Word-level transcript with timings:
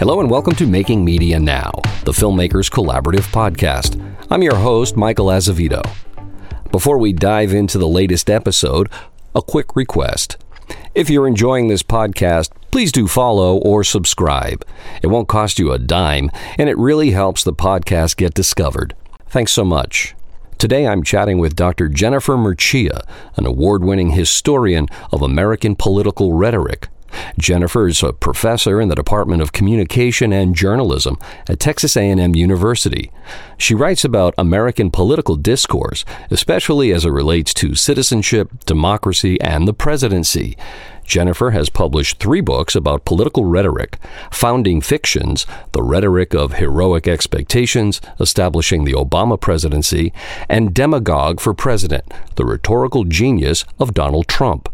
Hello 0.00 0.18
and 0.18 0.30
welcome 0.30 0.54
to 0.54 0.66
Making 0.66 1.04
Media 1.04 1.38
Now, 1.38 1.72
the 2.04 2.12
Filmmakers 2.12 2.70
Collaborative 2.70 3.30
podcast. 3.32 4.00
I'm 4.30 4.42
your 4.42 4.56
host, 4.56 4.96
Michael 4.96 5.26
Azevedo. 5.26 5.82
Before 6.72 6.96
we 6.96 7.12
dive 7.12 7.52
into 7.52 7.76
the 7.76 7.86
latest 7.86 8.30
episode, 8.30 8.88
a 9.34 9.42
quick 9.42 9.76
request. 9.76 10.38
If 10.94 11.10
you're 11.10 11.28
enjoying 11.28 11.68
this 11.68 11.82
podcast, 11.82 12.50
please 12.70 12.92
do 12.92 13.06
follow 13.06 13.58
or 13.58 13.84
subscribe. 13.84 14.64
It 15.02 15.08
won't 15.08 15.28
cost 15.28 15.58
you 15.58 15.70
a 15.70 15.78
dime, 15.78 16.30
and 16.56 16.70
it 16.70 16.78
really 16.78 17.10
helps 17.10 17.44
the 17.44 17.52
podcast 17.52 18.16
get 18.16 18.32
discovered. 18.32 18.96
Thanks 19.28 19.52
so 19.52 19.66
much. 19.66 20.14
Today 20.56 20.86
I'm 20.86 21.02
chatting 21.02 21.36
with 21.36 21.56
Dr. 21.56 21.90
Jennifer 21.90 22.38
Mercieca, 22.38 23.06
an 23.36 23.44
award 23.44 23.84
winning 23.84 24.12
historian 24.12 24.88
of 25.12 25.20
American 25.20 25.76
political 25.76 26.32
rhetoric. 26.32 26.88
Jennifer 27.38 27.88
is 27.88 28.02
a 28.02 28.12
professor 28.12 28.80
in 28.80 28.88
the 28.88 28.94
Department 28.94 29.42
of 29.42 29.52
Communication 29.52 30.32
and 30.32 30.54
Journalism 30.54 31.18
at 31.48 31.60
Texas 31.60 31.96
A&M 31.96 32.34
University. 32.34 33.10
She 33.58 33.74
writes 33.74 34.04
about 34.04 34.34
American 34.38 34.90
political 34.90 35.36
discourse, 35.36 36.04
especially 36.30 36.92
as 36.92 37.04
it 37.04 37.10
relates 37.10 37.54
to 37.54 37.74
citizenship, 37.74 38.64
democracy, 38.66 39.40
and 39.40 39.66
the 39.66 39.74
presidency. 39.74 40.56
Jennifer 41.10 41.50
has 41.50 41.68
published 41.68 42.18
three 42.20 42.40
books 42.40 42.76
about 42.76 43.04
political 43.04 43.44
rhetoric 43.44 43.98
Founding 44.30 44.80
Fictions, 44.80 45.44
The 45.72 45.82
Rhetoric 45.82 46.34
of 46.34 46.54
Heroic 46.54 47.08
Expectations, 47.08 48.00
Establishing 48.20 48.84
the 48.84 48.92
Obama 48.92 49.38
Presidency, 49.38 50.12
and 50.48 50.72
Demagogue 50.72 51.40
for 51.40 51.52
President, 51.52 52.04
The 52.36 52.44
Rhetorical 52.44 53.02
Genius 53.02 53.64
of 53.80 53.92
Donald 53.92 54.28
Trump. 54.28 54.68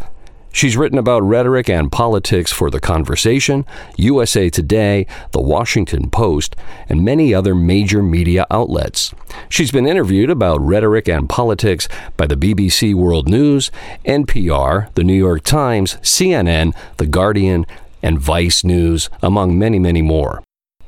She's 0.56 0.74
written 0.74 0.96
about 0.96 1.22
rhetoric 1.22 1.68
and 1.68 1.92
politics 1.92 2.50
for 2.50 2.70
The 2.70 2.80
Conversation, 2.80 3.66
USA 3.98 4.48
Today, 4.48 5.06
The 5.32 5.40
Washington 5.42 6.08
Post, 6.08 6.56
and 6.88 7.04
many 7.04 7.34
other 7.34 7.54
major 7.54 8.02
media 8.02 8.46
outlets. 8.50 9.14
She's 9.50 9.70
been 9.70 9.86
interviewed 9.86 10.30
about 10.30 10.62
rhetoric 10.62 11.10
and 11.10 11.28
politics 11.28 11.88
by 12.16 12.26
the 12.26 12.38
BBC 12.38 12.94
World 12.94 13.28
News, 13.28 13.70
NPR, 14.06 14.94
The 14.94 15.04
New 15.04 15.12
York 15.12 15.44
Times, 15.44 15.96
CNN, 15.96 16.74
The 16.96 17.06
Guardian, 17.06 17.66
and 18.02 18.18
Vice 18.18 18.64
News, 18.64 19.10
among 19.22 19.58
many, 19.58 19.78
many 19.78 20.00
more. 20.00 20.42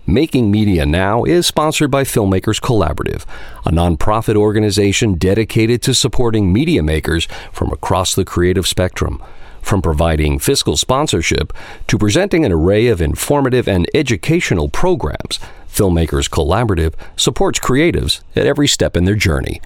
Making 0.07 0.51
Media 0.51 0.87
Now 0.87 1.25
is 1.25 1.47
sponsored 1.47 1.91
by 1.91 2.05
Filmmakers 2.05 2.59
Collaborative, 2.59 3.27
a 3.67 3.71
nonprofit 3.71 4.35
organization 4.35 5.17
dedicated 5.17 5.83
to 5.83 5.93
supporting 5.93 6.55
media 6.55 6.83
makers 6.83 7.29
from 7.53 7.71
across 7.71 8.15
the 8.15 8.25
creative 8.25 8.67
spectrum 8.67 9.23
from 9.63 9.83
providing 9.83 10.39
fiscal 10.39 10.77
sponsorship 10.77 11.53
to 11.87 11.99
presenting 11.99 12.45
an 12.45 12.53
array 12.53 12.89
of 12.89 13.01
informative 13.01 13.69
and 13.69 13.89
educational 13.95 14.69
programs, 14.69 15.39
Filmmakers 15.69 16.29
Collaborative 16.29 16.95
supports 17.17 17.59
creatives 17.59 18.23
at 18.35 18.47
every 18.47 18.67
step 18.67 18.97
in 18.97 19.05
their 19.05 19.15
journey. 19.15 19.61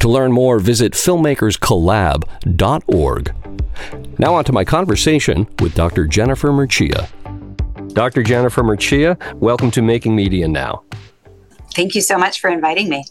To 0.00 0.08
learn 0.08 0.32
more, 0.32 0.58
visit 0.58 0.92
filmmakerscollab.org. 0.92 3.34
Now, 4.18 4.34
on 4.34 4.44
to 4.44 4.52
my 4.52 4.64
conversation 4.64 5.46
with 5.60 5.74
Dr. 5.74 6.06
Jennifer 6.06 6.48
Mercieca. 6.48 7.08
Dr. 7.94 8.22
Jennifer 8.22 8.62
Mercieca, 8.62 9.18
welcome 9.34 9.70
to 9.72 9.82
Making 9.82 10.16
Media 10.16 10.48
Now. 10.48 10.84
Thank 11.74 11.94
you 11.94 12.00
so 12.00 12.16
much 12.18 12.40
for 12.40 12.48
inviting 12.48 12.88
me 12.88 13.04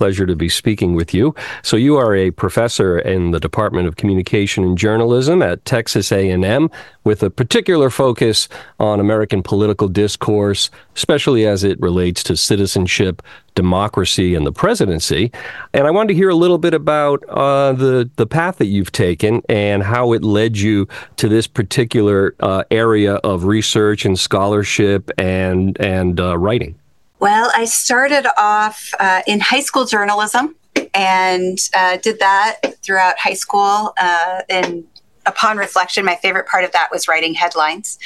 pleasure 0.00 0.24
to 0.24 0.34
be 0.34 0.48
speaking 0.48 0.94
with 0.94 1.12
you. 1.12 1.34
So 1.62 1.76
you 1.76 1.98
are 1.98 2.16
a 2.16 2.30
professor 2.30 2.98
in 2.98 3.32
the 3.32 3.38
Department 3.38 3.86
of 3.86 3.96
Communication 3.96 4.64
and 4.64 4.78
Journalism 4.78 5.42
at 5.42 5.62
Texas 5.66 6.10
A&M 6.10 6.70
with 7.04 7.22
a 7.22 7.28
particular 7.28 7.90
focus 7.90 8.48
on 8.78 8.98
American 8.98 9.42
political 9.42 9.88
discourse, 9.88 10.70
especially 10.96 11.46
as 11.46 11.64
it 11.64 11.78
relates 11.82 12.22
to 12.22 12.34
citizenship, 12.34 13.20
democracy, 13.54 14.34
and 14.34 14.46
the 14.46 14.52
presidency. 14.52 15.30
And 15.74 15.86
I 15.86 15.90
wanted 15.90 16.08
to 16.08 16.14
hear 16.14 16.30
a 16.30 16.34
little 16.34 16.56
bit 16.56 16.72
about 16.72 17.22
uh, 17.28 17.72
the 17.74 18.10
the 18.16 18.26
path 18.26 18.56
that 18.56 18.68
you've 18.68 18.92
taken 18.92 19.42
and 19.50 19.82
how 19.82 20.14
it 20.14 20.24
led 20.24 20.56
you 20.56 20.88
to 21.16 21.28
this 21.28 21.46
particular 21.46 22.34
uh, 22.40 22.64
area 22.70 23.16
of 23.16 23.44
research 23.44 24.06
and 24.06 24.18
scholarship 24.18 25.10
and 25.18 25.78
and 25.78 26.18
uh, 26.18 26.38
writing. 26.38 26.79
Well, 27.20 27.52
I 27.54 27.66
started 27.66 28.26
off 28.38 28.94
uh, 28.98 29.20
in 29.26 29.40
high 29.40 29.60
school 29.60 29.84
journalism 29.84 30.56
and 30.94 31.58
uh, 31.74 31.98
did 31.98 32.18
that 32.18 32.60
throughout 32.82 33.18
high 33.18 33.34
school. 33.34 33.92
Uh, 34.00 34.40
and 34.48 34.84
upon 35.26 35.56
reflection, 35.56 36.04
my 36.04 36.16
favorite 36.16 36.46
part 36.46 36.64
of 36.64 36.72
that 36.72 36.88
was 36.90 37.08
writing 37.08 37.34
headlines. 37.34 37.98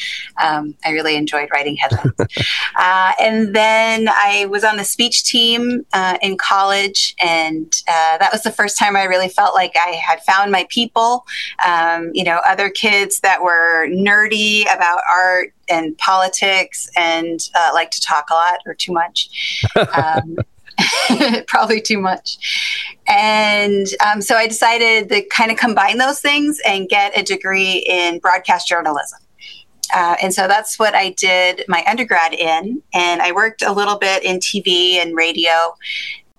Um, 0.43 0.75
I 0.85 0.91
really 0.91 1.17
enjoyed 1.17 1.49
writing 1.53 1.77
headlines. 1.77 2.13
uh, 2.77 3.13
and 3.21 3.55
then 3.55 4.09
I 4.09 4.47
was 4.47 4.65
on 4.65 4.77
the 4.77 4.85
speech 4.85 5.25
team 5.25 5.87
uh, 5.93 6.19
in 6.23 6.37
college, 6.37 7.15
and 7.23 7.73
uh, 7.89 8.19
that 8.19 8.31
was 8.33 8.43
the 8.43 8.51
first 8.51 8.79
time 8.79 8.97
I 8.97 9.05
really 9.05 9.29
felt 9.29 9.55
like 9.55 9.75
I 9.77 9.91
had 9.91 10.23
found 10.23 10.51
my 10.51 10.67
people. 10.71 11.27
Um, 11.65 12.11
you 12.15 12.25
know, 12.25 12.41
other 12.47 12.71
kids 12.71 13.21
that 13.21 13.43
were 13.43 13.87
nerdy 13.89 14.63
about 14.63 15.01
art 15.11 15.53
and 15.69 15.97
politics 15.99 16.89
and 16.97 17.41
uh, 17.55 17.71
like 17.73 17.91
to 17.91 18.01
talk 18.01 18.31
a 18.31 18.35
lot 18.35 18.59
or 18.67 18.75
too 18.75 18.93
much. 18.93 19.65
Um, 19.95 20.37
probably 21.47 21.81
too 21.81 21.99
much. 21.99 22.39
And 23.07 23.87
um, 24.05 24.23
so 24.23 24.37
I 24.37 24.47
decided 24.47 25.09
to 25.11 25.23
kind 25.29 25.51
of 25.51 25.59
combine 25.59 25.99
those 25.99 26.21
things 26.21 26.61
and 26.67 26.89
get 26.89 27.17
a 27.19 27.23
degree 27.23 27.85
in 27.89 28.19
broadcast 28.19 28.69
journalism. 28.69 29.19
Uh, 29.95 30.17
and 30.23 30.35
so 30.35 30.49
that's 30.49 30.79
what 30.79 30.95
I 30.95 31.11
did 31.11 31.65
my 31.69 31.85
undergrad 31.87 32.35
in. 32.35 32.83
And 32.93 33.23
I 33.23 33.33
worked 33.33 33.63
a 33.63 33.73
little 33.73 33.99
bit 33.99 34.25
in 34.25 34.39
TV 34.39 34.95
and 34.95 35.15
radio. 35.15 35.53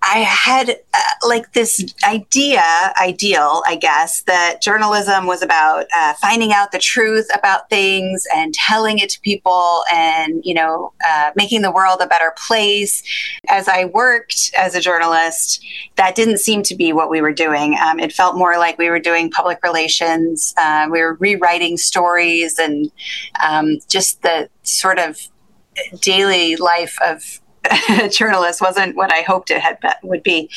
I 0.08 0.20
had 0.20 0.70
uh, 0.70 1.26
like 1.26 1.52
this 1.52 1.84
idea, 2.04 2.62
ideal, 3.00 3.62
I 3.66 3.74
guess, 3.74 4.22
that 4.22 4.62
journalism 4.62 5.26
was 5.26 5.42
about 5.42 5.86
uh, 5.96 6.14
finding 6.14 6.52
out 6.52 6.70
the 6.70 6.78
truth 6.78 7.28
about 7.34 7.68
things 7.70 8.24
and 8.34 8.54
telling 8.54 8.98
it 8.98 9.10
to 9.10 9.20
people 9.20 9.82
and, 9.92 10.42
you 10.44 10.54
know, 10.54 10.92
uh, 11.08 11.32
making 11.34 11.62
the 11.62 11.72
world 11.72 12.00
a 12.00 12.06
better 12.06 12.32
place. 12.46 13.02
As 13.48 13.66
I 13.66 13.86
worked 13.86 14.52
as 14.56 14.76
a 14.76 14.80
journalist, 14.80 15.64
that 15.96 16.14
didn't 16.14 16.38
seem 16.38 16.62
to 16.64 16.76
be 16.76 16.92
what 16.92 17.10
we 17.10 17.20
were 17.20 17.32
doing. 17.32 17.76
Um, 17.76 17.98
it 17.98 18.12
felt 18.12 18.36
more 18.36 18.58
like 18.58 18.78
we 18.78 18.90
were 18.90 19.00
doing 19.00 19.28
public 19.28 19.58
relations. 19.64 20.54
Uh, 20.56 20.86
we 20.88 21.00
were 21.00 21.14
rewriting 21.14 21.76
stories 21.76 22.60
and 22.60 22.92
um, 23.42 23.78
just 23.88 24.22
the 24.22 24.48
sort 24.62 25.00
of 25.00 25.18
daily 26.00 26.54
life 26.56 26.96
of 27.04 27.40
journalist 28.10 28.60
wasn't 28.60 28.96
what 28.96 29.12
I 29.12 29.22
hoped 29.22 29.50
it 29.50 29.60
had 29.60 29.78
would 30.02 30.22
be. 30.22 30.50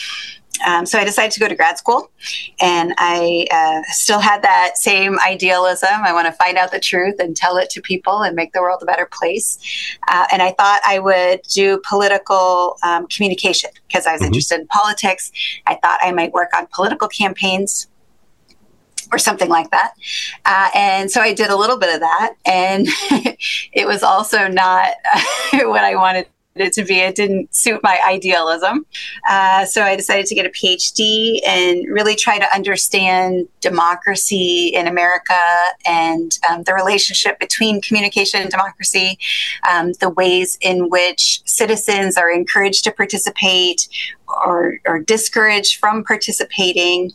Um, 0.66 0.86
so 0.86 1.00
I 1.00 1.06
decided 1.06 1.32
to 1.32 1.40
go 1.40 1.48
to 1.48 1.56
grad 1.56 1.78
school, 1.78 2.12
and 2.60 2.94
I 2.98 3.46
uh, 3.52 3.82
still 3.94 4.20
had 4.20 4.42
that 4.42 4.78
same 4.78 5.18
idealism. 5.20 5.90
I 5.92 6.12
want 6.14 6.28
to 6.28 6.34
find 6.34 6.58
out 6.58 6.72
the 6.72 6.80
truth 6.80 7.16
and 7.20 7.36
tell 7.36 7.58
it 7.58 7.70
to 7.72 7.82
people 7.82 8.22
and 8.22 8.36
make 8.36 8.54
the 8.54 8.62
world 8.62 8.82
a 8.82 8.86
better 8.86 9.08
place. 9.10 9.58
Uh, 10.10 10.28
and 10.32 10.42
I 10.42 10.52
thought 10.52 10.82
I 10.86 11.00
would 11.00 11.42
do 11.44 11.82
political 11.88 12.78
um, 12.84 13.08
communication 13.08 13.70
because 13.88 14.06
I 14.06 14.12
was 14.12 14.22
mm-hmm. 14.22 14.28
interested 14.28 14.60
in 14.60 14.68
politics. 14.68 15.32
I 15.66 15.76
thought 15.76 16.00
I 16.02 16.12
might 16.12 16.34
work 16.34 16.50
on 16.56 16.68
political 16.74 17.08
campaigns 17.08 17.88
or 19.12 19.18
something 19.18 19.50
like 19.50 19.72
that. 19.72 19.94
Uh, 20.46 20.70
and 20.76 21.10
so 21.10 21.22
I 21.22 21.34
did 21.34 21.50
a 21.50 21.56
little 21.56 21.78
bit 21.78 21.94
of 21.94 22.02
that, 22.02 22.36
and 22.46 22.88
it 23.74 23.88
was 23.88 24.04
also 24.04 24.48
not 24.48 24.94
what 25.54 25.84
I 25.84 25.96
wanted 25.96 26.28
it 26.62 26.74
to 26.74 26.84
be. 26.84 27.00
It 27.00 27.16
didn't 27.16 27.56
suit 27.56 27.82
my 27.84 28.00
idealism. 28.08 28.86
Uh, 29.30 29.66
so 29.66 29.84
I 29.84 29.96
decided 29.96 30.26
to 30.28 30.36
get 30.36 30.46
a 30.46 30.50
PhD 30.50 31.40
and 31.46 31.86
really 31.88 32.16
try 32.16 32.40
to 32.40 32.56
understand 32.56 33.48
democracy 33.62 34.68
in 34.68 34.88
America 34.88 35.34
and 35.86 36.38
um, 36.50 36.64
the 36.64 36.74
relationship 36.74 37.40
between 37.40 37.82
communication 37.82 38.42
and 38.42 38.50
democracy, 38.50 39.18
um, 39.70 39.94
the 40.00 40.10
ways 40.10 40.58
in 40.62 40.90
which 40.90 41.42
citizens 41.46 42.18
are 42.18 42.32
encouraged 42.32 42.84
to 42.86 42.92
participate 42.92 43.88
or, 44.46 44.80
or 44.86 45.00
discouraged 45.00 45.78
from 45.78 46.04
participating. 46.04 47.12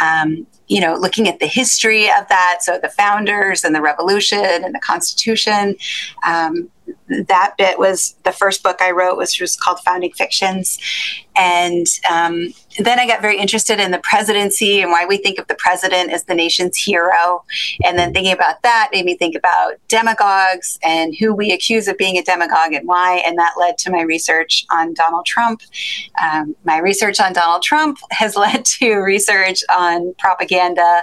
Um, 0.00 0.46
you 0.68 0.80
know, 0.80 0.96
looking 0.96 1.28
at 1.28 1.38
the 1.38 1.46
history 1.46 2.06
of 2.06 2.26
that, 2.28 2.58
so 2.60 2.78
the 2.82 2.88
founders 2.88 3.62
and 3.62 3.72
the 3.72 3.80
revolution 3.80 4.44
and 4.44 4.74
the 4.74 4.80
Constitution, 4.80 5.76
um, 6.24 6.68
that 7.08 7.54
bit 7.56 7.78
was 7.78 8.16
the 8.24 8.32
first 8.32 8.62
book 8.62 8.80
I 8.80 8.90
wrote, 8.90 9.16
which 9.16 9.40
was 9.40 9.56
called 9.56 9.80
Founding 9.80 10.12
Fictions. 10.12 10.78
And 11.36 11.86
um, 12.10 12.48
then 12.78 12.98
I 12.98 13.06
got 13.06 13.20
very 13.20 13.38
interested 13.38 13.78
in 13.78 13.90
the 13.90 13.98
presidency 13.98 14.80
and 14.80 14.90
why 14.90 15.04
we 15.04 15.18
think 15.18 15.38
of 15.38 15.46
the 15.46 15.54
president 15.54 16.10
as 16.10 16.24
the 16.24 16.34
nation's 16.34 16.76
hero. 16.76 17.44
And 17.84 17.98
then 17.98 18.12
thinking 18.12 18.32
about 18.32 18.62
that 18.62 18.88
made 18.92 19.04
me 19.04 19.16
think 19.16 19.36
about 19.36 19.74
demagogues 19.88 20.78
and 20.82 21.14
who 21.18 21.34
we 21.34 21.52
accuse 21.52 21.88
of 21.88 21.98
being 21.98 22.16
a 22.16 22.22
demagogue 22.22 22.72
and 22.72 22.88
why. 22.88 23.22
And 23.26 23.38
that 23.38 23.54
led 23.58 23.76
to 23.78 23.90
my 23.90 24.00
research 24.02 24.66
on 24.70 24.94
Donald 24.94 25.26
Trump. 25.26 25.60
Um, 26.20 26.56
my 26.64 26.78
research 26.78 27.20
on 27.20 27.32
Donald 27.32 27.62
Trump 27.62 27.98
has 28.10 28.34
led 28.34 28.64
to 28.64 28.94
research 28.96 29.62
on 29.76 30.14
propaganda 30.18 31.02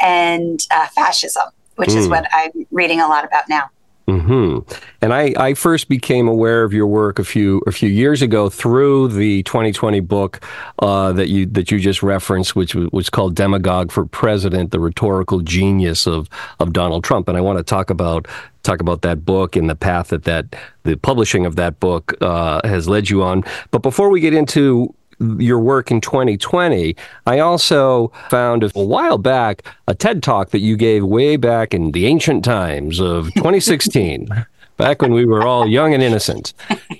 and 0.00 0.66
uh, 0.70 0.86
fascism, 0.88 1.50
which 1.76 1.90
mm. 1.90 1.96
is 1.96 2.06
hmm. 2.06 2.12
what 2.12 2.28
I'm 2.32 2.66
reading 2.70 3.00
a 3.00 3.08
lot 3.08 3.24
about 3.24 3.48
now. 3.48 3.70
Hmm. 4.08 4.58
And 5.02 5.12
I, 5.12 5.34
I 5.36 5.54
first 5.54 5.88
became 5.88 6.28
aware 6.28 6.62
of 6.62 6.72
your 6.72 6.86
work 6.86 7.18
a 7.18 7.24
few 7.24 7.60
a 7.66 7.72
few 7.72 7.88
years 7.88 8.22
ago 8.22 8.48
through 8.48 9.08
the 9.08 9.42
2020 9.42 9.98
book 9.98 10.44
uh, 10.78 11.12
that 11.12 11.28
you 11.28 11.46
that 11.46 11.72
you 11.72 11.80
just 11.80 12.04
referenced, 12.04 12.54
which 12.54 12.76
was 12.76 13.10
called 13.10 13.34
"Demagogue 13.34 13.90
for 13.90 14.06
President: 14.06 14.70
The 14.70 14.78
Rhetorical 14.78 15.40
Genius 15.40 16.06
of 16.06 16.28
of 16.60 16.72
Donald 16.72 17.02
Trump." 17.02 17.28
And 17.28 17.36
I 17.36 17.40
want 17.40 17.58
to 17.58 17.64
talk 17.64 17.90
about 17.90 18.28
talk 18.62 18.80
about 18.80 19.02
that 19.02 19.24
book 19.24 19.56
and 19.56 19.68
the 19.68 19.74
path 19.74 20.08
that 20.08 20.22
that 20.22 20.54
the 20.84 20.96
publishing 20.96 21.44
of 21.44 21.56
that 21.56 21.80
book 21.80 22.14
uh, 22.20 22.60
has 22.66 22.88
led 22.88 23.10
you 23.10 23.24
on. 23.24 23.42
But 23.72 23.82
before 23.82 24.10
we 24.10 24.20
get 24.20 24.34
into 24.34 24.94
your 25.18 25.58
work 25.58 25.90
in 25.90 26.00
2020, 26.00 26.96
I 27.26 27.38
also 27.38 28.12
found 28.30 28.62
a 28.62 28.68
while 28.74 29.18
back 29.18 29.64
a 29.86 29.94
TED 29.94 30.22
talk 30.22 30.50
that 30.50 30.60
you 30.60 30.76
gave 30.76 31.04
way 31.04 31.36
back 31.36 31.74
in 31.74 31.92
the 31.92 32.06
ancient 32.06 32.44
times 32.44 33.00
of 33.00 33.26
2016, 33.34 34.28
back 34.76 35.02
when 35.02 35.12
we 35.12 35.24
were 35.24 35.46
all 35.46 35.66
young 35.66 35.94
and 35.94 36.02
innocent. 36.02 36.52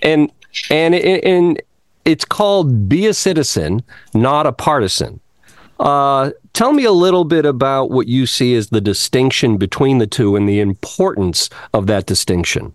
And 0.03 0.31
and 0.71 0.95
and 0.95 1.61
it's 2.05 2.25
called 2.25 2.89
"Be 2.89 3.07
a 3.07 3.15
Citizen, 3.15 3.83
Not 4.15 4.47
a 4.47 4.53
Partisan." 4.53 5.21
Uh, 5.79 6.31
tell 6.55 6.73
me 6.73 6.85
a 6.85 6.93
little 6.93 7.25
bit 7.25 7.45
about 7.45 7.91
what 7.91 8.09
you 8.09 8.27
see 8.27 8.55
as 8.55 8.71
the 8.71 8.81
distinction 8.81 9.59
between 9.59 9.99
the 9.99 10.07
two 10.07 10.35
and 10.35 10.49
the 10.49 10.61
importance 10.61 11.51
of 11.75 11.87
that 11.87 12.07
distinction. 12.07 12.75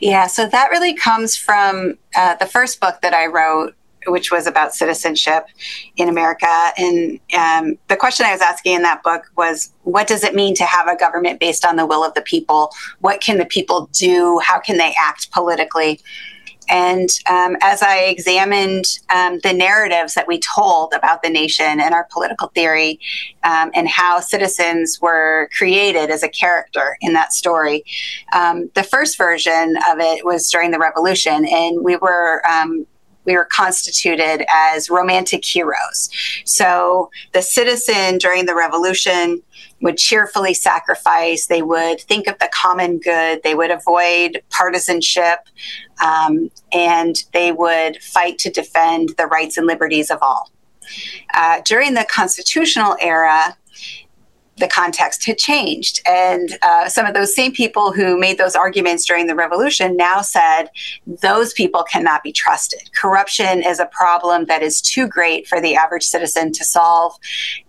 Yeah, 0.00 0.26
so 0.26 0.46
that 0.48 0.70
really 0.70 0.94
comes 0.94 1.36
from 1.36 1.96
uh, 2.16 2.34
the 2.34 2.46
first 2.46 2.80
book 2.80 3.00
that 3.02 3.14
I 3.14 3.26
wrote, 3.26 3.74
which 4.06 4.30
was 4.30 4.46
about 4.46 4.74
citizenship 4.74 5.44
in 5.96 6.08
America. 6.08 6.70
And 6.76 7.20
um, 7.36 7.78
the 7.88 7.96
question 7.96 8.26
I 8.26 8.32
was 8.32 8.40
asking 8.40 8.74
in 8.74 8.82
that 8.82 9.02
book 9.02 9.30
was 9.36 9.72
what 9.82 10.06
does 10.06 10.24
it 10.24 10.34
mean 10.34 10.54
to 10.56 10.64
have 10.64 10.88
a 10.88 10.96
government 10.96 11.40
based 11.40 11.64
on 11.64 11.76
the 11.76 11.86
will 11.86 12.04
of 12.04 12.14
the 12.14 12.22
people? 12.22 12.70
What 13.00 13.20
can 13.20 13.38
the 13.38 13.46
people 13.46 13.88
do? 13.92 14.40
How 14.40 14.60
can 14.60 14.78
they 14.78 14.94
act 14.98 15.30
politically? 15.32 16.00
And 16.68 17.08
um, 17.28 17.56
as 17.60 17.82
I 17.82 17.98
examined 17.98 18.84
um, 19.14 19.40
the 19.42 19.52
narratives 19.52 20.14
that 20.14 20.28
we 20.28 20.40
told 20.40 20.92
about 20.94 21.22
the 21.22 21.28
nation 21.28 21.80
and 21.80 21.94
our 21.94 22.08
political 22.10 22.48
theory 22.48 23.00
um, 23.44 23.70
and 23.74 23.88
how 23.88 24.20
citizens 24.20 24.98
were 25.00 25.48
created 25.56 26.10
as 26.10 26.22
a 26.22 26.28
character 26.28 26.96
in 27.00 27.12
that 27.14 27.32
story, 27.32 27.84
um, 28.32 28.70
the 28.74 28.82
first 28.82 29.18
version 29.18 29.76
of 29.90 29.98
it 29.98 30.24
was 30.24 30.50
during 30.50 30.70
the 30.70 30.78
revolution. 30.78 31.46
And 31.46 31.84
we 31.84 31.96
were 31.96 32.42
um, 32.46 32.86
we 33.24 33.36
were 33.36 33.46
constituted 33.50 34.44
as 34.50 34.90
romantic 34.90 35.44
heroes. 35.44 36.10
So 36.44 37.10
the 37.32 37.42
citizen 37.42 38.18
during 38.18 38.46
the 38.46 38.54
revolution 38.54 39.42
would 39.80 39.98
cheerfully 39.98 40.54
sacrifice. 40.54 41.46
They 41.46 41.62
would 41.62 42.00
think 42.00 42.26
of 42.26 42.38
the 42.38 42.48
common 42.52 42.98
good. 42.98 43.42
They 43.42 43.54
would 43.54 43.70
avoid 43.70 44.42
partisanship. 44.50 45.40
Um, 46.02 46.50
and 46.72 47.16
they 47.32 47.52
would 47.52 48.02
fight 48.02 48.38
to 48.38 48.50
defend 48.50 49.10
the 49.18 49.26
rights 49.26 49.56
and 49.56 49.66
liberties 49.66 50.10
of 50.10 50.18
all. 50.22 50.50
Uh, 51.34 51.60
during 51.64 51.94
the 51.94 52.06
constitutional 52.10 52.96
era, 53.00 53.56
the 54.62 54.68
context 54.68 55.26
had 55.26 55.38
changed. 55.38 56.00
And 56.06 56.56
uh, 56.62 56.88
some 56.88 57.04
of 57.04 57.14
those 57.14 57.34
same 57.34 57.52
people 57.52 57.92
who 57.92 58.16
made 58.16 58.38
those 58.38 58.54
arguments 58.54 59.04
during 59.04 59.26
the 59.26 59.34
revolution 59.34 59.96
now 59.96 60.22
said 60.22 60.70
those 61.04 61.52
people 61.52 61.82
cannot 61.82 62.22
be 62.22 62.32
trusted. 62.32 62.88
Corruption 62.94 63.64
is 63.64 63.80
a 63.80 63.86
problem 63.86 64.46
that 64.46 64.62
is 64.62 64.80
too 64.80 65.08
great 65.08 65.48
for 65.48 65.60
the 65.60 65.74
average 65.74 66.04
citizen 66.04 66.52
to 66.52 66.64
solve. 66.64 67.12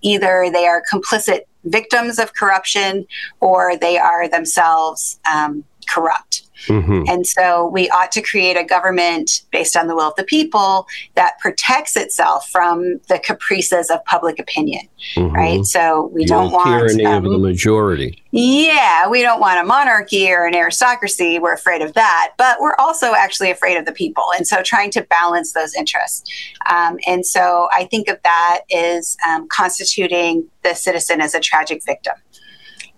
Either 0.01 0.49
they 0.53 0.67
are 0.67 0.83
complicit 0.93 1.41
victims 1.63 2.19
of 2.19 2.35
corruption 2.35 3.07
or 3.39 3.75
they 3.75 3.97
are 3.97 4.29
themselves 4.29 5.19
um, 5.25 5.63
corrupt. 5.87 6.42
Mm-hmm. 6.67 7.03
And 7.07 7.27
so 7.27 7.67
we 7.67 7.89
ought 7.89 8.11
to 8.13 8.21
create 8.21 8.55
a 8.55 8.63
government 8.63 9.43
based 9.51 9.75
on 9.75 9.87
the 9.87 9.95
will 9.95 10.09
of 10.09 10.15
the 10.15 10.23
people 10.23 10.87
that 11.15 11.39
protects 11.39 11.95
itself 11.95 12.49
from 12.49 12.99
the 13.09 13.19
caprices 13.19 13.89
of 13.89 14.03
public 14.05 14.39
opinion, 14.39 14.87
mm-hmm. 15.15 15.33
right? 15.33 15.65
So 15.65 16.09
we 16.13 16.25
don't 16.25 16.51
want 16.51 16.67
tyranny 16.67 17.05
um, 17.05 17.25
of 17.25 17.31
the 17.31 17.37
majority. 17.37 18.23
Yeah, 18.31 19.07
we 19.09 19.21
don't 19.21 19.39
want 19.39 19.59
a 19.59 19.63
monarchy 19.63 20.31
or 20.31 20.45
an 20.45 20.55
aristocracy. 20.55 21.37
We're 21.37 21.53
afraid 21.53 21.81
of 21.81 21.93
that, 21.93 22.33
but 22.37 22.59
we're 22.59 22.75
also 22.79 23.13
actually 23.13 23.51
afraid 23.51 23.77
of 23.77 23.85
the 23.85 23.91
people. 23.91 24.23
And 24.35 24.47
so 24.47 24.63
trying 24.63 24.91
to 24.91 25.01
balance 25.03 25.53
those 25.53 25.75
interests. 25.75 26.29
Um, 26.69 26.97
and 27.05 27.25
so 27.25 27.67
I 27.71 27.85
think 27.85 28.07
of 28.07 28.17
that 28.23 28.61
as 28.73 29.17
um, 29.27 29.47
constituting 29.49 30.47
the 30.63 30.73
citizen 30.73 31.21
as 31.21 31.35
a 31.35 31.39
tragic 31.39 31.83
victim. 31.85 32.15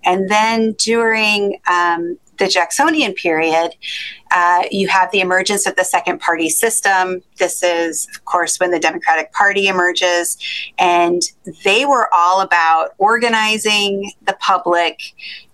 And 0.05 0.29
then 0.29 0.73
during 0.73 1.59
um, 1.67 2.17
the 2.37 2.47
Jacksonian 2.47 3.13
period, 3.13 3.71
uh, 4.31 4.63
you 4.71 4.87
have 4.87 5.11
the 5.11 5.21
emergence 5.21 5.65
of 5.65 5.75
the 5.75 5.83
second 5.83 6.19
party 6.19 6.49
system. 6.49 7.21
This 7.37 7.63
is, 7.63 8.07
of 8.15 8.25
course, 8.25 8.59
when 8.59 8.71
the 8.71 8.79
Democratic 8.79 9.31
Party 9.33 9.67
emerges. 9.67 10.37
And 10.77 11.21
they 11.63 11.85
were 11.85 12.09
all 12.13 12.41
about 12.41 12.93
organizing 12.97 14.11
the 14.25 14.33
public 14.39 14.99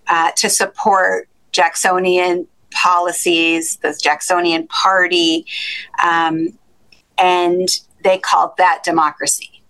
uh, 0.08 0.32
to 0.36 0.48
support 0.50 1.28
Jacksonian 1.52 2.46
policies, 2.72 3.76
the 3.78 3.98
Jacksonian 4.02 4.66
Party. 4.68 5.46
Um, 6.02 6.58
and 7.18 7.68
they 8.02 8.18
called 8.18 8.56
that 8.56 8.82
democracy. 8.84 9.62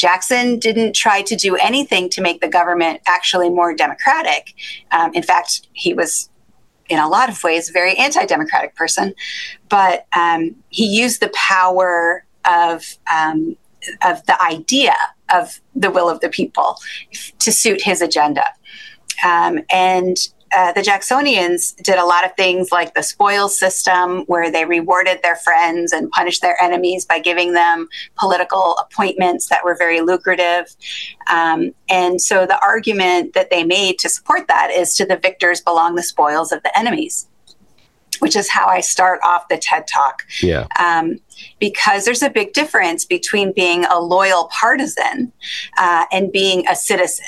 Jackson 0.00 0.58
didn't 0.58 0.94
try 0.94 1.20
to 1.20 1.36
do 1.36 1.56
anything 1.56 2.08
to 2.08 2.22
make 2.22 2.40
the 2.40 2.48
government 2.48 3.02
actually 3.06 3.50
more 3.50 3.74
democratic. 3.74 4.54
Um, 4.92 5.12
in 5.12 5.22
fact, 5.22 5.68
he 5.74 5.92
was 5.92 6.29
in 6.90 6.98
a 6.98 7.08
lot 7.08 7.30
of 7.30 7.42
ways, 7.42 7.70
very 7.70 7.96
anti 7.96 8.26
democratic 8.26 8.74
person, 8.74 9.14
but 9.68 10.06
um, 10.12 10.54
he 10.68 10.84
used 10.84 11.20
the 11.20 11.32
power 11.34 12.24
of, 12.44 12.84
um, 13.12 13.56
of 14.04 14.26
the 14.26 14.40
idea 14.42 14.94
of 15.32 15.60
the 15.74 15.90
will 15.90 16.10
of 16.10 16.20
the 16.20 16.28
people 16.28 16.76
to 17.38 17.52
suit 17.52 17.80
his 17.80 18.02
agenda. 18.02 18.44
Um, 19.24 19.60
and 19.70 20.16
uh, 20.56 20.72
the 20.72 20.80
Jacksonians 20.80 21.76
did 21.76 21.98
a 21.98 22.04
lot 22.04 22.24
of 22.24 22.34
things 22.36 22.72
like 22.72 22.94
the 22.94 23.02
spoils 23.02 23.58
system, 23.58 24.24
where 24.26 24.50
they 24.50 24.64
rewarded 24.64 25.20
their 25.22 25.36
friends 25.36 25.92
and 25.92 26.10
punished 26.10 26.42
their 26.42 26.60
enemies 26.62 27.04
by 27.04 27.18
giving 27.18 27.52
them 27.52 27.88
political 28.18 28.76
appointments 28.78 29.48
that 29.48 29.64
were 29.64 29.76
very 29.76 30.00
lucrative. 30.00 30.74
Um, 31.28 31.72
and 31.88 32.20
so 32.20 32.46
the 32.46 32.60
argument 32.60 33.34
that 33.34 33.50
they 33.50 33.64
made 33.64 33.98
to 34.00 34.08
support 34.08 34.48
that 34.48 34.70
is 34.70 34.94
to 34.96 35.06
the 35.06 35.16
victors 35.16 35.60
belong 35.60 35.94
the 35.94 36.02
spoils 36.02 36.52
of 36.52 36.62
the 36.62 36.76
enemies. 36.78 37.26
Which 38.18 38.36
is 38.36 38.50
how 38.50 38.66
I 38.66 38.80
start 38.80 39.20
off 39.24 39.48
the 39.48 39.56
TED 39.56 39.86
Talk. 39.86 40.26
Yeah. 40.42 40.66
Um, 40.78 41.20
because 41.58 42.04
there's 42.04 42.22
a 42.22 42.28
big 42.28 42.52
difference 42.52 43.06
between 43.06 43.52
being 43.52 43.86
a 43.86 43.98
loyal 43.98 44.50
partisan 44.52 45.32
uh, 45.78 46.04
and 46.12 46.30
being 46.30 46.66
a 46.68 46.76
citizen 46.76 47.26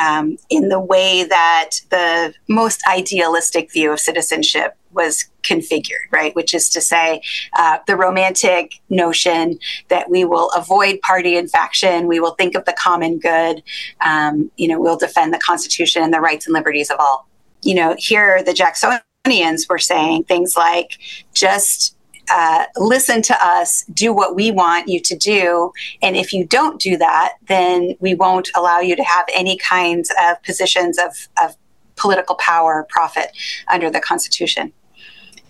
um, 0.00 0.38
in 0.48 0.68
the 0.68 0.80
way 0.80 1.24
that 1.24 1.70
the 1.90 2.34
most 2.48 2.82
idealistic 2.88 3.70
view 3.70 3.92
of 3.92 4.00
citizenship 4.00 4.76
was 4.92 5.26
configured, 5.42 6.10
right? 6.10 6.34
Which 6.34 6.54
is 6.54 6.68
to 6.70 6.80
say, 6.80 7.22
uh, 7.56 7.78
the 7.86 7.96
romantic 7.96 8.80
notion 8.88 9.58
that 9.88 10.10
we 10.10 10.24
will 10.24 10.50
avoid 10.50 11.00
party 11.02 11.36
and 11.36 11.50
faction, 11.50 12.06
we 12.06 12.18
will 12.18 12.34
think 12.34 12.56
of 12.56 12.64
the 12.64 12.72
common 12.72 13.18
good, 13.18 13.62
um, 14.00 14.50
you 14.56 14.66
know, 14.66 14.80
we'll 14.80 14.96
defend 14.96 15.32
the 15.32 15.38
Constitution 15.38 16.02
and 16.02 16.12
the 16.12 16.20
rights 16.20 16.46
and 16.46 16.54
liberties 16.54 16.90
of 16.90 16.98
all. 16.98 17.28
You 17.62 17.74
know, 17.74 17.94
here 17.98 18.42
the 18.42 18.52
Jacksonians 18.52 19.68
were 19.68 19.78
saying 19.78 20.24
things 20.24 20.56
like 20.56 20.98
just 21.34 21.94
uh, 22.30 22.66
listen 22.76 23.22
to 23.22 23.44
us, 23.44 23.84
do 23.92 24.12
what 24.12 24.34
we 24.34 24.50
want 24.50 24.88
you 24.88 25.00
to 25.00 25.16
do. 25.16 25.72
And 26.02 26.16
if 26.16 26.32
you 26.32 26.44
don't 26.44 26.80
do 26.80 26.96
that, 26.98 27.34
then 27.48 27.96
we 28.00 28.14
won't 28.14 28.50
allow 28.54 28.80
you 28.80 28.96
to 28.96 29.04
have 29.04 29.26
any 29.34 29.56
kinds 29.56 30.10
of 30.22 30.42
positions 30.42 30.98
of, 30.98 31.28
of 31.42 31.56
political 31.96 32.34
power, 32.36 32.86
profit 32.88 33.32
under 33.68 33.90
the 33.90 34.00
Constitution. 34.00 34.72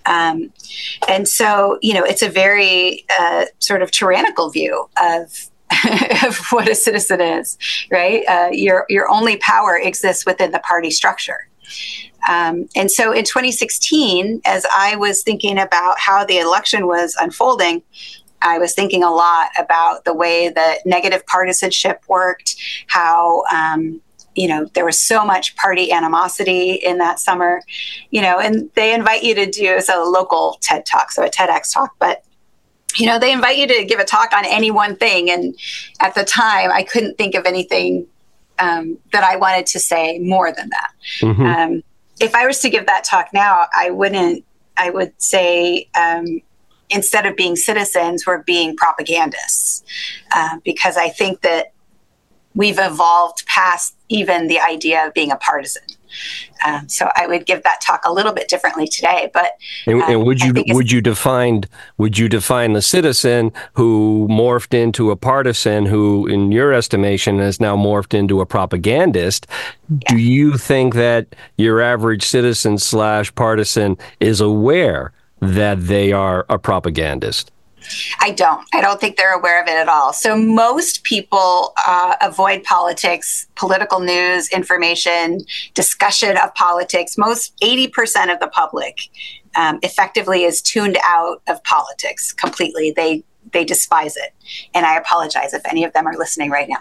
Um, 0.07 0.53
and 1.09 1.29
so, 1.29 1.79
you 1.83 1.95
know, 1.95 2.03
it's 2.03 2.23
a 2.23 2.29
very 2.29 3.05
uh, 3.19 3.47
sort 3.59 3.83
of 3.83 3.91
tyrannical 3.91 4.51
view 4.51 4.89
of 5.01 5.51
of 6.25 6.37
what 6.51 6.69
a 6.69 6.75
citizen 6.75 7.21
is, 7.21 7.57
right? 7.93 8.25
Uh, 8.29 8.49
your 8.51 8.87
your 8.89 9.09
only 9.09 9.37
power 9.37 9.77
exists 9.77 10.27
within 10.27 10.51
the 10.51 10.59
party 10.61 10.91
structure. 10.91 11.49
Um, 12.29 12.69
and 12.77 12.91
so 12.91 13.13
in 13.13 13.25
2016, 13.25 14.43
as 14.45 14.67
I 14.73 14.97
was 14.97 15.23
thinking 15.23 15.59
about 15.59 15.99
how 15.99 16.25
the 16.25 16.39
election 16.39 16.87
was 16.87 17.17
unfolding, 17.21 17.83
I 18.43 18.59
was 18.59 18.75
thinking 18.75 19.03
a 19.03 19.11
lot 19.11 19.49
about 19.59 20.05
the 20.05 20.15
way 20.15 20.49
that 20.49 20.79
negative 20.87 21.27
partisanship 21.27 22.03
worked, 22.09 22.57
how, 22.87 23.45
um, 23.53 24.01
you 24.35 24.49
know, 24.49 24.67
there 24.75 24.85
was 24.85 24.99
so 24.99 25.25
much 25.25 25.57
party 25.57 25.93
animosity 25.93 26.73
in 26.73 26.99
that 26.99 27.19
summer, 27.19 27.63
you 28.11 28.23
know, 28.23 28.39
and 28.39 28.71
they 28.75 28.95
invite 28.95 29.23
you 29.23 29.35
to 29.35 29.47
do 29.47 29.79
a 29.93 29.99
local 30.05 30.57
TED 30.63 30.87
talk, 30.87 31.11
so 31.11 31.25
a 31.25 31.29
TEDx 31.29 31.75
talk, 31.75 31.95
but 31.99 32.25
you 32.97 33.07
know, 33.07 33.19
they 33.19 33.33
invite 33.33 33.57
you 33.57 33.67
to 33.69 33.85
give 33.85 34.01
a 34.01 34.05
talk 34.05 34.33
on 34.33 34.45
any 34.45 34.71
one 34.71 34.97
thing. 34.97 35.31
And 35.31 35.55
at 36.01 36.15
the 36.15 36.25
time, 36.25 36.73
I 36.73 36.83
couldn't 36.83 37.17
think 37.17 37.35
of 37.35 37.47
anything 37.47 38.07
um, 38.59 38.99
that 39.13 39.25
I 39.25 39.37
wanted 39.37 39.67
to 39.67 39.81
say 39.81 40.19
more 40.19 40.53
than 40.53 40.71
that. 40.71 40.91
Mm-hmm. 41.21 41.47
Um, 41.47 41.83
if 42.21 42.35
I 42.35 42.47
was 42.47 42.61
to 42.61 42.71
give 42.71 42.87
that 42.87 43.05
talk 43.05 43.31
now, 43.33 43.67
I 43.75 43.91
wouldn't. 43.91 44.45
I 44.77 44.91
would 44.91 45.13
say 45.21 45.89
um, 45.99 46.41
instead 46.89 47.27
of 47.27 47.37
being 47.37 47.57
citizens, 47.57 48.27
we're 48.27 48.43
being 48.43 48.77
propagandists 48.77 49.83
uh, 50.35 50.59
because 50.65 50.97
I 50.97 51.09
think 51.09 51.43
that 51.43 51.73
we've 52.55 52.79
evolved 52.79 53.47
past 53.47 53.97
even 54.09 54.47
the 54.49 54.61
idea 54.61 55.07
of 55.07 55.15
being 55.15 55.31
a 55.31 55.37
partisan. 55.37 55.83
Um, 56.67 56.89
so 56.89 57.11
I 57.17 57.27
would 57.27 57.47
give 57.47 57.63
that 57.63 57.81
talk 57.81 58.03
a 58.05 58.13
little 58.13 58.33
bit 58.33 58.49
differently 58.49 58.87
today. 58.87 59.31
But 59.33 59.53
and, 59.87 60.03
and 60.03 60.17
um, 60.17 60.25
would 60.25 60.41
you 60.41 60.53
would 60.69 60.91
you 60.91 61.01
define 61.01 61.65
would 61.99 62.19
you 62.19 62.29
define 62.29 62.73
the 62.73 62.83
citizen 62.83 63.53
who 63.75 64.29
morphed 64.31 64.75
into 64.75 65.11
a 65.11 65.17
partisan 65.17 65.87
who, 65.87 66.27
in 66.27 66.53
your 66.53 66.73
estimation, 66.73 67.39
has 67.39 67.61
now 67.61 67.77
morphed 67.77 68.15
into 68.15 68.41
a 68.41 68.47
propagandist? 68.47 69.47
Yeah. 69.89 69.97
Do 70.09 70.19
you 70.19 70.57
think 70.57 70.95
that 70.95 71.35
your 71.57 71.81
average 71.81 72.25
citizen 72.25 72.79
slash 72.79 73.35
partisan 73.35 73.99
is 74.21 74.41
aware 74.41 75.13
that 75.41 75.87
they 75.87 76.13
are 76.13 76.47
a 76.49 76.59
propagandist? 76.59 77.51
I 78.21 78.31
don't. 78.31 78.67
I 78.73 78.81
don't 78.81 79.01
think 79.01 79.17
they're 79.17 79.39
aware 79.39 79.63
of 79.63 79.69
it 79.69 79.77
at 79.77 79.89
all. 79.89 80.13
So 80.13 80.37
most 80.37 81.05
people 81.05 81.73
uh, 81.87 82.17
avoid 82.21 82.65
politics, 82.65 83.47
political 83.55 84.01
news, 84.01 84.49
information, 84.51 85.41
discussion 85.75 86.37
of 86.37 86.55
politics. 86.55 87.17
Most 87.17 87.57
80% 87.61 88.33
of 88.33 88.41
the 88.41 88.49
public 88.53 88.99
um, 89.57 89.79
effectively 89.83 90.45
is 90.45 90.63
tuned 90.63 90.99
out 91.05 91.43
of 91.49 91.63
politics 91.65 92.33
completely. 92.33 92.93
They 92.95 93.25
they 93.53 93.65
despise 93.65 94.17
it. 94.17 94.33
And 94.75 94.87
I 94.87 94.97
apologize 94.97 95.55
if 95.55 95.63
any 95.67 95.83
of 95.83 95.93
them 95.93 96.07
are 96.07 96.17
listening 96.17 96.51
right 96.51 96.69
now. 96.69 96.79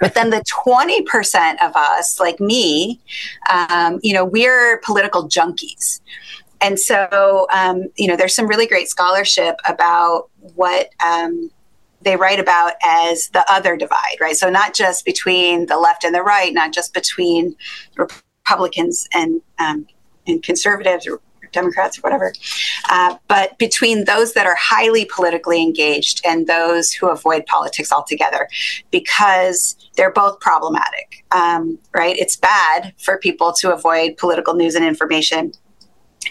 but 0.00 0.14
then 0.14 0.30
the 0.30 0.42
20% 0.42 1.62
of 1.62 1.76
us, 1.76 2.18
like 2.18 2.40
me, 2.40 3.00
um, 3.48 4.00
you 4.02 4.14
know, 4.14 4.24
we're 4.24 4.78
political 4.78 5.28
junkies. 5.28 6.00
And 6.60 6.78
so, 6.78 7.46
um, 7.52 7.88
you 7.96 8.06
know, 8.06 8.16
there's 8.16 8.34
some 8.34 8.46
really 8.46 8.66
great 8.66 8.88
scholarship 8.88 9.56
about 9.66 10.29
what 10.54 10.90
um, 11.04 11.50
they 12.02 12.16
write 12.16 12.40
about 12.40 12.74
as 12.82 13.28
the 13.28 13.44
other 13.50 13.76
divide, 13.76 14.16
right? 14.20 14.36
So, 14.36 14.50
not 14.50 14.74
just 14.74 15.04
between 15.04 15.66
the 15.66 15.78
left 15.78 16.04
and 16.04 16.14
the 16.14 16.22
right, 16.22 16.52
not 16.52 16.72
just 16.72 16.94
between 16.94 17.56
Republicans 17.96 19.08
and 19.12 19.40
um, 19.58 19.86
and 20.26 20.42
conservatives 20.42 21.06
or 21.06 21.20
Democrats 21.52 21.98
or 21.98 22.02
whatever, 22.02 22.32
uh, 22.90 23.16
but 23.26 23.58
between 23.58 24.04
those 24.04 24.34
that 24.34 24.46
are 24.46 24.56
highly 24.58 25.04
politically 25.04 25.60
engaged 25.60 26.20
and 26.24 26.46
those 26.46 26.92
who 26.92 27.08
avoid 27.08 27.44
politics 27.46 27.90
altogether, 27.90 28.48
because 28.90 29.76
they're 29.96 30.12
both 30.12 30.38
problematic, 30.40 31.24
um, 31.32 31.78
right? 31.92 32.16
It's 32.16 32.36
bad 32.36 32.94
for 32.98 33.18
people 33.18 33.52
to 33.54 33.74
avoid 33.74 34.16
political 34.16 34.54
news 34.54 34.74
and 34.74 34.84
information 34.84 35.52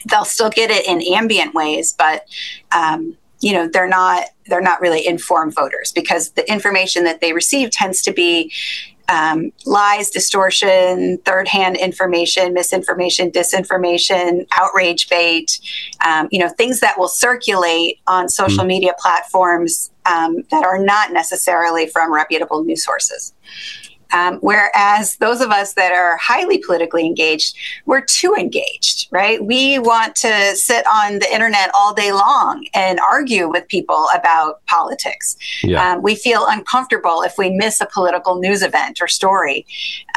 they'll 0.06 0.26
still 0.26 0.50
get 0.50 0.70
it 0.70 0.88
in 0.88 1.02
ambient 1.14 1.54
ways, 1.54 1.94
but 1.98 2.28
um, 2.72 3.18
you 3.40 3.54
know 3.54 3.68
they're 3.68 3.88
not 3.88 4.26
they're 4.48 4.62
not 4.62 4.82
really 4.82 5.06
informed 5.06 5.54
voters 5.56 5.92
because 5.92 6.32
the 6.32 6.50
information 6.52 7.04
that 7.04 7.22
they 7.22 7.34
receive 7.34 7.72
tends 7.72 8.02
to 8.02 8.12
be 8.12 8.52
um, 9.10 9.52
lies, 9.66 10.12
distortion, 10.12 11.18
third-hand 11.26 11.76
information, 11.78 12.54
misinformation, 12.54 13.32
disinformation, 13.32 14.48
outrage 14.52 15.10
bait, 15.10 15.60
um, 16.06 16.28
you 16.32 16.40
know, 16.40 16.48
things 16.48 16.80
that 16.82 16.98
will 16.98 17.08
circulate 17.08 18.00
on 18.06 18.30
social 18.30 18.64
mm. 18.64 18.68
media 18.68 18.94
platforms 19.00 19.90
um, 20.06 20.44
that 20.52 20.64
are 20.64 20.78
not 20.78 21.12
necessarily 21.12 21.88
from 21.88 22.14
reputable 22.14 22.64
news 22.64 22.86
sources. 22.86 23.34
Um, 24.12 24.38
whereas 24.38 25.18
those 25.18 25.42
of 25.42 25.52
us 25.52 25.74
that 25.74 25.92
are 25.92 26.18
highly 26.18 26.58
politically 26.58 27.06
engaged, 27.06 27.56
we're 27.86 28.02
too 28.02 28.36
engaged, 28.38 29.08
right? 29.12 29.44
We 29.44 29.80
want 29.80 30.16
to 30.18 30.56
sit 30.56 30.86
on 30.88 31.20
the 31.20 31.34
internet 31.34 31.70
all 31.74 31.94
day 31.94 32.12
long 32.12 32.66
and 32.74 33.00
argue 33.00 33.50
with 33.50 33.68
people 33.68 34.08
about 34.16 34.66
politics. 34.66 35.38
Yeah. 35.64 35.94
Um, 35.94 36.02
we 36.02 36.16
feel 36.16 36.46
uncomfortable 36.48 37.22
if 37.22 37.38
we 37.38 37.50
miss 37.50 37.82
a 37.82 37.86
political 37.86 38.40
news 38.40 38.64
event 38.64 39.00
or 39.02 39.08
story. 39.08 39.66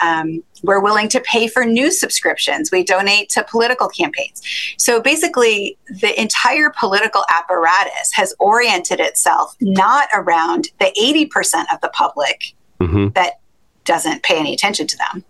Um, 0.02 0.42
we're 0.62 0.80
willing 0.80 1.08
to 1.08 1.20
pay 1.20 1.48
for 1.48 1.64
news 1.64 1.98
subscriptions. 1.98 2.70
We 2.70 2.84
donate 2.84 3.28
to 3.30 3.44
political 3.44 3.88
campaigns. 3.88 4.42
So 4.78 5.00
basically, 5.00 5.76
the 5.88 6.18
entire 6.20 6.70
political 6.70 7.24
apparatus 7.28 8.12
has 8.14 8.34
oriented 8.38 9.00
itself 9.00 9.56
not 9.60 10.08
around 10.14 10.68
the 10.78 10.92
80% 11.00 11.64
of 11.72 11.80
the 11.80 11.88
public 11.88 12.54
mm-hmm. 12.80 13.08
that 13.14 13.40
doesn't 13.84 14.22
pay 14.22 14.38
any 14.38 14.54
attention 14.54 14.86
to 14.86 14.96
them. 14.96 15.24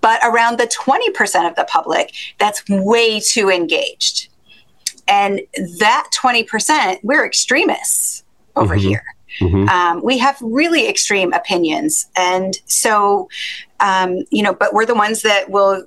But 0.00 0.20
around 0.24 0.58
the 0.58 0.66
20% 0.66 1.48
of 1.48 1.56
the 1.56 1.64
public 1.64 2.14
that's 2.38 2.62
way 2.68 3.20
too 3.20 3.50
engaged. 3.50 4.28
And 5.08 5.42
that 5.78 6.08
20%, 6.14 7.00
we're 7.02 7.26
extremists 7.26 8.24
over 8.56 8.76
mm-hmm. 8.76 8.88
here. 8.88 9.04
Mm-hmm. 9.40 9.68
Um, 9.68 10.02
we 10.02 10.18
have 10.18 10.36
really 10.40 10.88
extreme 10.88 11.32
opinions. 11.32 12.06
And 12.16 12.54
so, 12.66 13.28
um, 13.80 14.24
you 14.30 14.42
know, 14.42 14.54
but 14.54 14.74
we're 14.74 14.86
the 14.86 14.94
ones 14.94 15.22
that 15.22 15.50
will 15.50 15.86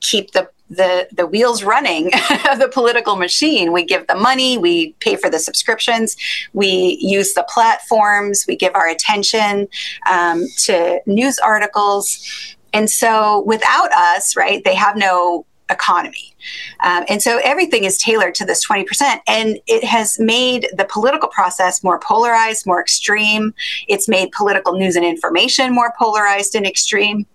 keep 0.00 0.32
the 0.32 0.48
the 0.72 1.08
the 1.12 1.26
wheels 1.26 1.62
running 1.62 2.06
of 2.50 2.58
the 2.58 2.70
political 2.72 3.16
machine. 3.16 3.72
We 3.72 3.84
give 3.84 4.06
the 4.06 4.14
money, 4.14 4.58
we 4.58 4.92
pay 5.00 5.16
for 5.16 5.30
the 5.30 5.38
subscriptions, 5.38 6.16
we 6.52 6.98
use 7.00 7.34
the 7.34 7.46
platforms, 7.48 8.44
we 8.48 8.56
give 8.56 8.74
our 8.74 8.88
attention 8.88 9.68
um, 10.10 10.46
to 10.64 11.00
news 11.06 11.38
articles, 11.38 12.56
and 12.72 12.90
so 12.90 13.42
without 13.42 13.92
us, 13.92 14.36
right, 14.36 14.64
they 14.64 14.74
have 14.74 14.96
no 14.96 15.46
economy. 15.70 16.34
Um, 16.80 17.04
and 17.08 17.22
so 17.22 17.40
everything 17.42 17.84
is 17.84 17.98
tailored 17.98 18.34
to 18.36 18.44
this 18.44 18.66
20%. 18.66 19.20
And 19.26 19.58
it 19.66 19.84
has 19.84 20.18
made 20.18 20.68
the 20.76 20.84
political 20.84 21.28
process 21.28 21.82
more 21.82 21.98
polarized, 21.98 22.66
more 22.66 22.80
extreme. 22.80 23.54
It's 23.88 24.08
made 24.08 24.30
political 24.32 24.74
news 24.74 24.96
and 24.96 25.04
information 25.04 25.72
more 25.74 25.92
polarized 25.98 26.54
and 26.54 26.66
extreme 26.66 27.26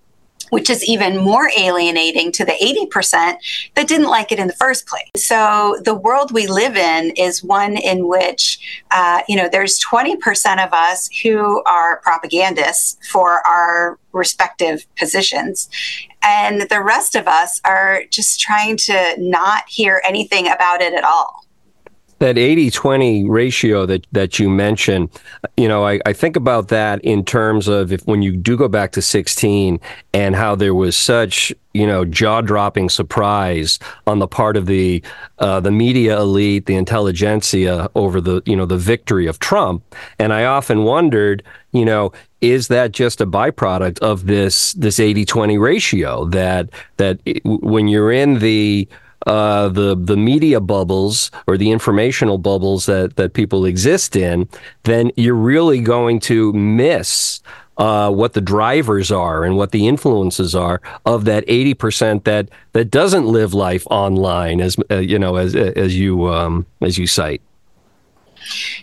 which 0.50 0.70
is 0.70 0.84
even 0.84 1.18
more 1.18 1.50
alienating 1.58 2.32
to 2.34 2.46
the 2.46 2.54
80% 2.54 3.38
that 3.76 3.88
didn't 3.88 4.08
like 4.08 4.32
it 4.32 4.40
in 4.40 4.48
the 4.48 4.54
first 4.54 4.88
place. 4.88 5.10
So 5.16 5.80
the 5.84 5.96
world 5.96 6.32
we 6.32 6.48
live 6.48 6.76
in 6.76 7.12
is 7.12 7.44
one 7.44 7.78
in 7.78 8.08
which, 8.08 8.84
uh, 8.92 9.22
you 9.28 9.36
know, 9.36 9.50
there's 9.52 9.80
20% 9.80 10.66
of 10.66 10.74
us 10.74 11.10
who 11.24 11.64
are 11.64 12.00
propagandists 12.02 12.98
for 13.08 13.46
our 13.48 14.00
respective 14.12 14.86
positions. 14.98 15.70
And 16.24 16.62
the 16.62 16.84
rest 16.84 17.16
of 17.16 17.28
us 17.28 17.62
are 17.64 18.04
just 18.10 18.40
trying 18.40 18.78
to 18.78 19.16
not 19.18 19.64
hear 19.68 20.02
anything 20.04 20.48
about 20.48 20.82
it 20.82 20.94
at 20.94 21.04
all 21.04 21.47
that 22.20 22.36
80-20 22.36 23.30
ratio 23.30 23.86
that, 23.86 24.08
that 24.12 24.40
you 24.40 24.50
mentioned, 24.50 25.10
you 25.56 25.68
know, 25.68 25.86
I, 25.86 26.00
I 26.06 26.14
think 26.14 26.36
about 26.36 26.70
that 26.70 27.00
in 27.04 27.24
terms 27.24 27.68
of 27.68 27.92
if 27.92 28.06
when 28.08 28.22
you 28.22 28.36
do 28.36 28.58
go 28.58 28.68
back 28.68 28.92
to 28.94 29.02
16 29.02 29.80
and 30.14 30.36
how 30.36 30.56
there 30.56 30.74
was 30.74 30.98
such, 30.98 31.54
you 31.74 31.86
know, 31.86 32.06
jaw-dropping 32.06 32.90
surprise 32.90 33.78
on 34.08 34.20
the 34.20 34.28
part 34.28 34.58
of 34.58 34.66
the 34.66 35.04
uh, 35.40 35.60
the 35.60 35.72
media 35.72 36.20
elite, 36.20 36.66
the 36.66 36.76
intelligentsia 36.76 37.90
over 37.94 38.20
the, 38.20 38.42
you 38.46 38.56
know, 38.56 38.66
the 38.66 38.78
victory 38.78 39.28
of 39.28 39.38
Trump. 39.40 39.84
And 40.18 40.34
I 40.34 40.46
often 40.46 40.84
wondered, 40.84 41.44
you 41.72 41.86
know, 41.86 42.12
is 42.42 42.68
that 42.68 42.92
just 42.92 43.22
a 43.22 43.28
byproduct 43.28 44.00
of 44.00 44.26
this 44.26 44.74
this 44.74 45.00
80-20 45.00 45.60
ratio 45.60 46.26
that 46.26 46.70
that 46.98 47.20
when 47.44 47.88
you're 47.88 48.12
in 48.12 48.40
the 48.40 48.88
uh, 49.26 49.70
the 49.70 49.96
the 49.96 50.18
media 50.18 50.60
bubbles 50.60 51.32
or 51.48 51.58
the 51.58 51.72
informational 51.72 52.38
bubbles 52.38 52.86
that 52.86 53.16
that 53.16 53.34
people 53.34 53.66
exist 53.66 54.16
in, 54.16 54.48
then 54.84 55.12
you're 55.16 55.34
really 55.34 55.82
going 55.82 56.20
to 56.20 56.54
miss 56.54 57.42
uh, 57.78 58.12
what 58.12 58.34
the 58.34 58.42
drivers 58.42 59.12
are 59.12 59.44
and 59.44 59.56
what 59.56 59.72
the 59.72 59.88
influences 59.88 60.56
are 60.56 60.82
of 61.06 61.26
that 61.26 61.46
80% 61.48 62.24
that 62.24 62.50
that 62.74 62.86
doesn't 62.86 63.26
live 63.26 63.54
life 63.54 63.86
online 63.90 64.62
as 64.62 64.78
uh, 64.90 64.96
you 64.98 65.20
know 65.20 65.36
as 65.36 65.56
as 65.56 65.98
you 65.98 66.28
um, 66.28 66.66
as 66.82 66.98
you 66.98 67.08
cite. 67.08 67.42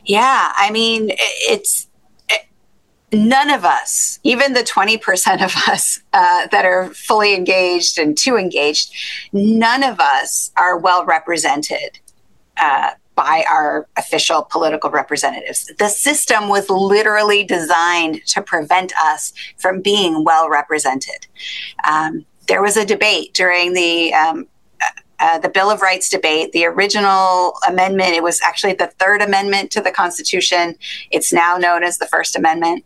Yeah, 0.04 0.52
I 0.56 0.70
mean 0.70 1.10
it's 1.10 1.88
none 3.14 3.50
of 3.50 3.64
us, 3.64 4.18
even 4.22 4.52
the 4.52 4.60
20% 4.60 5.44
of 5.44 5.54
us 5.68 6.00
uh, 6.12 6.46
that 6.48 6.64
are 6.64 6.90
fully 6.90 7.34
engaged 7.34 7.98
and 7.98 8.16
too 8.16 8.36
engaged, 8.36 8.92
none 9.32 9.82
of 9.82 10.00
us 10.00 10.50
are 10.56 10.78
well 10.78 11.04
represented 11.04 11.98
uh, 12.56 12.90
by 13.14 13.44
our 13.48 13.86
official 13.96 14.42
political 14.50 14.90
representatives. 14.90 15.70
The 15.78 15.88
system 15.88 16.48
was 16.48 16.68
literally 16.68 17.44
designed 17.44 18.24
to 18.26 18.42
prevent 18.42 18.92
us 18.98 19.32
from 19.56 19.80
being 19.80 20.24
well 20.24 20.48
represented. 20.48 21.26
Um, 21.84 22.26
there 22.48 22.62
was 22.62 22.76
a 22.76 22.84
debate 22.84 23.32
during 23.34 23.72
the 23.72 24.12
um, 24.12 24.46
uh, 25.20 25.38
the 25.38 25.48
Bill 25.48 25.70
of 25.70 25.80
Rights 25.80 26.08
debate, 26.08 26.52
the 26.52 26.66
original 26.66 27.54
amendment, 27.66 28.14
it 28.14 28.22
was 28.22 28.40
actually 28.42 28.74
the 28.74 28.88
third 28.98 29.22
amendment 29.22 29.70
to 29.72 29.80
the 29.80 29.90
Constitution. 29.90 30.74
It's 31.10 31.32
now 31.32 31.56
known 31.56 31.84
as 31.84 31.98
the 31.98 32.06
First 32.06 32.36
Amendment. 32.36 32.84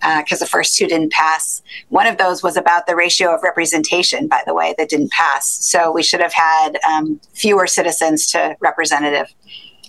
because 0.00 0.40
uh, 0.40 0.44
the 0.44 0.50
first 0.50 0.76
two 0.76 0.86
didn't 0.86 1.12
pass. 1.12 1.62
One 1.90 2.06
of 2.06 2.16
those 2.16 2.42
was 2.42 2.56
about 2.56 2.86
the 2.86 2.96
ratio 2.96 3.34
of 3.34 3.42
representation, 3.42 4.28
by 4.28 4.42
the 4.46 4.54
way, 4.54 4.74
that 4.78 4.88
didn't 4.88 5.12
pass. 5.12 5.48
So 5.48 5.92
we 5.92 6.02
should 6.02 6.20
have 6.20 6.32
had 6.32 6.78
um, 6.88 7.20
fewer 7.34 7.66
citizens 7.66 8.30
to 8.32 8.56
representative 8.60 9.26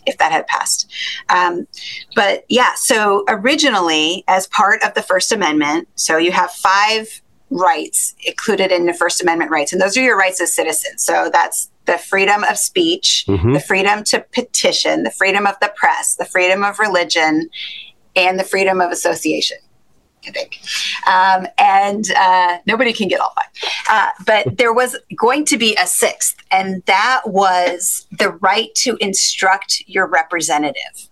if 0.05 0.17
that 0.17 0.31
had 0.31 0.47
passed. 0.47 0.91
Um, 1.29 1.67
but 2.15 2.43
yeah, 2.49 2.73
so 2.75 3.23
originally, 3.29 4.23
as 4.27 4.47
part 4.47 4.83
of 4.83 4.93
the 4.95 5.01
First 5.01 5.31
Amendment, 5.31 5.87
so 5.95 6.17
you 6.17 6.31
have 6.31 6.51
five 6.51 7.21
rights 7.49 8.15
included 8.25 8.71
in 8.71 8.85
the 8.85 8.93
First 8.93 9.21
Amendment 9.21 9.51
rights, 9.51 9.71
and 9.71 9.81
those 9.81 9.95
are 9.95 10.01
your 10.01 10.17
rights 10.17 10.41
as 10.41 10.53
citizens. 10.53 11.05
So 11.05 11.29
that's 11.31 11.69
the 11.85 11.97
freedom 11.97 12.43
of 12.43 12.57
speech, 12.57 13.25
mm-hmm. 13.27 13.53
the 13.53 13.59
freedom 13.59 14.03
to 14.05 14.25
petition, 14.31 15.03
the 15.03 15.11
freedom 15.11 15.47
of 15.47 15.55
the 15.61 15.73
press, 15.75 16.15
the 16.15 16.25
freedom 16.25 16.63
of 16.63 16.79
religion, 16.79 17.49
and 18.15 18.39
the 18.39 18.43
freedom 18.43 18.81
of 18.81 18.91
association. 18.91 19.57
I 20.27 20.31
think. 20.31 20.59
Um, 21.07 21.47
and 21.57 22.11
uh, 22.11 22.59
nobody 22.67 22.93
can 22.93 23.07
get 23.07 23.19
all 23.19 23.33
five. 23.35 23.71
Uh, 23.89 24.09
but 24.25 24.57
there 24.57 24.73
was 24.73 24.95
going 25.15 25.45
to 25.45 25.57
be 25.57 25.75
a 25.81 25.87
sixth, 25.87 26.37
and 26.51 26.83
that 26.85 27.21
was 27.25 28.07
the 28.11 28.29
right 28.29 28.73
to 28.75 28.97
instruct 29.01 29.83
your 29.87 30.07
representative, 30.07 31.09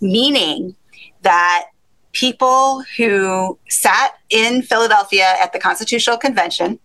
meaning 0.00 0.76
that 1.22 1.66
people 2.12 2.82
who 2.96 3.58
sat 3.68 4.14
in 4.30 4.62
Philadelphia 4.62 5.34
at 5.42 5.52
the 5.52 5.58
Constitutional 5.58 6.16
Convention, 6.16 6.78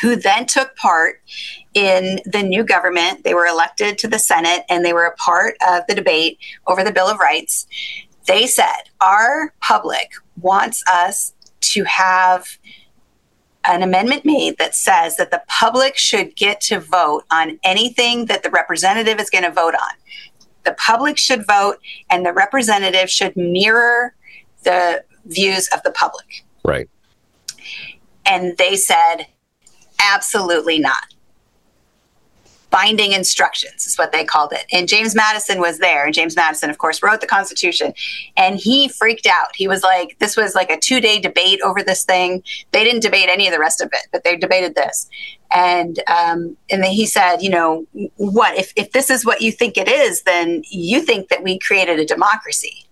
who 0.00 0.16
then 0.16 0.46
took 0.46 0.74
part 0.76 1.20
in 1.74 2.20
the 2.24 2.42
new 2.42 2.64
government, 2.64 3.24
they 3.24 3.34
were 3.34 3.46
elected 3.46 3.98
to 3.98 4.08
the 4.08 4.18
Senate 4.18 4.64
and 4.68 4.84
they 4.84 4.92
were 4.92 5.06
a 5.06 5.16
part 5.16 5.54
of 5.66 5.82
the 5.88 5.94
debate 5.94 6.38
over 6.66 6.82
the 6.82 6.92
Bill 6.92 7.08
of 7.08 7.18
Rights 7.18 7.66
they 8.26 8.46
said 8.46 8.82
our 9.00 9.54
public 9.60 10.12
wants 10.40 10.82
us 10.90 11.34
to 11.60 11.84
have 11.84 12.58
an 13.64 13.82
amendment 13.82 14.24
made 14.24 14.58
that 14.58 14.74
says 14.74 15.16
that 15.16 15.30
the 15.30 15.42
public 15.46 15.96
should 15.96 16.34
get 16.34 16.60
to 16.60 16.80
vote 16.80 17.24
on 17.30 17.58
anything 17.62 18.26
that 18.26 18.42
the 18.42 18.50
representative 18.50 19.20
is 19.20 19.30
going 19.30 19.44
to 19.44 19.50
vote 19.50 19.74
on. 19.74 19.92
The 20.64 20.74
public 20.74 21.16
should 21.16 21.46
vote, 21.46 21.78
and 22.10 22.24
the 22.24 22.32
representative 22.32 23.08
should 23.08 23.36
mirror 23.36 24.14
the 24.64 25.04
views 25.24 25.68
of 25.68 25.82
the 25.82 25.92
public. 25.92 26.44
Right. 26.64 26.88
And 28.26 28.56
they 28.58 28.76
said, 28.76 29.26
absolutely 30.02 30.78
not 30.78 31.14
binding 32.72 33.12
instructions 33.12 33.86
is 33.86 33.96
what 33.96 34.10
they 34.10 34.24
called 34.24 34.52
it. 34.52 34.64
And 34.72 34.88
James 34.88 35.14
Madison 35.14 35.60
was 35.60 35.78
there. 35.78 36.06
And 36.06 36.14
James 36.14 36.34
Madison, 36.34 36.70
of 36.70 36.78
course, 36.78 37.02
wrote 37.02 37.20
the 37.20 37.26
Constitution. 37.26 37.92
And 38.36 38.56
he 38.58 38.88
freaked 38.88 39.26
out. 39.26 39.54
He 39.54 39.68
was 39.68 39.82
like, 39.82 40.18
this 40.18 40.36
was 40.36 40.56
like 40.56 40.70
a 40.70 40.80
two 40.80 40.98
day 40.98 41.20
debate 41.20 41.60
over 41.62 41.82
this 41.82 42.02
thing. 42.02 42.42
They 42.72 42.82
didn't 42.82 43.02
debate 43.02 43.28
any 43.30 43.46
of 43.46 43.52
the 43.52 43.60
rest 43.60 43.80
of 43.80 43.90
it, 43.92 44.08
but 44.10 44.24
they 44.24 44.36
debated 44.36 44.74
this. 44.74 45.08
And 45.54 46.02
um, 46.08 46.56
and 46.70 46.82
then 46.82 46.90
he 46.90 47.04
said, 47.04 47.42
you 47.42 47.50
know, 47.50 47.86
what 48.16 48.58
if 48.58 48.72
if 48.74 48.92
this 48.92 49.10
is 49.10 49.24
what 49.24 49.42
you 49.42 49.52
think 49.52 49.76
it 49.76 49.86
is, 49.86 50.22
then 50.22 50.62
you 50.70 51.02
think 51.02 51.28
that 51.28 51.42
we 51.42 51.58
created 51.58 52.00
a 52.00 52.06
democracy, 52.06 52.86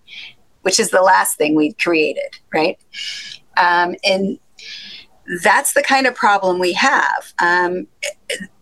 which 0.61 0.79
is 0.79 0.91
the 0.91 1.01
last 1.01 1.39
thing 1.39 1.55
we 1.55 1.73
created, 1.73 2.37
right? 2.53 2.77
Um, 3.57 3.95
and 4.03 4.37
that's 5.43 5.73
the 5.73 5.83
kind 5.83 6.07
of 6.07 6.15
problem 6.15 6.59
we 6.59 6.73
have. 6.73 7.33
Um, 7.39 7.87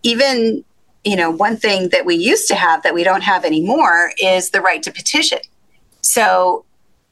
even 0.04 0.64
you 1.04 1.16
know, 1.16 1.32
one 1.32 1.58
thing 1.58 1.90
that 1.90 2.06
we 2.06 2.16
used 2.16 2.48
to 2.50 2.56
have 2.56 2.84
that 2.84 2.94
we 2.94 3.04
don't 3.04 3.24
have 3.24 3.46
anymore 3.46 4.12
is 4.22 4.50
the 4.50 4.62
right 4.62 4.84
to 4.84 4.92
petition. 4.92 5.40
So 6.02 6.66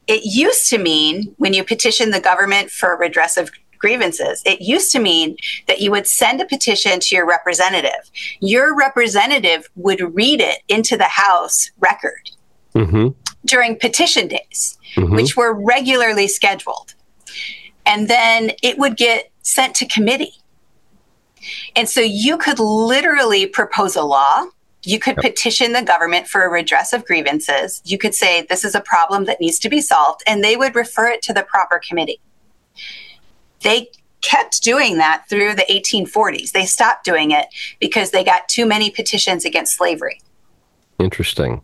it 0.07 0.21
used 0.23 0.69
to 0.69 0.77
mean 0.77 1.33
when 1.37 1.53
you 1.53 1.63
petition 1.63 2.11
the 2.11 2.19
government 2.19 2.69
for 2.69 2.97
redress 2.97 3.37
of 3.37 3.49
grievances, 3.77 4.41
it 4.45 4.61
used 4.61 4.91
to 4.91 4.99
mean 4.99 5.37
that 5.67 5.81
you 5.81 5.91
would 5.91 6.07
send 6.07 6.41
a 6.41 6.45
petition 6.45 6.99
to 6.99 7.15
your 7.15 7.25
representative. 7.25 8.11
Your 8.39 8.75
representative 8.75 9.69
would 9.75 10.01
read 10.15 10.41
it 10.41 10.59
into 10.67 10.97
the 10.97 11.05
House 11.05 11.71
record 11.79 12.31
mm-hmm. 12.73 13.09
during 13.45 13.77
petition 13.77 14.27
days, 14.27 14.77
mm-hmm. 14.95 15.15
which 15.15 15.37
were 15.37 15.53
regularly 15.53 16.27
scheduled. 16.27 16.93
And 17.85 18.09
then 18.09 18.51
it 18.63 18.77
would 18.77 18.97
get 18.97 19.31
sent 19.47 19.75
to 19.75 19.85
committee. 19.85 20.33
And 21.75 21.87
so 21.87 22.01
you 22.01 22.37
could 22.37 22.59
literally 22.59 23.47
propose 23.47 23.95
a 23.95 24.03
law. 24.03 24.45
You 24.83 24.99
could 24.99 25.15
petition 25.17 25.73
the 25.73 25.81
government 25.81 26.27
for 26.27 26.43
a 26.43 26.49
redress 26.49 26.93
of 26.93 27.05
grievances. 27.05 27.81
You 27.85 27.97
could 27.97 28.13
say, 28.13 28.43
this 28.43 28.65
is 28.65 28.75
a 28.75 28.81
problem 28.81 29.25
that 29.25 29.39
needs 29.39 29.59
to 29.59 29.69
be 29.69 29.81
solved, 29.81 30.21
and 30.27 30.43
they 30.43 30.57
would 30.57 30.75
refer 30.75 31.07
it 31.07 31.21
to 31.23 31.33
the 31.33 31.43
proper 31.43 31.79
committee. 31.87 32.19
They 33.61 33.89
kept 34.21 34.61
doing 34.63 34.97
that 34.97 35.25
through 35.29 35.55
the 35.55 35.65
1840s. 35.69 36.51
They 36.51 36.65
stopped 36.65 37.05
doing 37.05 37.31
it 37.31 37.47
because 37.79 38.11
they 38.11 38.23
got 38.23 38.47
too 38.49 38.65
many 38.65 38.89
petitions 38.89 39.45
against 39.45 39.77
slavery. 39.77 40.21
Interesting. 40.99 41.61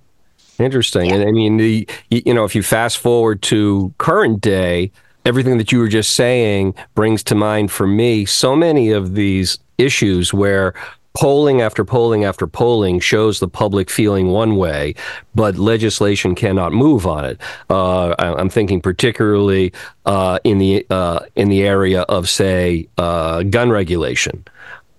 Interesting. 0.60 1.10
Yeah. 1.10 1.18
And 1.18 1.28
I 1.28 1.32
mean, 1.32 1.58
the, 1.58 1.88
you 2.10 2.34
know, 2.34 2.46
if 2.46 2.56
you 2.56 2.64
fast 2.64 2.98
forward 2.98 3.42
to 3.44 3.94
current 3.98 4.42
day, 4.42 4.92
everything 5.26 5.58
that 5.58 5.72
you 5.72 5.80
were 5.80 5.88
just 5.88 6.16
saying 6.16 6.76
brings 6.96 7.24
to 7.24 7.36
mind 7.36 7.72
for 7.72 7.88
me 7.88 8.26
so 8.26 8.56
many 8.56 8.92
of 8.92 9.16
these 9.16 9.60
issues 9.78 10.34
where 10.34 10.74
polling 11.14 11.62
after 11.62 11.86
polling 11.86 12.24
after 12.24 12.48
polling 12.48 13.00
shows 13.00 13.40
the 13.40 13.48
public 13.48 13.90
feeling 13.90 14.30
one 14.30 14.56
way, 14.56 14.96
but 15.36 15.58
legislation 15.58 16.34
cannot 16.36 16.74
move 16.74 17.06
on 17.06 17.26
it. 17.26 17.40
Uh, 17.70 18.16
I'm 18.18 18.50
thinking 18.50 18.82
particularly 18.82 19.72
uh, 20.06 20.40
in 20.44 20.58
the 20.58 20.86
uh, 20.90 21.20
in 21.36 21.50
the 21.50 21.64
area 21.64 22.02
of, 22.04 22.30
say, 22.30 22.88
uh, 22.98 23.44
gun 23.44 23.70
regulation 23.70 24.44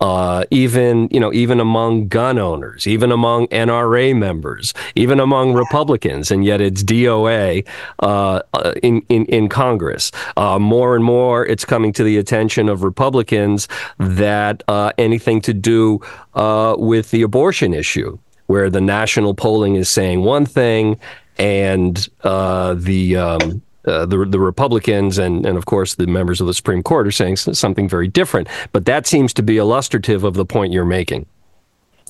uh, 0.01 0.45
even 0.51 1.09
you 1.11 1.21
know 1.21 1.33
even 1.33 1.61
among 1.61 2.09
gun 2.09 2.39
owners, 2.39 2.87
even 2.87 3.13
among 3.13 3.47
NRA 3.49 4.17
members, 4.17 4.75
even 4.95 5.21
among 5.21 5.55
Republicans, 5.55 6.31
and 6.31 6.45
yet 6.45 6.61
it's 6.61 6.83
DOA 6.83 7.67
uh, 8.01 8.41
uh, 8.53 8.73
in, 8.83 9.03
in 9.09 9.25
in 9.27 9.49
Congress. 9.49 10.11
Uh, 10.37 10.59
more 10.59 10.95
and 10.95 11.05
more, 11.05 11.47
it's 11.47 11.65
coming 11.65 11.93
to 11.93 12.05
the 12.05 12.19
attention 12.19 12.69
of 12.69 12.83
Republicans 12.83 13.69
that 13.99 14.63
uh, 14.69 14.93
anything 14.99 15.41
to 15.43 15.55
do 15.55 16.01
uh, 16.35 16.75
with 16.79 17.11
the 17.11 17.23
abortion 17.23 17.73
issue, 17.73 18.19
where 18.47 18.71
the 18.71 18.81
national 18.81 19.35
polling 19.35 19.77
is 19.77 19.89
saying 19.89 20.23
one 20.23 20.45
thing, 20.45 20.99
and 21.39 22.09
the 22.23 23.17
um, 23.17 23.63
uh, 23.87 24.07
the 24.07 24.25
the 24.25 24.41
Republicans 24.41 25.19
and 25.19 25.45
and 25.47 25.57
of 25.59 25.67
course 25.67 25.95
the 25.95 26.07
members 26.07 26.41
of 26.41 26.47
the 26.47 26.55
Supreme 26.55 26.83
Court 26.83 27.07
are 27.07 27.13
saying 27.13 27.37
something 27.37 27.89
very 27.89 28.09
different. 28.09 28.49
But 28.73 28.85
that 28.87 29.07
seems 29.07 29.33
to 29.35 29.43
be 29.43 29.59
illustrative 29.59 30.25
of 30.25 30.35
the 30.35 30.45
point 30.45 30.73
you're 30.73 30.85
making. 30.85 31.27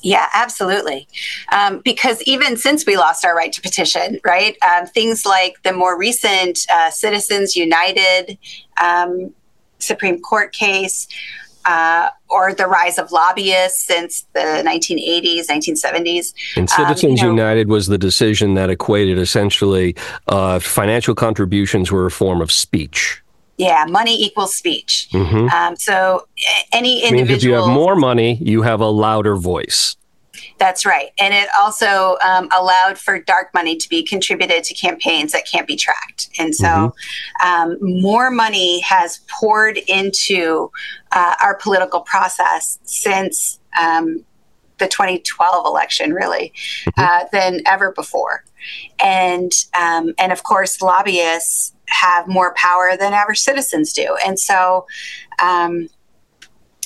Yeah, 0.02 0.28
absolutely. 0.34 1.08
Um, 1.50 1.80
because 1.82 2.20
even 2.24 2.58
since 2.58 2.84
we 2.84 2.98
lost 2.98 3.24
our 3.24 3.34
right 3.34 3.50
to 3.54 3.62
petition, 3.62 4.20
right, 4.22 4.54
um, 4.62 4.86
things 4.86 5.24
like 5.24 5.62
the 5.62 5.72
more 5.72 5.98
recent 5.98 6.66
uh, 6.70 6.90
Citizens 6.90 7.56
United 7.56 8.36
um, 8.78 9.32
Supreme 9.78 10.20
Court 10.20 10.52
case, 10.52 11.08
uh, 11.64 12.10
or 12.28 12.52
the 12.52 12.66
rise 12.66 12.98
of 12.98 13.12
lobbyists 13.12 13.86
since 13.86 14.26
the 14.32 14.40
1980s, 14.40 15.46
1970s. 15.46 16.34
And 16.56 16.68
Citizens 16.68 17.04
um, 17.04 17.10
you 17.10 17.34
know, 17.34 17.42
United 17.42 17.68
was 17.68 17.86
the 17.86 17.98
decision 17.98 18.54
that 18.54 18.70
equated 18.70 19.18
essentially 19.18 19.94
uh, 20.28 20.58
financial 20.58 21.14
contributions 21.14 21.90
were 21.90 22.06
a 22.06 22.10
form 22.10 22.40
of 22.40 22.50
speech. 22.50 23.22
Yeah, 23.56 23.84
money 23.88 24.20
equals 24.20 24.54
speech. 24.54 25.08
Mm-hmm. 25.12 25.48
Um, 25.48 25.76
so 25.76 26.26
any 26.72 27.04
individual. 27.04 27.28
Means 27.28 27.44
if 27.44 27.48
you 27.48 27.54
have 27.54 27.68
more 27.68 27.94
money, 27.94 28.34
you 28.40 28.62
have 28.62 28.80
a 28.80 28.88
louder 28.88 29.36
voice. 29.36 29.96
That's 30.58 30.86
right. 30.86 31.10
And 31.18 31.34
it 31.34 31.48
also 31.58 32.16
um, 32.24 32.48
allowed 32.56 32.96
for 32.96 33.18
dark 33.18 33.52
money 33.54 33.76
to 33.76 33.88
be 33.88 34.02
contributed 34.02 34.62
to 34.64 34.74
campaigns 34.74 35.32
that 35.32 35.46
can't 35.50 35.66
be 35.66 35.76
tracked. 35.76 36.30
And 36.38 36.54
so 36.54 36.94
mm-hmm. 37.40 37.46
um, 37.46 37.78
more 37.80 38.30
money 38.30 38.80
has 38.80 39.20
poured 39.28 39.78
into 39.88 40.70
uh, 41.12 41.34
our 41.42 41.56
political 41.56 42.00
process 42.00 42.78
since 42.84 43.58
um, 43.78 44.24
the 44.78 44.86
2012 44.86 45.66
election, 45.66 46.12
really, 46.12 46.52
mm-hmm. 46.86 47.02
uh, 47.02 47.24
than 47.32 47.60
ever 47.66 47.92
before. 47.92 48.44
And, 49.02 49.52
um, 49.78 50.14
and 50.18 50.32
of 50.32 50.44
course, 50.44 50.80
lobbyists 50.80 51.74
have 51.88 52.26
more 52.28 52.54
power 52.54 52.96
than 52.98 53.12
average 53.12 53.40
citizens 53.40 53.92
do. 53.92 54.16
And 54.24 54.38
so, 54.38 54.86
um, 55.42 55.88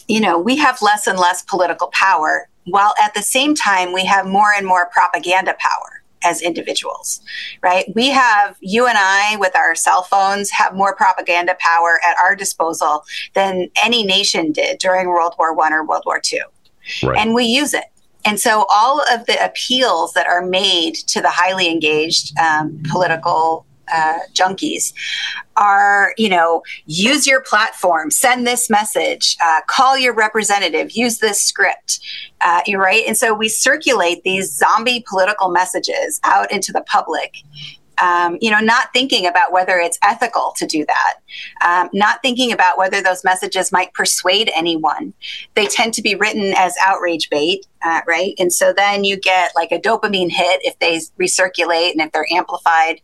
you 0.09 0.20
know, 0.20 0.38
we 0.38 0.57
have 0.57 0.81
less 0.81 1.07
and 1.07 1.18
less 1.18 1.42
political 1.42 1.88
power 1.88 2.48
while 2.70 2.94
at 3.02 3.14
the 3.14 3.22
same 3.22 3.54
time 3.54 3.92
we 3.92 4.04
have 4.04 4.26
more 4.26 4.52
and 4.57 4.66
more 4.66 4.88
propaganda 4.90 5.54
power 5.59 6.02
as 6.24 6.42
individuals 6.42 7.20
right? 7.62 7.85
We 7.94 8.09
have 8.09 8.57
you 8.61 8.87
and 8.87 8.98
i 8.98 9.37
with 9.37 9.54
our 9.57 9.74
cell 9.74 10.02
phones 10.02 10.50
have 10.50 10.74
more 10.74 10.94
propaganda 10.94 11.57
power 11.59 12.00
at 12.07 12.16
our 12.18 12.35
disposal 12.35 13.04
than 13.35 13.68
any 13.83 14.04
nation 14.04 14.52
did 14.52 14.78
during 14.78 15.09
world 15.09 15.35
war 15.38 15.54
one 15.54 15.72
or 15.72 15.85
world 15.85 16.02
war 16.07 16.20
two. 16.20 16.40
Right. 17.02 17.18
and 17.18 17.35
we 17.35 17.44
use 17.44 17.74
it. 17.74 17.85
And 18.24 18.40
so 18.40 18.66
all 18.70 19.00
of 19.12 19.26
the 19.26 19.42
appeals 19.44 20.12
that 20.14 20.26
are 20.26 20.44
made 20.44 20.94
to 21.09 21.20
the 21.20 21.31
highly 21.31 21.70
engaged 21.70 22.38
um, 22.38 22.83
political 22.90 23.66
uh, 23.92 24.18
junkies 24.33 24.92
are, 25.57 26.14
you 26.16 26.29
know, 26.29 26.62
use 26.87 27.27
your 27.27 27.40
platform, 27.42 28.11
send 28.11 28.46
this 28.46 28.70
message, 28.70 29.37
uh, 29.44 29.61
call 29.66 29.98
your 29.98 30.14
representative, 30.14 30.92
use 30.92 31.18
this 31.18 31.42
script, 31.42 32.01
uh, 32.40 32.61
right. 32.74 33.05
And 33.07 33.16
so 33.16 33.35
we 33.35 33.48
circulate 33.48 34.22
these 34.22 34.53
zombie 34.53 35.05
political 35.09 35.51
messages 35.51 36.20
out 36.24 36.51
into 36.53 36.72
the 36.72 36.83
public 36.83 37.38
um, 38.02 38.38
you 38.40 38.50
know, 38.50 38.61
not 38.61 38.92
thinking 38.92 39.26
about 39.26 39.52
whether 39.52 39.78
it's 39.78 39.98
ethical 40.02 40.52
to 40.56 40.66
do 40.66 40.84
that, 40.87 41.14
um, 41.64 41.88
not 41.92 42.20
thinking 42.22 42.52
about 42.52 42.78
whether 42.78 43.02
those 43.02 43.24
messages 43.24 43.72
might 43.72 43.92
persuade 43.94 44.50
anyone. 44.54 45.12
They 45.54 45.66
tend 45.66 45.94
to 45.94 46.02
be 46.02 46.14
written 46.14 46.54
as 46.56 46.74
outrage 46.80 47.28
bait, 47.30 47.66
uh, 47.82 48.00
right? 48.06 48.34
And 48.38 48.52
so 48.52 48.72
then 48.72 49.04
you 49.04 49.18
get 49.18 49.52
like 49.54 49.72
a 49.72 49.78
dopamine 49.78 50.30
hit 50.30 50.61
if 50.64 50.78
they 50.78 51.00
recirculate 51.20 51.92
and 51.92 52.00
if 52.00 52.12
they're 52.12 52.26
amplified, 52.32 53.00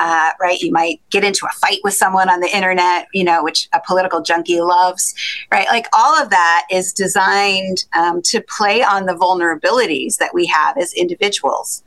uh, 0.00 0.30
right? 0.40 0.60
You 0.60 0.72
might 0.72 1.00
get 1.10 1.24
into 1.24 1.46
a 1.46 1.56
fight 1.56 1.78
with 1.84 1.94
someone 1.94 2.28
on 2.28 2.40
the 2.40 2.54
internet, 2.54 3.06
you 3.12 3.24
know, 3.24 3.42
which 3.42 3.68
a 3.72 3.80
political 3.86 4.22
junkie 4.22 4.60
loves, 4.60 5.14
right? 5.52 5.66
Like 5.68 5.86
all 5.92 6.20
of 6.20 6.30
that 6.30 6.66
is 6.70 6.92
designed 6.92 7.84
um, 7.96 8.22
to 8.22 8.40
play 8.42 8.82
on 8.82 9.06
the 9.06 9.14
vulnerabilities 9.14 10.16
that 10.18 10.34
we 10.34 10.46
have 10.46 10.76
as 10.76 10.92
individuals 10.94 11.82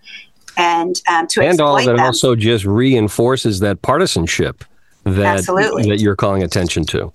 and 0.60 1.02
um, 1.08 1.26
to 1.28 1.41
and 1.41 1.62
all 1.62 1.78
of 1.78 1.88
it 1.88 2.00
also 2.00 2.36
just 2.36 2.65
reinforces 2.65 3.62
that 3.62 3.82
partisanship 3.82 4.63
that 5.06 5.38
Absolutely. 5.38 5.89
that 5.89 6.00
you're 6.00 6.15
calling 6.15 6.43
attention 6.43 6.84
to. 6.86 7.13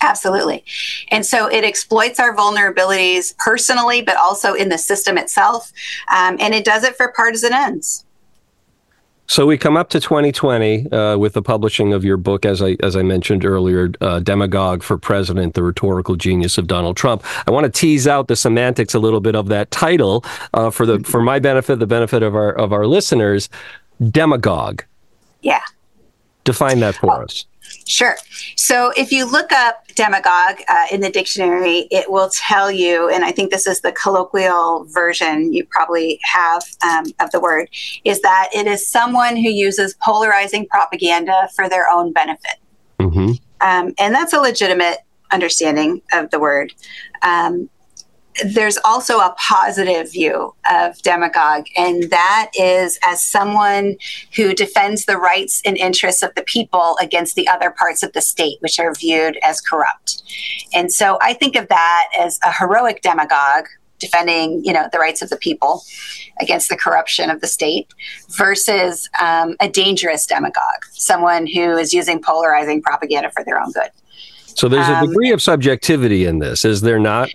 Absolutely. 0.00 0.64
And 1.10 1.24
so 1.24 1.46
it 1.46 1.64
exploits 1.64 2.20
our 2.20 2.36
vulnerabilities 2.36 3.34
personally, 3.38 4.02
but 4.02 4.16
also 4.16 4.52
in 4.52 4.68
the 4.68 4.76
system 4.76 5.16
itself. 5.16 5.72
Um, 6.14 6.36
and 6.40 6.52
it 6.52 6.64
does 6.64 6.84
it 6.84 6.96
for 6.96 7.12
partisan 7.16 7.54
ends. 7.54 8.04
So 9.26 9.46
we 9.46 9.56
come 9.56 9.76
up 9.76 9.88
to 9.90 10.00
2020 10.00 10.90
uh, 10.92 11.16
with 11.16 11.32
the 11.32 11.42
publishing 11.42 11.94
of 11.94 12.04
your 12.04 12.16
book, 12.16 12.44
as 12.44 12.60
I 12.60 12.76
as 12.80 12.94
I 12.94 13.02
mentioned 13.02 13.44
earlier, 13.44 13.90
uh, 14.00 14.20
"Demagogue 14.20 14.82
for 14.82 14.98
President: 14.98 15.54
The 15.54 15.62
Rhetorical 15.62 16.16
Genius 16.16 16.58
of 16.58 16.66
Donald 16.66 16.96
Trump." 16.96 17.24
I 17.46 17.50
want 17.50 17.64
to 17.64 17.70
tease 17.70 18.06
out 18.06 18.28
the 18.28 18.36
semantics 18.36 18.92
a 18.92 18.98
little 18.98 19.20
bit 19.20 19.34
of 19.34 19.48
that 19.48 19.70
title 19.70 20.24
uh, 20.52 20.70
for 20.70 20.84
the 20.84 21.00
for 21.00 21.22
my 21.22 21.38
benefit, 21.38 21.78
the 21.78 21.86
benefit 21.86 22.22
of 22.22 22.34
our 22.34 22.52
of 22.52 22.72
our 22.72 22.86
listeners. 22.86 23.48
Demagogue. 24.10 24.82
Yeah. 25.40 25.62
Define 26.44 26.80
that 26.80 26.96
for 26.96 27.10
oh. 27.10 27.24
us. 27.24 27.46
Sure. 27.86 28.16
So 28.56 28.92
if 28.96 29.12
you 29.12 29.30
look 29.30 29.52
up 29.52 29.86
demagogue 29.94 30.62
uh, 30.68 30.86
in 30.90 31.00
the 31.00 31.10
dictionary, 31.10 31.86
it 31.90 32.10
will 32.10 32.30
tell 32.30 32.70
you, 32.70 33.10
and 33.10 33.24
I 33.24 33.30
think 33.30 33.50
this 33.50 33.66
is 33.66 33.82
the 33.82 33.92
colloquial 33.92 34.86
version 34.88 35.52
you 35.52 35.66
probably 35.66 36.18
have 36.22 36.62
um, 36.82 37.04
of 37.20 37.30
the 37.30 37.40
word, 37.40 37.68
is 38.04 38.20
that 38.22 38.48
it 38.54 38.66
is 38.66 38.86
someone 38.86 39.36
who 39.36 39.50
uses 39.50 39.94
polarizing 40.02 40.66
propaganda 40.66 41.48
for 41.54 41.68
their 41.68 41.86
own 41.88 42.12
benefit. 42.12 42.56
Mm-hmm. 42.98 43.32
Um, 43.60 43.94
and 43.98 44.14
that's 44.14 44.32
a 44.32 44.40
legitimate 44.40 44.98
understanding 45.30 46.00
of 46.12 46.30
the 46.30 46.38
word. 46.38 46.72
Um, 47.22 47.68
there's 48.44 48.78
also 48.84 49.18
a 49.18 49.34
positive 49.38 50.10
view 50.10 50.54
of 50.70 51.00
demagogue, 51.02 51.66
and 51.76 52.10
that 52.10 52.50
is 52.58 52.98
as 53.06 53.22
someone 53.22 53.96
who 54.34 54.54
defends 54.54 55.04
the 55.04 55.16
rights 55.16 55.62
and 55.64 55.76
interests 55.76 56.22
of 56.22 56.34
the 56.34 56.42
people 56.42 56.96
against 57.00 57.36
the 57.36 57.46
other 57.46 57.70
parts 57.70 58.02
of 58.02 58.12
the 58.12 58.20
state, 58.20 58.56
which 58.60 58.80
are 58.80 58.92
viewed 58.94 59.38
as 59.42 59.60
corrupt. 59.60 60.22
And 60.72 60.92
so 60.92 61.18
I 61.20 61.34
think 61.34 61.54
of 61.54 61.68
that 61.68 62.08
as 62.18 62.40
a 62.44 62.52
heroic 62.52 63.02
demagogue 63.02 63.66
defending, 64.00 64.64
you 64.64 64.72
know, 64.72 64.88
the 64.92 64.98
rights 64.98 65.22
of 65.22 65.30
the 65.30 65.36
people 65.36 65.82
against 66.40 66.68
the 66.68 66.76
corruption 66.76 67.30
of 67.30 67.40
the 67.40 67.46
state, 67.46 67.94
versus 68.30 69.08
um, 69.20 69.54
a 69.60 69.68
dangerous 69.68 70.26
demagogue, 70.26 70.84
someone 70.90 71.46
who 71.46 71.76
is 71.76 71.94
using 71.94 72.20
polarizing 72.20 72.82
propaganda 72.82 73.30
for 73.30 73.44
their 73.44 73.60
own 73.60 73.70
good. 73.70 73.90
So 74.56 74.68
there's 74.68 74.88
a 74.88 74.96
um, 74.96 75.08
degree 75.08 75.30
um, 75.30 75.34
of 75.34 75.42
subjectivity 75.42 76.26
in 76.26 76.38
this, 76.38 76.64
is 76.64 76.80
there 76.80 76.98
not? 76.98 77.30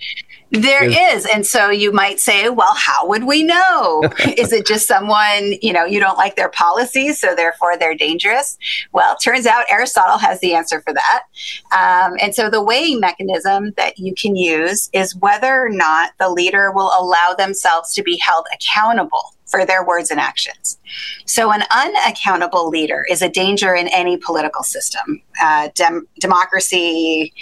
There 0.51 0.83
is. 0.83 1.25
And 1.27 1.45
so 1.45 1.69
you 1.69 1.91
might 1.91 2.19
say, 2.19 2.49
well, 2.49 2.73
how 2.75 3.07
would 3.07 3.25
we 3.25 3.43
know? 3.43 4.01
is 4.37 4.51
it 4.51 4.65
just 4.65 4.87
someone, 4.87 5.53
you 5.61 5.71
know, 5.71 5.85
you 5.85 5.99
don't 5.99 6.17
like 6.17 6.35
their 6.35 6.49
policies, 6.49 7.19
so 7.19 7.35
therefore 7.35 7.77
they're 7.77 7.95
dangerous? 7.95 8.57
Well, 8.91 9.15
turns 9.17 9.45
out 9.45 9.65
Aristotle 9.69 10.17
has 10.17 10.39
the 10.39 10.55
answer 10.55 10.81
for 10.81 10.93
that. 10.93 11.23
Um, 11.71 12.17
and 12.19 12.33
so 12.33 12.49
the 12.49 12.63
weighing 12.63 12.99
mechanism 12.99 13.73
that 13.77 13.99
you 13.99 14.13
can 14.15 14.35
use 14.35 14.89
is 14.93 15.15
whether 15.17 15.65
or 15.65 15.69
not 15.69 16.13
the 16.19 16.29
leader 16.29 16.71
will 16.71 16.91
allow 16.99 17.35
themselves 17.37 17.93
to 17.93 18.03
be 18.03 18.17
held 18.17 18.47
accountable 18.53 19.35
for 19.49 19.65
their 19.65 19.83
words 19.83 20.11
and 20.11 20.19
actions. 20.19 20.77
So, 21.25 21.51
an 21.51 21.63
unaccountable 21.71 22.69
leader 22.69 23.05
is 23.09 23.21
a 23.21 23.29
danger 23.29 23.73
in 23.73 23.87
any 23.89 24.17
political 24.17 24.63
system. 24.63 25.21
Uh, 25.41 25.69
dem- 25.73 26.07
democracy, 26.19 27.33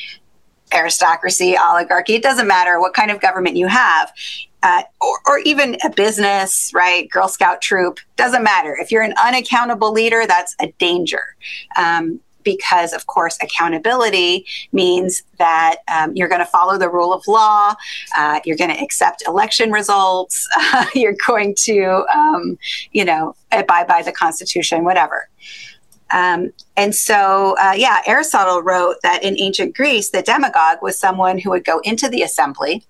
aristocracy, 0.73 1.55
oligarchy, 1.57 2.15
it 2.15 2.23
doesn't 2.23 2.47
matter 2.47 2.79
what 2.79 2.93
kind 2.93 3.11
of 3.11 3.19
government 3.21 3.55
you 3.55 3.67
have. 3.67 4.11
Uh, 4.63 4.81
or, 5.01 5.19
or, 5.27 5.39
even 5.45 5.77
a 5.85 5.89
business, 5.91 6.71
right? 6.73 7.07
Girl 7.11 7.27
Scout 7.27 7.61
troop, 7.61 7.99
doesn't 8.15 8.43
matter. 8.43 8.75
If 8.75 8.91
you're 8.91 9.03
an 9.03 9.13
unaccountable 9.23 9.91
leader, 9.93 10.25
that's 10.25 10.55
a 10.59 10.73
danger. 10.79 11.35
Um, 11.77 12.19
because, 12.47 12.93
of 12.93 13.07
course, 13.07 13.37
accountability 13.41 14.45
means 14.71 15.21
that 15.37 15.79
um, 15.93 16.15
you're 16.15 16.29
going 16.29 16.39
to 16.39 16.45
follow 16.45 16.77
the 16.77 16.89
rule 16.89 17.11
of 17.11 17.21
law, 17.27 17.75
uh, 18.17 18.39
you're 18.45 18.55
going 18.55 18.73
to 18.73 18.81
accept 18.81 19.21
election 19.27 19.69
results, 19.69 20.47
you're 20.95 21.17
going 21.27 21.53
to, 21.63 22.05
um, 22.15 22.57
you 22.93 23.03
know, 23.03 23.35
abide 23.51 23.85
by 23.85 24.01
the 24.01 24.13
Constitution, 24.13 24.85
whatever. 24.85 25.27
Um, 26.11 26.51
and 26.75 26.95
so, 26.95 27.55
uh, 27.59 27.73
yeah, 27.75 28.01
Aristotle 28.05 28.61
wrote 28.61 28.97
that 29.03 29.23
in 29.23 29.39
ancient 29.39 29.75
Greece, 29.75 30.09
the 30.09 30.21
demagogue 30.21 30.81
was 30.81 30.97
someone 30.97 31.37
who 31.37 31.49
would 31.49 31.65
go 31.65 31.79
into 31.79 32.07
the 32.09 32.21
assembly. 32.21 32.85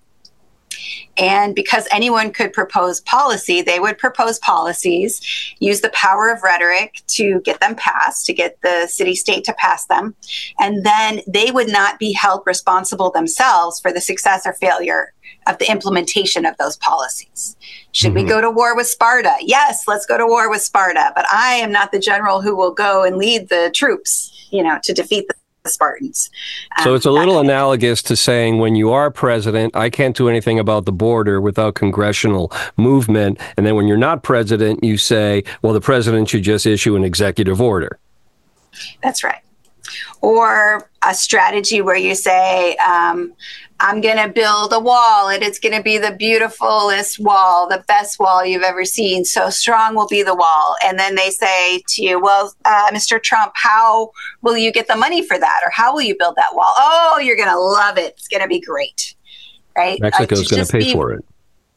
And 1.17 1.55
because 1.55 1.87
anyone 1.91 2.31
could 2.31 2.53
propose 2.53 3.01
policy, 3.01 3.61
they 3.61 3.79
would 3.79 3.97
propose 3.97 4.39
policies, 4.39 5.21
use 5.59 5.81
the 5.81 5.89
power 5.89 6.29
of 6.29 6.43
rhetoric 6.43 7.01
to 7.07 7.41
get 7.41 7.59
them 7.59 7.75
passed, 7.75 8.25
to 8.27 8.33
get 8.33 8.61
the 8.61 8.87
city 8.87 9.15
state 9.15 9.43
to 9.45 9.53
pass 9.53 9.85
them. 9.85 10.15
And 10.59 10.85
then 10.85 11.21
they 11.27 11.51
would 11.51 11.69
not 11.69 11.99
be 11.99 12.13
held 12.13 12.43
responsible 12.45 13.11
themselves 13.11 13.79
for 13.79 13.91
the 13.91 14.01
success 14.01 14.45
or 14.45 14.53
failure 14.53 15.13
of 15.47 15.57
the 15.57 15.71
implementation 15.71 16.45
of 16.45 16.57
those 16.57 16.77
policies. 16.77 17.55
Should 17.93 18.09
mm-hmm. 18.09 18.23
we 18.23 18.29
go 18.29 18.41
to 18.41 18.51
war 18.51 18.75
with 18.75 18.87
Sparta? 18.87 19.33
Yes, 19.41 19.87
let's 19.87 20.05
go 20.05 20.17
to 20.17 20.27
war 20.27 20.49
with 20.49 20.61
Sparta. 20.61 21.11
But 21.15 21.25
I 21.31 21.53
am 21.55 21.71
not 21.71 21.91
the 21.91 21.99
general 21.99 22.41
who 22.41 22.55
will 22.55 22.71
go 22.71 23.03
and 23.03 23.17
lead 23.17 23.49
the 23.49 23.71
troops, 23.73 24.47
you 24.51 24.61
know, 24.61 24.79
to 24.83 24.93
defeat 24.93 25.27
the 25.27 25.35
Spartans. 25.67 26.29
Um, 26.77 26.83
so 26.83 26.93
it's 26.93 27.05
a 27.05 27.11
little 27.11 27.39
analogous 27.39 28.01
to 28.03 28.15
saying 28.15 28.59
when 28.59 28.75
you 28.75 28.91
are 28.91 29.11
president, 29.11 29.75
I 29.75 29.89
can't 29.89 30.15
do 30.15 30.29
anything 30.29 30.59
about 30.59 30.85
the 30.85 30.91
border 30.91 31.39
without 31.41 31.75
congressional 31.75 32.51
movement. 32.77 33.39
And 33.57 33.65
then 33.65 33.75
when 33.75 33.87
you're 33.87 33.97
not 33.97 34.23
president, 34.23 34.83
you 34.83 34.97
say, 34.97 35.43
well, 35.61 35.73
the 35.73 35.81
president 35.81 36.29
should 36.29 36.43
just 36.43 36.65
issue 36.65 36.95
an 36.95 37.03
executive 37.03 37.61
order. 37.61 37.99
That's 39.01 39.23
right. 39.23 39.41
Or 40.21 40.89
a 41.03 41.13
strategy 41.13 41.81
where 41.81 41.95
you 41.95 42.15
say, 42.15 42.75
um, 42.77 43.33
I'm 43.79 44.01
going 44.01 44.17
to 44.17 44.27
build 44.27 44.73
a 44.73 44.79
wall 44.79 45.29
and 45.29 45.43
it's 45.43 45.59
going 45.59 45.75
to 45.75 45.83
be 45.83 45.97
the 45.97 46.11
beautifulest 46.11 47.19
wall, 47.19 47.67
the 47.69 47.83
best 47.87 48.19
wall 48.19 48.43
you've 48.43 48.63
ever 48.63 48.85
seen. 48.85 49.23
So 49.23 49.49
strong 49.49 49.95
will 49.95 50.07
be 50.07 50.23
the 50.23 50.33
wall. 50.33 50.75
And 50.83 50.97
then 50.97 51.15
they 51.15 51.29
say 51.29 51.83
to 51.89 52.03
you, 52.03 52.19
well, 52.19 52.53
uh, 52.65 52.89
Mr. 52.91 53.21
Trump, 53.21 53.51
how 53.55 54.11
will 54.41 54.57
you 54.57 54.71
get 54.71 54.87
the 54.87 54.95
money 54.95 55.25
for 55.25 55.37
that? 55.37 55.61
Or 55.63 55.69
how 55.71 55.93
will 55.93 56.01
you 56.01 56.15
build 56.17 56.35
that 56.37 56.55
wall? 56.55 56.73
Oh, 56.77 57.19
you're 57.21 57.35
going 57.35 57.49
to 57.49 57.59
love 57.59 57.97
it. 57.97 58.13
It's 58.17 58.27
going 58.27 58.41
to 58.41 58.47
be 58.47 58.59
great. 58.59 59.15
Right? 59.75 59.99
Mexico's 60.01 60.47
going 60.47 60.65
to 60.65 60.71
pay 60.71 60.79
be, 60.79 60.93
for 60.93 61.13
it. 61.13 61.25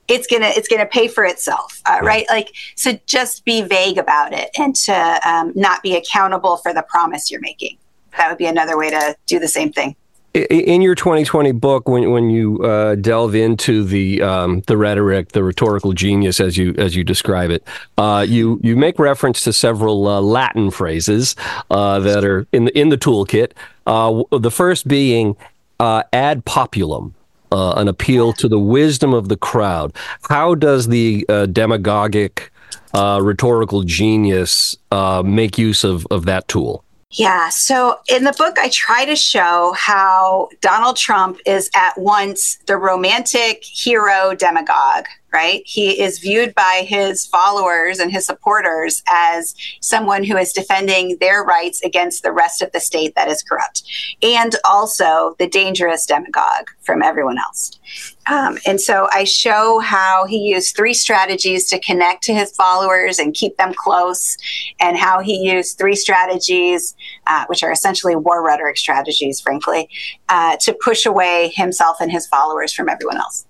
It's 0.08 0.26
gonna 0.26 0.48
it's 0.48 0.66
gonna 0.66 0.86
pay 0.86 1.06
for 1.06 1.24
itself, 1.24 1.80
uh, 1.86 2.00
yeah. 2.02 2.08
right? 2.08 2.26
Like 2.28 2.52
so, 2.74 2.98
just 3.06 3.44
be 3.44 3.62
vague 3.62 3.96
about 3.96 4.32
it 4.32 4.50
and 4.58 4.74
to 4.74 5.20
um, 5.24 5.52
not 5.54 5.84
be 5.84 5.94
accountable 5.94 6.56
for 6.56 6.74
the 6.74 6.82
promise 6.82 7.30
you're 7.30 7.40
making. 7.40 7.78
That 8.16 8.28
would 8.28 8.38
be 8.38 8.46
another 8.46 8.76
way 8.76 8.90
to 8.90 9.16
do 9.26 9.38
the 9.38 9.48
same 9.48 9.72
thing 9.72 9.96
in 10.32 10.80
your 10.80 10.94
2020 10.94 11.52
book, 11.52 11.88
when 11.88 12.10
when 12.10 12.30
you 12.30 12.62
uh, 12.62 12.94
delve 12.94 13.34
into 13.34 13.82
the 13.82 14.22
um, 14.22 14.60
the 14.68 14.76
rhetoric, 14.76 15.32
the 15.32 15.42
rhetorical 15.42 15.92
genius, 15.92 16.38
as 16.38 16.56
you 16.56 16.74
as 16.78 16.94
you 16.94 17.02
describe 17.02 17.50
it, 17.50 17.66
uh, 17.98 18.24
you 18.28 18.60
you 18.62 18.76
make 18.76 18.98
reference 18.98 19.42
to 19.42 19.52
several 19.52 20.06
uh, 20.06 20.20
Latin 20.20 20.70
phrases 20.70 21.34
uh, 21.70 21.98
that 22.00 22.24
are 22.24 22.46
in 22.52 22.66
the 22.66 22.78
in 22.78 22.90
the 22.90 22.98
toolkit. 22.98 23.52
Uh, 23.86 24.22
the 24.30 24.50
first 24.50 24.86
being 24.86 25.36
uh, 25.80 26.04
ad 26.12 26.44
populum. 26.44 27.14
an 27.52 27.88
appeal 27.88 28.32
to 28.32 28.48
the 28.48 28.60
wisdom 28.60 29.12
of 29.12 29.28
the 29.28 29.36
crowd. 29.36 29.92
How 30.28 30.54
does 30.54 30.86
the 30.86 31.26
demagogic 31.50 32.52
rhetorical 32.94 33.82
genius 33.82 34.76
make 35.24 35.58
use 35.58 35.82
of, 35.82 36.06
of 36.12 36.26
that 36.26 36.46
tool? 36.46 36.84
Yeah. 37.12 37.48
So 37.48 37.98
in 38.08 38.24
the 38.24 38.32
book, 38.32 38.56
I 38.58 38.68
try 38.68 39.04
to 39.04 39.16
show 39.16 39.74
how 39.76 40.48
Donald 40.60 40.96
Trump 40.96 41.40
is 41.44 41.68
at 41.74 41.98
once 41.98 42.58
the 42.66 42.76
romantic 42.76 43.64
hero 43.64 44.34
demagogue 44.34 45.06
right? 45.32 45.62
He 45.64 46.00
is 46.00 46.18
viewed 46.18 46.54
by 46.54 46.84
his 46.86 47.26
followers 47.26 47.98
and 47.98 48.10
his 48.10 48.26
supporters 48.26 49.02
as 49.08 49.54
someone 49.80 50.24
who 50.24 50.36
is 50.36 50.52
defending 50.52 51.16
their 51.20 51.42
rights 51.42 51.82
against 51.82 52.22
the 52.22 52.32
rest 52.32 52.62
of 52.62 52.72
the 52.72 52.80
state 52.80 53.14
that 53.14 53.28
is 53.28 53.42
corrupt, 53.42 53.82
and 54.22 54.56
also 54.64 55.36
the 55.38 55.48
dangerous 55.48 56.06
demagogue 56.06 56.68
from 56.82 57.02
everyone 57.02 57.38
else. 57.38 57.78
Um, 58.26 58.58
and 58.66 58.80
so 58.80 59.08
I 59.12 59.24
show 59.24 59.80
how 59.80 60.24
he 60.26 60.38
used 60.38 60.76
three 60.76 60.94
strategies 60.94 61.68
to 61.70 61.80
connect 61.80 62.22
to 62.24 62.34
his 62.34 62.54
followers 62.54 63.18
and 63.18 63.34
keep 63.34 63.56
them 63.56 63.72
close, 63.74 64.36
and 64.78 64.96
how 64.96 65.20
he 65.20 65.50
used 65.50 65.78
three 65.78 65.96
strategies, 65.96 66.94
uh, 67.26 67.44
which 67.46 67.62
are 67.62 67.72
essentially 67.72 68.14
war 68.14 68.44
rhetoric 68.44 68.76
strategies, 68.76 69.40
frankly, 69.40 69.88
uh, 70.28 70.56
to 70.58 70.72
push 70.74 71.06
away 71.06 71.52
himself 71.54 71.96
and 72.00 72.12
his 72.12 72.26
followers 72.26 72.72
from 72.72 72.88
everyone 72.88 73.16
else. 73.16 73.46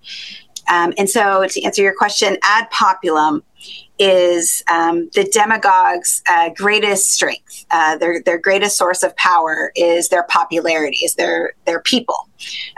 Um, 0.70 0.94
and 0.96 1.10
so, 1.10 1.46
to 1.46 1.62
answer 1.62 1.82
your 1.82 1.94
question, 1.94 2.36
ad 2.42 2.70
populum 2.70 3.42
is 3.98 4.64
um, 4.70 5.10
the 5.14 5.24
demagogue's 5.24 6.22
uh, 6.26 6.48
greatest 6.56 7.12
strength. 7.12 7.66
Uh, 7.70 7.98
their 7.98 8.22
their 8.22 8.38
greatest 8.38 8.78
source 8.78 9.02
of 9.02 9.14
power 9.16 9.72
is 9.76 10.08
their 10.08 10.22
popularity, 10.24 10.98
is 11.04 11.14
their 11.16 11.52
their 11.66 11.80
people. 11.82 12.28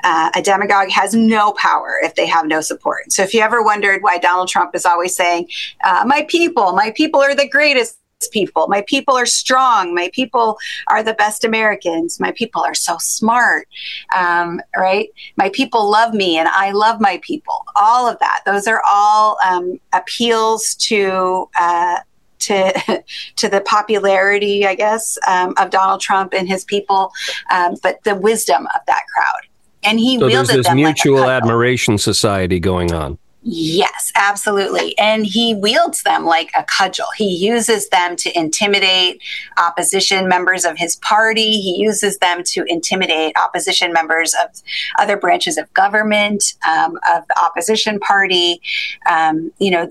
Uh, 0.02 0.30
a 0.34 0.42
demagogue 0.42 0.90
has 0.90 1.14
no 1.14 1.52
power 1.52 2.00
if 2.02 2.16
they 2.16 2.26
have 2.26 2.46
no 2.46 2.60
support. 2.60 3.12
So 3.12 3.22
if 3.22 3.32
you 3.32 3.40
ever 3.40 3.62
wondered 3.62 4.02
why 4.02 4.18
Donald 4.18 4.48
Trump 4.48 4.74
is 4.74 4.84
always 4.84 5.14
saying, 5.14 5.48
uh, 5.84 6.02
"My 6.04 6.26
people, 6.28 6.72
my 6.72 6.90
people 6.90 7.20
are 7.20 7.34
the 7.34 7.48
greatest," 7.48 7.98
people. 8.28 8.68
My 8.68 8.82
people 8.86 9.16
are 9.16 9.26
strong. 9.26 9.94
My 9.94 10.10
people 10.12 10.58
are 10.88 11.02
the 11.02 11.14
best 11.14 11.44
Americans. 11.44 12.20
My 12.20 12.32
people 12.32 12.62
are 12.62 12.74
so 12.74 12.96
smart, 12.98 13.68
um, 14.14 14.60
right? 14.76 15.08
My 15.36 15.50
people 15.50 15.90
love 15.90 16.14
me 16.14 16.38
and 16.38 16.48
I 16.48 16.72
love 16.72 17.00
my 17.00 17.20
people. 17.22 17.64
All 17.76 18.08
of 18.08 18.18
that. 18.20 18.40
Those 18.46 18.66
are 18.66 18.82
all 18.88 19.36
um, 19.46 19.80
appeals 19.92 20.74
to. 20.76 21.48
Uh, 21.58 21.98
to 22.42 23.04
to 23.36 23.48
the 23.48 23.60
popularity, 23.60 24.66
I 24.66 24.74
guess, 24.74 25.16
um, 25.28 25.54
of 25.58 25.70
Donald 25.70 26.00
Trump 26.00 26.34
and 26.34 26.48
his 26.48 26.64
people, 26.64 27.12
um, 27.52 27.76
but 27.84 28.02
the 28.02 28.16
wisdom 28.16 28.66
of 28.74 28.80
that 28.88 29.02
crowd. 29.14 29.48
And 29.84 29.98
he 29.98 30.18
so 30.18 30.26
wielded 30.26 30.48
there's 30.48 30.66
this 30.66 30.74
mutual 30.74 31.20
like 31.20 31.42
admiration 31.42 31.98
society 31.98 32.60
going 32.60 32.92
on. 32.92 33.18
Yes, 33.44 34.12
absolutely. 34.14 34.96
And 34.98 35.26
he 35.26 35.54
wields 35.54 36.04
them 36.04 36.24
like 36.24 36.50
a 36.56 36.62
cudgel. 36.62 37.06
He 37.16 37.26
uses 37.26 37.88
them 37.88 38.14
to 38.16 38.38
intimidate 38.38 39.20
opposition 39.58 40.28
members 40.28 40.64
of 40.64 40.78
his 40.78 40.94
party. 40.96 41.60
He 41.60 41.76
uses 41.76 42.18
them 42.18 42.44
to 42.44 42.62
intimidate 42.68 43.36
opposition 43.36 43.92
members 43.92 44.32
of 44.34 44.50
other 44.96 45.16
branches 45.16 45.58
of 45.58 45.72
government, 45.74 46.54
um, 46.66 46.98
of 47.12 47.26
the 47.26 47.40
opposition 47.40 47.98
party. 47.98 48.60
Um, 49.08 49.50
you 49.58 49.70
know, 49.72 49.90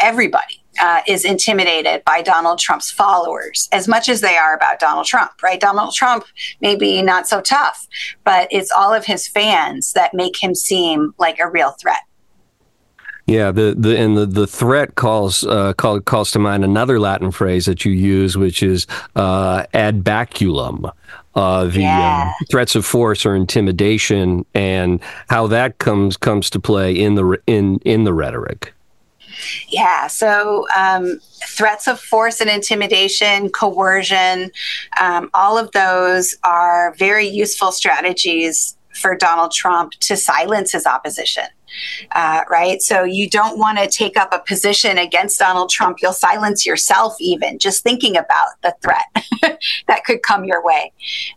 everybody. 0.00 0.58
Uh, 0.80 1.02
is 1.06 1.26
intimidated 1.26 2.02
by 2.06 2.22
Donald 2.22 2.58
Trump's 2.58 2.90
followers 2.90 3.68
as 3.72 3.86
much 3.86 4.08
as 4.08 4.22
they 4.22 4.38
are 4.38 4.56
about 4.56 4.80
Donald 4.80 5.04
Trump, 5.04 5.30
right? 5.42 5.60
Donald 5.60 5.94
Trump 5.94 6.24
may 6.62 6.74
be 6.74 7.02
not 7.02 7.28
so 7.28 7.42
tough, 7.42 7.86
but 8.24 8.48
it's 8.50 8.70
all 8.70 8.94
of 8.94 9.04
his 9.04 9.28
fans 9.28 9.92
that 9.92 10.14
make 10.14 10.42
him 10.42 10.54
seem 10.54 11.14
like 11.18 11.38
a 11.38 11.48
real 11.48 11.72
threat. 11.72 12.00
Yeah, 13.32 13.50
the, 13.50 13.74
the 13.74 13.98
and 13.98 14.14
the, 14.14 14.26
the 14.26 14.46
threat 14.46 14.94
calls 14.94 15.42
uh, 15.44 15.72
call, 15.72 16.00
calls 16.00 16.32
to 16.32 16.38
mind 16.38 16.64
another 16.64 17.00
Latin 17.00 17.30
phrase 17.30 17.64
that 17.64 17.82
you 17.82 17.90
use, 17.90 18.36
which 18.36 18.62
is 18.62 18.86
uh, 19.16 19.64
ad 19.72 20.04
baculum. 20.04 20.92
Uh, 21.34 21.64
the 21.64 21.80
yeah. 21.80 22.34
um, 22.38 22.46
threats 22.50 22.74
of 22.74 22.84
force 22.84 23.24
or 23.24 23.34
intimidation, 23.34 24.44
and 24.52 25.00
how 25.30 25.46
that 25.46 25.78
comes 25.78 26.18
comes 26.18 26.50
to 26.50 26.60
play 26.60 26.92
in 26.92 27.14
the 27.14 27.40
in 27.46 27.78
in 27.86 28.04
the 28.04 28.12
rhetoric. 28.12 28.74
Yeah, 29.68 30.08
so 30.08 30.66
um, 30.76 31.18
threats 31.46 31.88
of 31.88 31.98
force 31.98 32.38
and 32.42 32.50
intimidation, 32.50 33.48
coercion, 33.48 34.50
um, 35.00 35.30
all 35.32 35.56
of 35.56 35.72
those 35.72 36.36
are 36.44 36.94
very 36.98 37.28
useful 37.28 37.72
strategies 37.72 38.76
for 38.92 39.16
Donald 39.16 39.52
Trump 39.52 39.92
to 40.00 40.18
silence 40.18 40.72
his 40.72 40.84
opposition 40.84 41.44
uh, 42.12 42.42
right? 42.50 42.80
So 42.82 43.04
you 43.04 43.28
don't 43.28 43.58
want 43.58 43.78
to 43.78 43.88
take 43.88 44.16
up 44.16 44.32
a 44.32 44.38
position 44.38 44.98
against 44.98 45.38
Donald 45.38 45.70
Trump. 45.70 45.98
You'll 46.02 46.12
silence 46.12 46.66
yourself, 46.66 47.14
even 47.20 47.58
just 47.58 47.82
thinking 47.82 48.16
about 48.16 48.48
the 48.62 48.74
threat 48.82 49.58
that 49.86 50.04
could 50.04 50.22
come 50.22 50.44
your 50.44 50.64
way. 50.64 50.92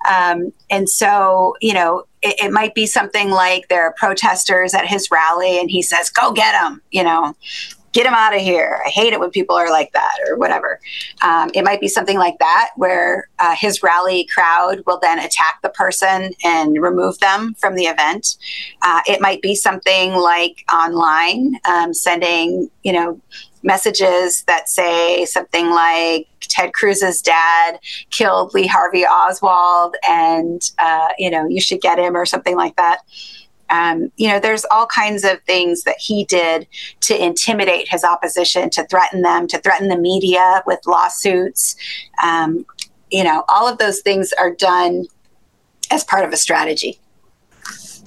Um, 0.07 0.53
and 0.69 0.89
so, 0.89 1.55
you 1.61 1.73
know, 1.73 2.03
it, 2.21 2.35
it, 2.45 2.51
might 2.51 2.73
be 2.73 2.87
something 2.87 3.29
like 3.29 3.67
there 3.67 3.83
are 3.83 3.93
protesters 3.93 4.73
at 4.73 4.87
his 4.87 5.09
rally 5.11 5.59
and 5.59 5.69
he 5.69 5.81
says, 5.81 6.09
go 6.09 6.31
get 6.31 6.53
them, 6.53 6.81
you 6.91 7.03
know, 7.03 7.35
get 7.95 8.05
him 8.05 8.13
out 8.13 8.35
of 8.35 8.41
here. 8.41 8.81
I 8.85 8.89
hate 8.89 9.13
it 9.13 9.21
when 9.21 9.31
people 9.31 9.55
are 9.55 9.69
like 9.69 9.93
that 9.93 10.17
or 10.27 10.37
whatever. 10.37 10.81
Um, 11.21 11.49
it 11.53 11.63
might 11.63 11.79
be 11.79 11.87
something 11.87 12.17
like 12.17 12.37
that 12.39 12.71
where 12.75 13.29
uh, 13.39 13.55
his 13.55 13.81
rally 13.81 14.27
crowd 14.33 14.83
will 14.85 14.99
then 14.99 15.17
attack 15.17 15.61
the 15.63 15.69
person 15.69 16.31
and 16.43 16.81
remove 16.81 17.17
them 17.19 17.55
from 17.57 17.75
the 17.75 17.85
event. 17.85 18.35
Uh, 18.81 18.99
it 19.07 19.21
might 19.21 19.41
be 19.41 19.55
something 19.55 20.11
like 20.11 20.65
online, 20.73 21.53
um, 21.63 21.93
sending, 21.93 22.69
you 22.83 22.91
know, 22.91 23.21
messages 23.63 24.43
that 24.43 24.67
say 24.67 25.25
something 25.25 25.69
like 25.69 26.27
Ted 26.41 26.73
Cruz's 26.73 27.21
dad 27.21 27.79
killed 28.11 28.53
Lee 28.53 28.67
Harvey 28.67 29.05
Oswald 29.05 29.95
and, 30.07 30.61
uh, 30.79 31.07
you 31.17 31.31
know, 31.31 31.47
you 31.47 31.61
should 31.61 31.81
get 31.81 31.97
him 31.97 32.15
or 32.15 32.25
something 32.25 32.57
like 32.57 32.75
that. 32.75 32.99
Um, 33.69 34.11
you 34.17 34.27
know, 34.27 34.39
there's 34.39 34.65
all 34.71 34.85
kinds 34.87 35.23
of 35.23 35.41
things 35.43 35.83
that 35.83 35.97
he 35.99 36.25
did 36.25 36.67
to 37.01 37.23
intimidate 37.23 37.87
his 37.89 38.03
opposition, 38.03 38.69
to 38.71 38.85
threaten 38.87 39.21
them, 39.21 39.47
to 39.47 39.59
threaten 39.59 39.89
the 39.89 39.97
media 39.97 40.63
with 40.65 40.79
lawsuits. 40.85 41.75
Um, 42.23 42.65
you 43.11 43.23
know, 43.23 43.43
all 43.47 43.67
of 43.67 43.77
those 43.77 44.01
things 44.01 44.33
are 44.33 44.51
done 44.51 45.05
as 45.91 46.03
part 46.03 46.25
of 46.25 46.33
a 46.33 46.37
strategy. 46.37 46.99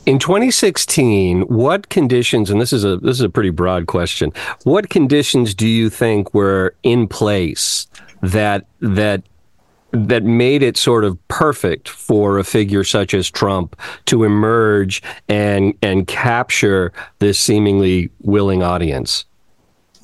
In 0.07 0.19
2016, 0.19 1.43
what 1.43 1.91
conditions, 1.91 2.49
and 2.49 2.61
this 2.61 2.73
is 2.73 2.83
a 2.83 2.97
this 2.97 3.19
is 3.19 3.21
a 3.21 3.29
pretty 3.29 3.51
broad 3.51 3.87
question, 3.87 4.33
what 4.65 4.89
conditions 4.89 5.55
do 5.55 5.69
you 5.69 5.91
think 5.91 6.33
were 6.33 6.75
in 6.83 7.09
place 7.09 7.87
that 8.23 8.67
that 8.81 9.23
that 9.93 10.23
made 10.23 10.63
it 10.63 10.77
sort 10.77 11.05
of 11.05 11.17
perfect 11.29 11.89
for 11.89 12.39
a 12.39 12.45
figure 12.45 12.85
such 12.85 13.15
as 13.15 13.31
Trump 13.31 13.79
to 14.07 14.25
emerge 14.25 15.03
and 15.29 15.75
and 15.83 16.07
capture 16.07 16.93
this 17.21 17.39
seemingly 17.39 18.11
willing 18.21 18.63
audience? 18.63 19.25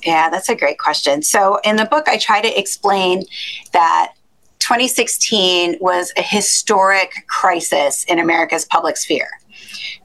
Yeah, 0.04 0.28
that's 0.30 0.48
a 0.48 0.54
great 0.54 0.78
question. 0.78 1.22
So 1.22 1.60
in 1.64 1.76
the 1.76 1.84
book 1.84 2.08
I 2.08 2.16
try 2.16 2.40
to 2.40 2.58
explain 2.58 3.24
that 3.72 4.12
2016 4.60 5.76
was 5.80 6.12
a 6.16 6.22
historic 6.22 7.26
crisis 7.26 8.04
in 8.04 8.18
America's 8.18 8.64
public 8.64 8.96
sphere. 8.96 9.28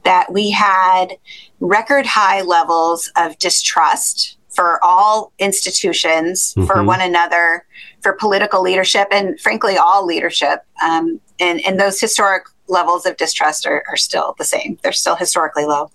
That 0.04 0.30
we 0.30 0.50
had 0.50 1.16
record 1.60 2.04
high 2.04 2.42
levels 2.42 3.10
of 3.16 3.38
distrust 3.38 4.36
for 4.50 4.82
all 4.84 5.32
institutions, 5.38 6.52
mm-hmm. 6.54 6.66
for 6.66 6.84
one 6.84 7.00
another, 7.00 7.64
for 8.02 8.14
political 8.14 8.62
leadership, 8.62 9.08
and 9.10 9.40
frankly, 9.40 9.76
all 9.76 10.04
leadership. 10.04 10.64
Um, 10.82 11.20
and, 11.38 11.60
and 11.66 11.78
those 11.78 12.00
historic 12.00 12.44
levels 12.68 13.04
of 13.04 13.16
distrust 13.16 13.66
are, 13.66 13.82
are 13.88 13.96
still 13.96 14.34
the 14.38 14.44
same. 14.44 14.78
They're 14.82 14.92
still 14.92 15.16
historically 15.16 15.64
low. 15.64 15.90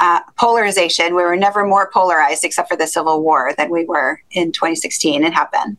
Uh, 0.00 0.20
polarization, 0.38 1.14
we 1.14 1.22
were 1.22 1.36
never 1.36 1.64
more 1.64 1.90
polarized 1.92 2.44
except 2.44 2.68
for 2.68 2.76
the 2.76 2.86
Civil 2.86 3.22
War 3.22 3.52
than 3.56 3.70
we 3.70 3.84
were 3.84 4.20
in 4.32 4.52
2016 4.52 5.24
and 5.24 5.34
have 5.34 5.50
been. 5.50 5.76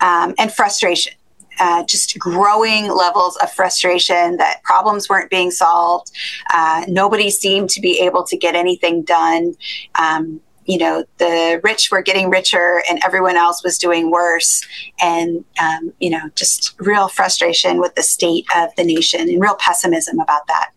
Um, 0.00 0.34
and 0.38 0.52
frustration. 0.52 1.14
Uh, 1.62 1.84
just 1.84 2.18
growing 2.18 2.90
levels 2.90 3.36
of 3.42 3.52
frustration 3.52 4.38
that 4.38 4.62
problems 4.62 5.10
weren't 5.10 5.28
being 5.28 5.50
solved. 5.50 6.10
Uh, 6.54 6.86
nobody 6.88 7.28
seemed 7.28 7.68
to 7.68 7.82
be 7.82 8.00
able 8.00 8.24
to 8.24 8.34
get 8.34 8.54
anything 8.54 9.02
done. 9.02 9.54
Um, 9.98 10.40
you 10.70 10.78
know 10.78 11.04
the 11.18 11.60
rich 11.64 11.90
were 11.90 12.00
getting 12.00 12.30
richer 12.30 12.80
and 12.88 13.00
everyone 13.04 13.36
else 13.36 13.64
was 13.64 13.76
doing 13.76 14.08
worse 14.10 14.64
and 15.00 15.44
um, 15.60 15.92
you 15.98 16.08
know 16.08 16.30
just 16.36 16.78
real 16.78 17.08
frustration 17.08 17.80
with 17.80 17.92
the 17.96 18.02
state 18.02 18.46
of 18.56 18.70
the 18.76 18.84
nation 18.84 19.22
and 19.22 19.40
real 19.40 19.56
pessimism 19.56 20.20
about 20.20 20.46
that 20.46 20.70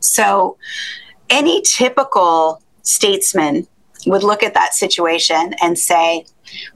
so 0.00 0.58
any 1.30 1.62
typical 1.62 2.62
statesman 2.82 3.66
would 4.06 4.22
look 4.22 4.42
at 4.42 4.52
that 4.52 4.74
situation 4.74 5.54
and 5.62 5.78
say 5.78 6.24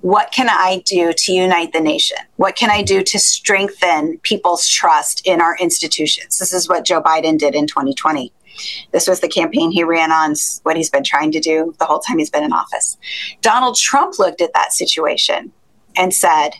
what 0.00 0.30
can 0.32 0.48
I 0.48 0.82
do 0.86 1.12
to 1.12 1.32
unite 1.32 1.72
the 1.72 1.80
nation? 1.80 2.18
What 2.36 2.54
can 2.54 2.70
I 2.70 2.82
do 2.82 3.02
to 3.02 3.18
strengthen 3.18 4.18
people's 4.18 4.68
trust 4.68 5.26
in 5.26 5.40
our 5.40 5.56
institutions? 5.56 6.38
This 6.38 6.52
is 6.52 6.68
what 6.68 6.84
Joe 6.84 7.02
Biden 7.02 7.38
did 7.38 7.56
in 7.56 7.66
2020. 7.66 8.32
This 8.92 9.06
was 9.06 9.20
the 9.20 9.28
campaign 9.28 9.70
he 9.70 9.84
ran 9.84 10.12
on, 10.12 10.34
what 10.62 10.76
he's 10.76 10.90
been 10.90 11.04
trying 11.04 11.32
to 11.32 11.40
do 11.40 11.74
the 11.78 11.84
whole 11.84 12.00
time 12.00 12.18
he's 12.18 12.30
been 12.30 12.44
in 12.44 12.52
office. 12.52 12.96
Donald 13.40 13.76
Trump 13.76 14.18
looked 14.18 14.40
at 14.40 14.52
that 14.54 14.72
situation 14.72 15.52
and 15.96 16.12
said, 16.12 16.50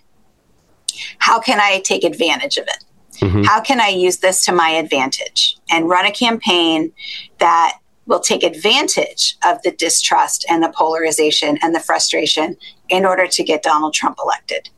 How 1.19 1.41
can 1.41 1.61
I 1.61 1.81
take 1.85 2.05
advantage 2.05 2.57
of 2.57 2.67
it? 2.67 2.85
Mm-hmm. 3.21 3.43
How 3.45 3.61
can 3.61 3.81
I 3.81 3.89
use 3.89 4.19
this 4.19 4.45
to 4.47 4.53
my 4.53 4.71
advantage 4.71 5.57
and 5.71 5.89
run 5.89 6.07
a 6.07 6.13
campaign 6.13 6.93
that 7.39 7.79
will 8.07 8.21
take 8.21 8.43
advantage 8.43 9.37
of 9.45 9.63
the 9.63 9.73
distrust 9.73 10.45
and 10.49 10.63
the 10.63 10.73
polarization 10.77 11.59
and 11.63 11.75
the 11.75 11.81
frustration 11.81 12.57
in 12.89 13.07
order 13.07 13.27
to 13.27 13.43
get 13.43 13.63
Donald 13.63 13.95
Trump 13.95 14.19
elected. 14.23 14.69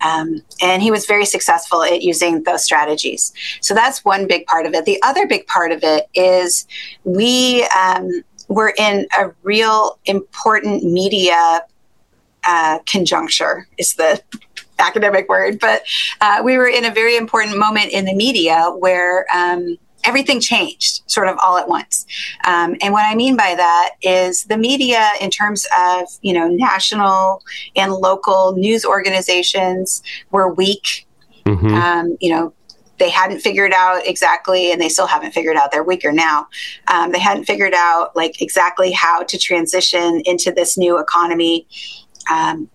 Um, 0.00 0.42
and 0.62 0.82
he 0.82 0.90
was 0.90 1.06
very 1.06 1.24
successful 1.24 1.82
at 1.82 2.02
using 2.02 2.42
those 2.44 2.64
strategies. 2.64 3.32
So 3.60 3.74
that's 3.74 4.04
one 4.04 4.26
big 4.26 4.46
part 4.46 4.66
of 4.66 4.74
it. 4.74 4.84
The 4.84 5.02
other 5.02 5.26
big 5.26 5.46
part 5.46 5.72
of 5.72 5.80
it 5.82 6.08
is 6.14 6.66
we 7.04 7.64
um, 7.76 8.22
were 8.48 8.72
in 8.78 9.06
a 9.18 9.30
real 9.42 9.98
important 10.04 10.84
media 10.84 11.62
uh, 12.44 12.78
conjuncture, 12.90 13.66
is 13.76 13.94
the 13.94 14.22
academic 14.78 15.28
word, 15.28 15.58
but 15.60 15.82
uh, 16.20 16.40
we 16.44 16.56
were 16.56 16.68
in 16.68 16.84
a 16.84 16.90
very 16.90 17.16
important 17.16 17.58
moment 17.58 17.92
in 17.92 18.04
the 18.04 18.14
media 18.14 18.72
where. 18.78 19.26
Um, 19.34 19.78
everything 20.08 20.40
changed 20.40 21.02
sort 21.06 21.28
of 21.28 21.36
all 21.42 21.58
at 21.58 21.68
once. 21.68 22.06
Um, 22.44 22.76
and 22.80 22.92
what 22.94 23.04
I 23.04 23.14
mean 23.14 23.36
by 23.36 23.54
that 23.54 23.90
is 24.00 24.44
the 24.44 24.56
media, 24.56 25.10
in 25.20 25.30
terms 25.30 25.66
of 25.78 26.08
you 26.22 26.32
know 26.32 26.48
national 26.48 27.42
and 27.76 27.92
local 27.92 28.56
news 28.56 28.84
organizations, 28.84 30.02
were 30.30 30.52
weak. 30.52 31.06
Mm-hmm. 31.44 31.74
Um, 31.74 32.16
you 32.20 32.30
know, 32.30 32.52
they 32.98 33.10
hadn't 33.10 33.40
figured 33.40 33.72
out 33.72 34.06
exactly, 34.06 34.72
and 34.72 34.80
they 34.80 34.88
still 34.88 35.06
haven't 35.06 35.32
figured 35.32 35.56
out. 35.56 35.70
They're 35.70 35.84
weaker 35.84 36.10
now. 36.10 36.48
Um, 36.88 37.12
they 37.12 37.20
hadn't 37.20 37.44
figured 37.44 37.74
out 37.74 38.16
like 38.16 38.40
exactly 38.40 38.90
how 38.92 39.22
to 39.24 39.38
transition 39.38 40.22
into 40.24 40.50
this 40.50 40.78
new 40.78 40.98
economy, 40.98 41.66
um, 42.30 42.70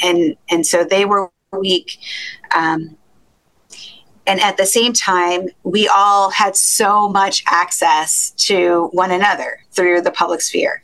and 0.00 0.36
and 0.48 0.64
so 0.64 0.84
they 0.84 1.04
were 1.04 1.30
weak. 1.52 1.98
Um, 2.54 2.96
and 4.26 4.40
at 4.40 4.56
the 4.56 4.66
same 4.66 4.92
time, 4.92 5.48
we 5.64 5.88
all 5.88 6.30
had 6.30 6.56
so 6.56 7.08
much 7.08 7.42
access 7.46 8.30
to 8.32 8.88
one 8.92 9.10
another 9.10 9.60
through 9.72 10.02
the 10.02 10.12
public 10.12 10.40
sphere. 10.40 10.82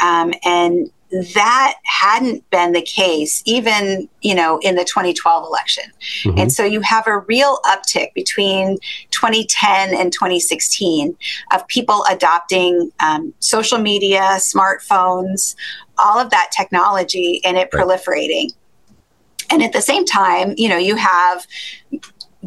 Um, 0.00 0.34
and 0.44 0.90
that 1.34 1.76
hadn't 1.84 2.48
been 2.50 2.72
the 2.72 2.82
case 2.82 3.42
even 3.46 4.08
you 4.22 4.34
know 4.34 4.58
in 4.62 4.74
the 4.74 4.84
2012 4.84 5.44
election 5.44 5.84
mm-hmm. 6.24 6.38
and 6.38 6.52
so 6.52 6.64
you 6.64 6.80
have 6.80 7.06
a 7.06 7.18
real 7.20 7.60
uptick 7.64 8.12
between 8.12 8.76
2010 9.12 9.94
and 9.94 10.12
2016 10.12 11.16
of 11.52 11.66
people 11.68 12.04
adopting 12.10 12.90
um, 12.98 13.32
social 13.38 13.78
media 13.78 14.36
smartphones 14.38 15.54
all 15.98 16.18
of 16.18 16.30
that 16.30 16.50
technology 16.56 17.40
and 17.44 17.56
it 17.56 17.68
right. 17.72 17.84
proliferating 17.84 18.50
and 19.50 19.62
at 19.62 19.72
the 19.72 19.82
same 19.82 20.04
time 20.04 20.54
you 20.56 20.68
know 20.68 20.76
you 20.76 20.96
have 20.96 21.46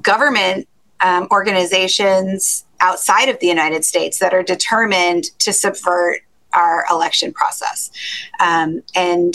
government 0.01 0.67
um, 1.01 1.27
organizations 1.31 2.65
outside 2.79 3.29
of 3.29 3.39
the 3.39 3.47
United 3.47 3.85
States 3.85 4.19
that 4.19 4.33
are 4.33 4.43
determined 4.43 5.25
to 5.39 5.53
subvert 5.53 6.19
our 6.53 6.85
election 6.89 7.31
process. 7.31 7.91
Um, 8.39 8.81
and 8.95 9.33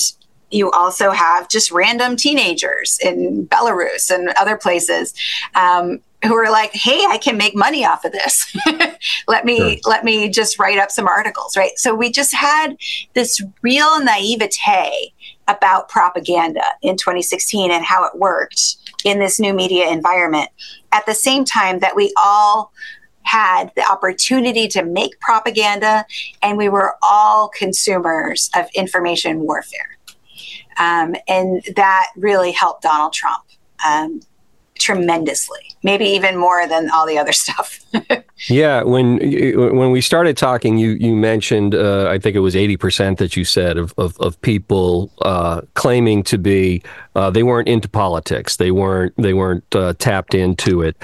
you 0.51 0.71
also 0.71 1.11
have 1.11 1.49
just 1.49 1.71
random 1.71 2.17
teenagers 2.17 2.99
in 3.03 3.47
Belarus 3.49 4.11
and 4.11 4.29
other 4.37 4.57
places 4.57 5.15
um, 5.55 6.01
who 6.23 6.35
are 6.35 6.51
like, 6.51 6.73
"Hey, 6.73 7.05
I 7.09 7.19
can 7.19 7.37
make 7.37 7.57
money 7.57 7.85
off 7.85 8.05
of 8.05 8.13
this. 8.13 8.57
let 9.29 9.45
me 9.45 9.57
sure. 9.57 9.77
let 9.85 10.05
me 10.05 10.29
just 10.29 10.59
write 10.59 10.79
up 10.79 10.91
some 10.91 11.09
articles." 11.09 11.57
Right. 11.57 11.77
So 11.77 11.95
we 11.95 12.11
just 12.11 12.35
had 12.35 12.77
this 13.15 13.41
real 13.63 14.03
naivete 14.03 15.13
about 15.49 15.89
propaganda 15.89 16.65
in 16.83 16.97
2016 16.97 17.71
and 17.71 17.85
how 17.85 18.05
it 18.05 18.17
worked 18.17 18.77
in 19.05 19.19
this 19.19 19.39
new 19.39 19.55
media 19.55 19.89
environment 19.89 20.51
at 20.93 21.07
the 21.07 21.15
same 21.15 21.45
time 21.45 21.79
that 21.81 21.95
we 21.95 22.13
all 22.23 22.73
had 23.23 23.73
the 23.75 23.85
opportunity 23.91 24.69
to 24.69 24.85
make 24.85 25.19
propaganda 25.21 26.05
and 26.43 26.59
we 26.59 26.69
were 26.69 26.95
all 27.03 27.49
consumers 27.49 28.51
of 28.55 28.67
information 28.75 29.41
warfare. 29.41 29.99
Um, 30.79 31.15
and 31.29 31.63
that 31.77 32.09
really 32.17 32.53
helped 32.53 32.83
Donald 32.83 33.13
Trump. 33.13 33.45
Um, 33.87 34.21
tremendously 34.79 35.75
maybe 35.83 36.07
even 36.07 36.37
more 36.37 36.67
than 36.67 36.91
all 36.91 37.07
the 37.07 37.19
other 37.19 37.33
stuff. 37.45 37.81
Yeah 38.49 38.83
when 38.83 39.19
when 39.77 39.91
we 39.91 40.01
started 40.01 40.37
talking 40.37 40.79
you 40.79 40.91
you 40.91 41.15
mentioned 41.15 41.75
uh, 41.75 42.09
i 42.11 42.19
think 42.19 42.35
it 42.37 42.41
was 42.41 42.55
80% 42.55 43.19
that 43.19 43.37
you 43.37 43.45
said 43.45 43.77
of 43.79 43.95
of, 43.99 44.19
of 44.21 44.41
people 44.41 45.11
uh, 45.23 45.61
claiming 45.75 46.23
to 46.25 46.39
be 46.39 46.83
uh, 47.17 47.31
they 47.31 47.43
weren't 47.43 47.69
into 47.69 47.89
politics. 47.89 48.57
They 48.57 48.71
weren't 48.71 49.15
they 49.17 49.35
weren't 49.35 49.65
uh, 49.75 49.95
tapped 49.99 50.35
into 50.35 50.83
it 50.83 50.97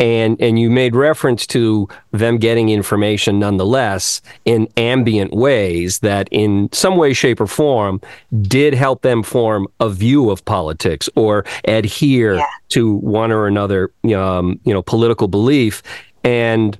and 0.00 0.40
and 0.40 0.58
you 0.58 0.70
made 0.70 0.96
reference 0.96 1.46
to 1.46 1.86
them 2.10 2.38
getting 2.38 2.70
information 2.70 3.38
nonetheless 3.38 4.22
in 4.46 4.66
ambient 4.76 5.32
ways 5.32 6.00
that 6.00 6.26
in 6.32 6.68
some 6.72 6.96
way 6.96 7.12
shape 7.12 7.40
or 7.40 7.46
form 7.46 8.00
did 8.42 8.74
help 8.74 9.02
them 9.02 9.22
form 9.22 9.68
a 9.78 9.90
view 9.90 10.30
of 10.30 10.44
politics 10.46 11.08
or 11.14 11.44
adhere 11.66 12.36
yeah. 12.36 12.46
to 12.70 12.94
one 12.96 13.30
or 13.30 13.46
another 13.46 13.92
um, 14.16 14.58
you 14.64 14.72
know 14.72 14.82
political 14.82 15.28
belief 15.28 15.82
and 16.24 16.78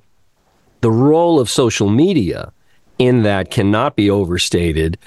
the 0.80 0.90
role 0.90 1.38
of 1.38 1.50
social 1.50 1.90
media 1.90 2.50
in 2.98 3.22
that 3.22 3.50
cannot 3.50 3.96
be 3.96 4.11
overstated 4.11 4.98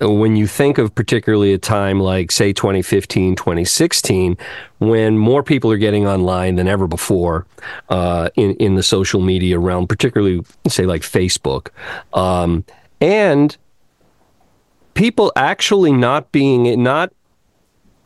when 0.00 0.36
you 0.36 0.46
think 0.46 0.78
of 0.78 0.94
particularly 0.94 1.52
a 1.52 1.58
time 1.58 2.00
like, 2.00 2.32
say, 2.32 2.52
2015, 2.52 3.36
2016, 3.36 4.36
when 4.78 5.18
more 5.18 5.42
people 5.42 5.70
are 5.70 5.76
getting 5.76 6.06
online 6.06 6.56
than 6.56 6.66
ever 6.68 6.86
before 6.86 7.46
uh, 7.90 8.30
in, 8.36 8.54
in 8.56 8.76
the 8.76 8.82
social 8.82 9.20
media 9.20 9.58
realm, 9.58 9.86
particularly, 9.86 10.42
say, 10.68 10.86
like 10.86 11.02
Facebook. 11.02 11.68
Um, 12.14 12.64
and 13.00 13.56
people 14.94 15.32
actually 15.36 15.92
not 15.92 16.32
being, 16.32 16.82
not 16.82 17.12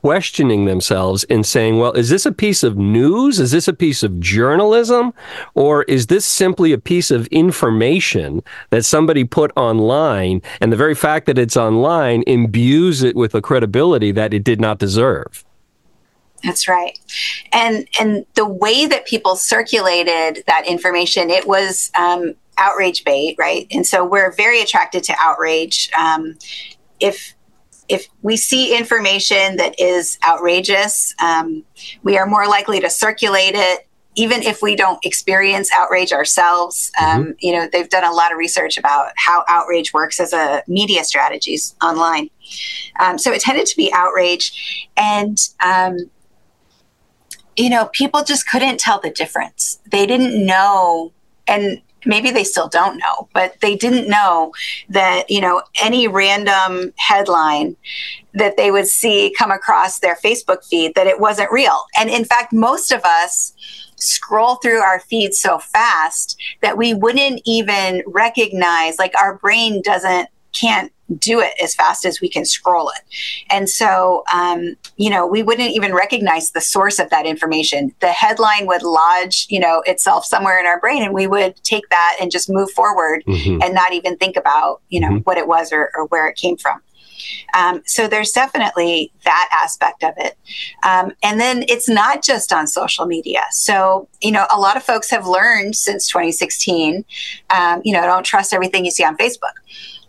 questioning 0.05 0.67
themselves 0.67 1.25
and 1.31 1.47
saying, 1.47 1.79
well, 1.79 1.93
is 1.93 2.11
this 2.11 2.27
a 2.27 2.31
piece 2.31 2.63
of 2.63 2.77
news? 2.77 3.41
Is 3.41 3.53
this 3.53 3.67
a 3.67 3.73
piece 3.73 4.03
of 4.03 4.21
journalism? 4.21 5.15
Or 5.55 5.85
is 5.85 6.09
this 6.09 6.27
simply 6.27 6.73
a 6.73 6.79
piece 6.79 7.11
of 7.11 7.27
information 7.29 8.43
that 8.69 8.85
somebody 8.85 9.25
put 9.25 9.51
online? 9.57 10.43
And 10.61 10.71
the 10.71 10.77
very 10.77 10.95
fact 10.95 11.25
that 11.25 11.39
it's 11.39 11.57
online 11.57 12.23
imbues 12.27 13.03
it 13.03 13.17
with 13.17 13.35
a 13.35 13.41
credibility 13.41 14.13
that 14.13 14.35
it 14.35 14.45
did 14.45 14.61
not 14.61 14.79
deserve. 14.79 15.43
That's 16.43 16.69
right. 16.69 16.99
And 17.51 17.89
and 17.99 18.27
the 18.35 18.47
way 18.47 18.85
that 18.85 19.07
people 19.07 19.37
circulated 19.37 20.45
that 20.47 20.67
information, 20.67 21.31
it 21.31 21.49
was 21.49 21.91
um, 21.99 22.35
outrage 22.59 23.05
bait, 23.05 23.37
right? 23.39 23.67
And 23.71 23.87
so 23.87 24.05
we're 24.05 24.33
very 24.33 24.61
attracted 24.61 25.03
to 25.05 25.15
outrage. 25.19 25.89
Um, 25.97 26.37
if 27.01 27.34
if 27.89 28.09
we 28.23 28.37
see 28.37 28.77
information 28.77 29.57
that 29.57 29.79
is 29.79 30.19
outrageous, 30.27 31.15
um, 31.23 31.65
we 32.03 32.17
are 32.17 32.27
more 32.27 32.47
likely 32.47 32.81
to 32.81 32.89
circulate 32.89 33.55
it, 33.55 33.87
even 34.17 34.43
if 34.43 34.63
we 34.63 34.77
don't 34.77 35.05
experience 35.05 35.71
outrage 35.77 36.13
ourselves. 36.13 36.91
Um, 37.01 37.07
mm-hmm. 37.07 37.31
You 37.41 37.53
know, 37.53 37.69
they've 37.71 37.89
done 37.89 38.05
a 38.05 38.13
lot 38.13 38.33
of 38.33 38.39
research 38.39 38.79
about 38.79 39.13
how 39.17 39.45
outrage 39.49 39.93
works 39.93 40.21
as 40.21 40.33
a 40.33 40.63
media 40.67 41.05
strategies 41.05 41.75
online. 41.83 42.31
Um, 43.01 43.19
so 43.19 43.33
it 43.33 43.41
tended 43.41 43.67
to 43.67 43.77
be 43.77 43.93
outrage, 43.93 44.89
and 44.97 45.39
um, 45.61 46.11
you 47.57 47.71
know, 47.71 47.87
people 47.93 48.25
just 48.25 48.49
couldn't 48.49 48.81
tell 48.81 49.01
the 49.01 49.11
difference. 49.11 49.79
They 49.91 50.07
didn't 50.07 50.45
know, 50.45 51.13
and 51.47 51.83
maybe 52.07 52.31
they 52.31 52.45
still 52.45 52.69
don't 52.69 52.99
know, 52.99 53.29
but 53.33 53.61
they 53.61 53.77
didn't 53.77 54.09
know 54.09 54.53
that, 54.89 55.31
you 55.31 55.41
know, 55.41 55.63
any 55.83 56.09
random 56.09 56.93
headline 56.97 57.77
that 58.35 58.57
they 58.57 58.71
would 58.71 58.89
see 58.89 59.35
come 59.39 59.51
across 59.51 60.01
their 60.01 60.17
Facebook 60.17 60.65
feed 60.67 60.95
that 60.95 61.07
it 61.07 61.21
wasn't 61.21 61.51
real. 61.53 61.85
And 61.99 62.11
in 62.11 62.25
fact, 62.25 62.53
most 62.53 62.93
of 62.93 63.03
us 63.05 63.53
scroll 63.97 64.57
through 64.57 64.81
our 64.81 65.01
feeds 65.01 65.39
so 65.39 65.59
fast 65.59 66.37
that 66.63 66.77
we 66.77 66.95
wouldn't 66.95 67.41
even 67.45 68.03
recognize 68.07 68.99
like 68.99 69.15
our 69.21 69.39
brain 69.39 69.81
doesn't 69.83 70.29
can't 70.53 70.93
do 71.15 71.41
it 71.41 71.53
as 71.63 71.75
fast 71.75 72.05
as 72.05 72.21
we 72.21 72.29
can 72.29 72.45
scroll 72.45 72.91
it. 72.91 73.03
And 73.51 73.69
so, 73.69 74.25
um, 74.33 74.77
you 74.97 75.11
know, 75.11 75.27
we 75.27 75.43
wouldn't 75.43 75.71
even 75.71 75.95
recognize 75.95 76.51
the 76.51 76.61
source 76.61 76.99
of 76.99 77.11
that 77.11 77.27
information. 77.27 77.95
The 78.01 78.09
headline 78.09 78.67
would 78.67 78.83
lodge, 78.83 79.47
you 79.49 79.61
know, 79.61 79.83
itself 79.87 80.25
somewhere 80.25 80.59
in 80.59 80.67
our 80.67 80.81
brain, 80.81 81.03
and 81.03 81.15
we 81.15 81.27
would 81.27 81.57
take 81.63 81.89
that 81.91 82.17
and 82.21 82.31
just 82.31 82.51
move 82.51 82.71
forward 82.71 83.25
mm-hmm. 83.27 83.63
and 83.63 83.75
not 83.75 83.93
even 83.93 84.17
think 84.17 84.37
about, 84.37 84.81
you 84.89 85.01
know, 85.01 85.09
mm-hmm. 85.09 85.19
what 85.19 85.39
it 85.39 85.47
was 85.47 85.73
or, 85.73 85.91
or, 85.97 86.07
where 86.07 86.29
it 86.29 86.37
came 86.37 86.57
from. 86.57 86.81
Um, 87.55 87.83
so 87.87 88.09
there's 88.09 88.33
definitely 88.33 89.13
that 89.25 89.49
aspect 89.53 90.03
of 90.03 90.15
it. 90.17 90.37
Um, 90.83 91.13
and 91.23 91.41
then 91.41 91.65
it's 91.69 91.89
not 91.89 92.23
just 92.23 92.53
on 92.53 92.67
social 92.67 93.07
media. 93.07 93.43
So, 93.51 94.09
you 94.21 94.33
know, 94.33 94.47
a 94.53 94.59
lot 94.59 94.77
of 94.77 94.83
folks 94.83 95.11
have 95.11 95.27
learned 95.27 95.77
since 95.77 96.09
2016, 96.09 97.05
um, 97.51 97.81
you 97.85 97.93
know, 97.93 98.03
don't 98.03 98.25
trust 98.25 98.53
everything 98.53 98.85
you 98.85 98.91
see 98.91 99.05
on 99.05 99.17
Facebook. 99.17 99.55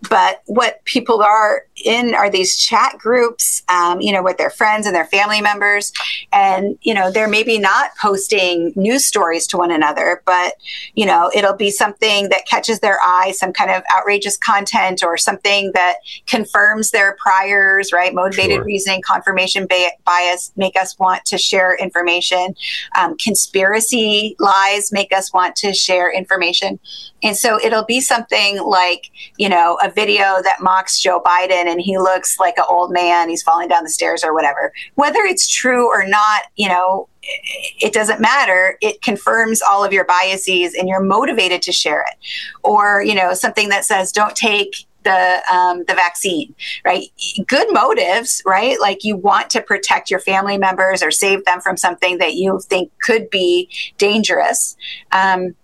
But 0.10 0.42
what 0.46 0.84
people 0.86 1.22
are 1.22 1.66
in 1.86 2.16
are 2.16 2.30
these 2.30 2.58
chat 2.58 2.98
groups, 2.98 3.62
um, 3.70 4.02
you 4.02 4.12
know, 4.12 4.24
with 4.24 4.38
their 4.38 4.50
friends 4.50 4.86
and 4.86 4.96
their 4.96 5.06
family 5.06 5.40
members. 5.40 5.94
And, 6.34 6.78
you 6.82 6.94
know, 6.94 7.12
they're 7.12 7.30
maybe 7.30 7.60
not 7.60 7.92
posting 8.02 8.74
news 8.76 9.06
stories 9.06 9.48
to 9.48 9.58
one 9.58 9.72
another, 9.72 10.22
but, 10.26 10.56
you 10.96 11.06
know, 11.06 11.32
it'll 11.34 11.56
be 11.56 11.72
something 11.72 12.30
that 12.30 12.48
catches 12.48 12.80
their 12.80 13.00
eye, 13.02 13.32
some 13.32 13.54
kind 13.54 13.72
of 13.72 13.84
outrageous 13.96 14.38
content 14.38 15.04
or 15.04 15.16
something 15.18 15.72
that 15.74 15.98
confirms 16.26 16.92
their 16.92 17.16
priors, 17.20 17.94
right? 17.94 18.14
Motivated 18.14 18.58
sure. 18.58 18.66
reasoning, 18.66 19.02
confirmation 19.02 19.68
bias 20.06 20.52
make 20.56 20.76
us 20.76 20.98
want 20.98 21.24
to 21.26 21.38
share 21.38 21.76
information. 21.78 22.56
Um, 22.98 23.16
conspiracy 23.18 24.36
lies 24.40 24.92
make 24.92 25.14
us 25.14 25.32
want 25.32 25.56
to 25.58 25.74
share 25.74 26.12
information. 26.12 26.80
And 27.24 27.36
so 27.36 27.60
it'll 27.64 27.86
be 27.86 28.02
something 28.02 28.62
like, 28.62 29.10
you 29.38 29.50
know, 29.50 29.78
a 29.84 29.90
video 29.90 30.42
that 30.44 30.58
mocks 30.62 31.00
Joe 31.00 31.22
Biden 31.26 31.75
and 31.76 31.84
he 31.84 31.98
looks 31.98 32.40
like 32.40 32.58
an 32.58 32.64
old 32.70 32.94
man, 32.94 33.28
he's 33.28 33.44
falling 33.44 33.68
down 33.68 33.84
the 33.84 33.90
stairs 33.90 34.24
or 34.24 34.34
whatever. 34.34 34.72
Whether 34.94 35.20
it's 35.20 35.46
true 35.46 35.90
or 35.90 36.08
not, 36.08 36.44
you 36.56 36.70
know, 36.70 37.10
it 37.22 37.92
doesn't 37.92 38.22
matter. 38.22 38.78
It 38.82 39.02
confirms 39.02 39.62
all 39.62 39.84
of 39.84 39.92
your 39.92 40.06
biases 40.06 40.74
and 40.74 40.88
you're 40.88 41.04
motivated 41.04 41.62
to 41.64 41.74
share 41.74 42.02
it. 42.02 42.18
Or, 42.64 43.04
you 43.04 43.14
know, 43.14 43.34
something 43.34 43.68
that 43.70 43.84
says, 43.84 44.14
don't 44.14 44.38
take 44.38 44.86
the 45.04 45.42
um, 45.54 45.84
the 45.86 45.94
vaccine, 45.94 46.56
right? 46.86 47.08
Good 47.46 47.74
motives, 47.74 48.42
right? 48.46 48.80
Like 48.80 49.04
you 49.04 49.18
want 49.18 49.50
to 49.52 49.62
protect 49.62 50.10
your 50.10 50.22
family 50.22 50.58
members 50.58 51.04
or 51.04 51.12
save 51.12 51.44
them 51.44 51.60
from 51.60 51.76
something 51.76 52.18
that 52.20 52.36
you 52.36 52.62
think 52.64 52.90
could 53.02 53.30
be 53.30 53.70
dangerous. 53.98 54.78
Um, 55.12 55.56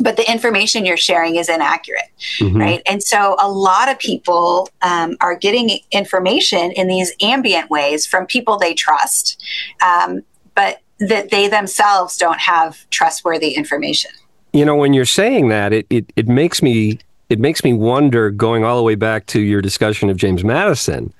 but 0.00 0.16
the 0.16 0.30
information 0.30 0.86
you're 0.86 0.96
sharing 0.96 1.36
is 1.36 1.48
inaccurate, 1.48 2.10
mm-hmm. 2.38 2.56
right? 2.56 2.82
And 2.86 3.02
so 3.02 3.36
a 3.38 3.50
lot 3.50 3.90
of 3.90 3.98
people 3.98 4.68
um, 4.80 5.16
are 5.20 5.36
getting 5.36 5.78
information 5.90 6.72
in 6.72 6.88
these 6.88 7.12
ambient 7.20 7.68
ways 7.70 8.06
from 8.06 8.26
people 8.26 8.58
they 8.58 8.74
trust, 8.74 9.42
um, 9.82 10.22
but 10.54 10.80
that 10.98 11.30
they 11.30 11.48
themselves 11.48 12.16
don't 12.16 12.40
have 12.40 12.88
trustworthy 12.90 13.50
information. 13.50 14.10
You 14.52 14.64
know, 14.64 14.76
when 14.76 14.92
you're 14.92 15.04
saying 15.04 15.48
that, 15.48 15.72
it, 15.72 15.86
it, 15.90 16.12
it 16.16 16.28
makes 16.28 16.62
me 16.62 16.98
it 17.28 17.38
makes 17.38 17.64
me 17.64 17.72
wonder, 17.72 18.30
going 18.30 18.62
all 18.62 18.76
the 18.76 18.82
way 18.82 18.94
back 18.94 19.24
to 19.26 19.40
your 19.40 19.62
discussion 19.62 20.10
of 20.10 20.18
James 20.18 20.44
Madison, 20.44 21.14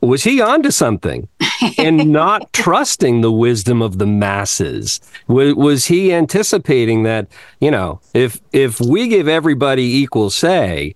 was 0.00 0.24
he 0.24 0.40
onto 0.40 0.72
something 0.72 1.28
and 1.78 2.12
not 2.12 2.52
trusting 2.52 3.20
the 3.20 3.32
wisdom 3.32 3.82
of 3.82 3.98
the 3.98 4.06
masses? 4.06 5.00
Was, 5.26 5.54
was 5.54 5.86
he 5.86 6.12
anticipating 6.12 7.02
that, 7.04 7.28
you 7.60 7.70
know, 7.70 8.00
if 8.14 8.40
if 8.52 8.80
we 8.80 9.08
give 9.08 9.28
everybody 9.28 9.82
equal 9.82 10.30
say, 10.30 10.94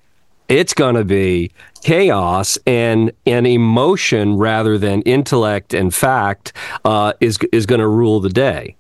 it's 0.49 0.75
going 0.75 0.95
to 0.95 1.05
be 1.05 1.51
chaos 1.83 2.59
and 2.67 3.13
and 3.27 3.47
emotion 3.47 4.37
rather 4.37 4.79
than 4.79 5.03
intellect 5.03 5.75
and 5.75 5.95
fact 5.95 6.53
uh, 6.85 7.13
is 7.21 7.39
is 7.53 7.67
going 7.67 7.81
to 7.81 7.89
rule 7.89 8.21
the 8.21 8.29
day. 8.29 8.77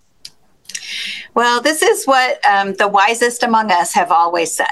Well, 1.35 1.63
this 1.63 1.83
is 1.83 2.05
what 2.05 2.47
um, 2.47 2.75
the 2.75 2.89
wisest 2.89 3.43
among 3.43 3.71
us 3.71 3.95
have 3.95 4.11
always 4.11 4.55
said, 4.55 4.67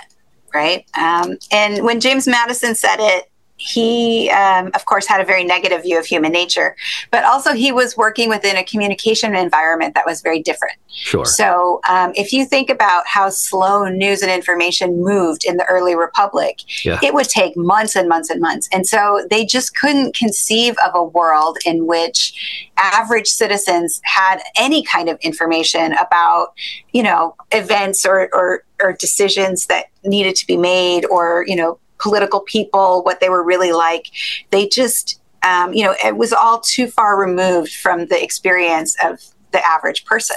right? 0.52 0.84
Um, 0.98 1.38
and 1.50 1.82
when 1.84 2.00
James 2.00 2.28
Madison 2.28 2.74
said 2.74 2.96
it, 2.98 3.29
he, 3.60 4.30
um, 4.30 4.70
of 4.74 4.86
course, 4.86 5.06
had 5.06 5.20
a 5.20 5.24
very 5.24 5.44
negative 5.44 5.82
view 5.82 5.98
of 5.98 6.06
human 6.06 6.32
nature, 6.32 6.74
but 7.10 7.24
also 7.24 7.52
he 7.52 7.72
was 7.72 7.94
working 7.94 8.30
within 8.30 8.56
a 8.56 8.64
communication 8.64 9.34
environment 9.34 9.94
that 9.94 10.06
was 10.06 10.22
very 10.22 10.40
different. 10.40 10.76
Sure. 10.88 11.26
So, 11.26 11.80
um, 11.86 12.12
if 12.16 12.32
you 12.32 12.46
think 12.46 12.70
about 12.70 13.06
how 13.06 13.28
slow 13.28 13.86
news 13.86 14.22
and 14.22 14.30
information 14.30 15.04
moved 15.04 15.44
in 15.44 15.58
the 15.58 15.64
early 15.66 15.94
republic, 15.94 16.60
yeah. 16.84 16.98
it 17.02 17.12
would 17.12 17.28
take 17.28 17.54
months 17.54 17.96
and 17.96 18.08
months 18.08 18.30
and 18.30 18.40
months. 18.40 18.66
And 18.72 18.86
so 18.86 19.26
they 19.28 19.44
just 19.44 19.76
couldn't 19.76 20.16
conceive 20.16 20.74
of 20.84 20.92
a 20.94 21.04
world 21.04 21.58
in 21.66 21.86
which 21.86 22.70
average 22.78 23.28
citizens 23.28 24.00
had 24.04 24.40
any 24.56 24.82
kind 24.82 25.10
of 25.10 25.18
information 25.20 25.92
about, 26.00 26.54
you 26.92 27.02
know, 27.02 27.36
events 27.52 28.06
or, 28.06 28.30
or, 28.32 28.64
or 28.82 28.94
decisions 28.94 29.66
that 29.66 29.86
needed 30.02 30.34
to 30.36 30.46
be 30.46 30.56
made 30.56 31.04
or, 31.06 31.44
you 31.46 31.56
know, 31.56 31.78
political 32.00 32.40
people, 32.40 33.02
what 33.02 33.20
they 33.20 33.28
were 33.28 33.44
really 33.44 33.72
like. 33.72 34.10
They 34.50 34.68
just, 34.68 35.20
um, 35.42 35.72
you 35.72 35.84
know, 35.84 35.94
it 36.04 36.16
was 36.16 36.32
all 36.32 36.60
too 36.60 36.86
far 36.86 37.18
removed 37.18 37.72
from 37.72 38.06
the 38.06 38.22
experience 38.22 38.96
of 39.04 39.20
the 39.52 39.64
average 39.66 40.04
person. 40.04 40.36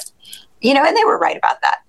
You 0.62 0.74
know, 0.74 0.86
and 0.86 0.96
they 0.96 1.04
were 1.04 1.18
right 1.18 1.36
about 1.36 1.58
that. 1.62 1.80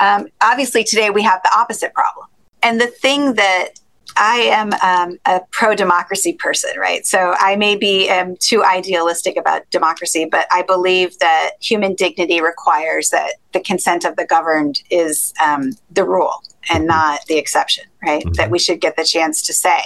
Um, 0.00 0.26
obviously, 0.40 0.82
today 0.82 1.10
we 1.10 1.22
have 1.22 1.40
the 1.44 1.56
opposite 1.56 1.94
problem. 1.94 2.26
And 2.64 2.80
the 2.80 2.88
thing 2.88 3.34
that 3.34 3.74
I 4.16 4.36
am 4.36 4.72
um, 4.82 5.18
a 5.26 5.40
pro 5.50 5.74
democracy 5.74 6.34
person, 6.34 6.70
right? 6.78 7.04
So 7.06 7.34
I 7.38 7.56
may 7.56 7.76
be 7.76 8.08
um, 8.10 8.36
too 8.38 8.64
idealistic 8.64 9.36
about 9.36 9.68
democracy, 9.70 10.24
but 10.24 10.46
I 10.50 10.62
believe 10.62 11.18
that 11.18 11.52
human 11.60 11.94
dignity 11.94 12.40
requires 12.40 13.10
that 13.10 13.34
the 13.52 13.60
consent 13.60 14.04
of 14.04 14.16
the 14.16 14.24
governed 14.24 14.82
is 14.90 15.32
um, 15.44 15.72
the 15.90 16.04
rule 16.04 16.42
and 16.70 16.80
mm-hmm. 16.80 16.88
not 16.88 17.26
the 17.26 17.36
exception, 17.36 17.84
right? 18.04 18.22
Mm-hmm. 18.22 18.32
That 18.32 18.50
we 18.50 18.58
should 18.58 18.80
get 18.80 18.96
the 18.96 19.04
chance 19.04 19.42
to 19.42 19.52
say 19.52 19.80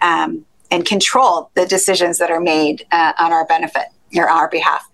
um, 0.00 0.44
and 0.70 0.84
control 0.84 1.50
the 1.54 1.66
decisions 1.66 2.18
that 2.18 2.30
are 2.30 2.40
made 2.40 2.86
uh, 2.92 3.12
on 3.18 3.32
our 3.32 3.46
benefit 3.46 3.86
or 4.16 4.28
our 4.28 4.48
behalf. 4.48 4.84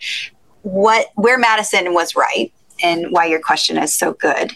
What 0.62 1.06
where 1.14 1.38
Madison 1.38 1.94
was 1.94 2.14
right 2.14 2.52
and 2.82 3.06
why 3.10 3.26
your 3.26 3.40
question 3.40 3.76
is 3.78 3.94
so 3.94 4.12
good 4.12 4.52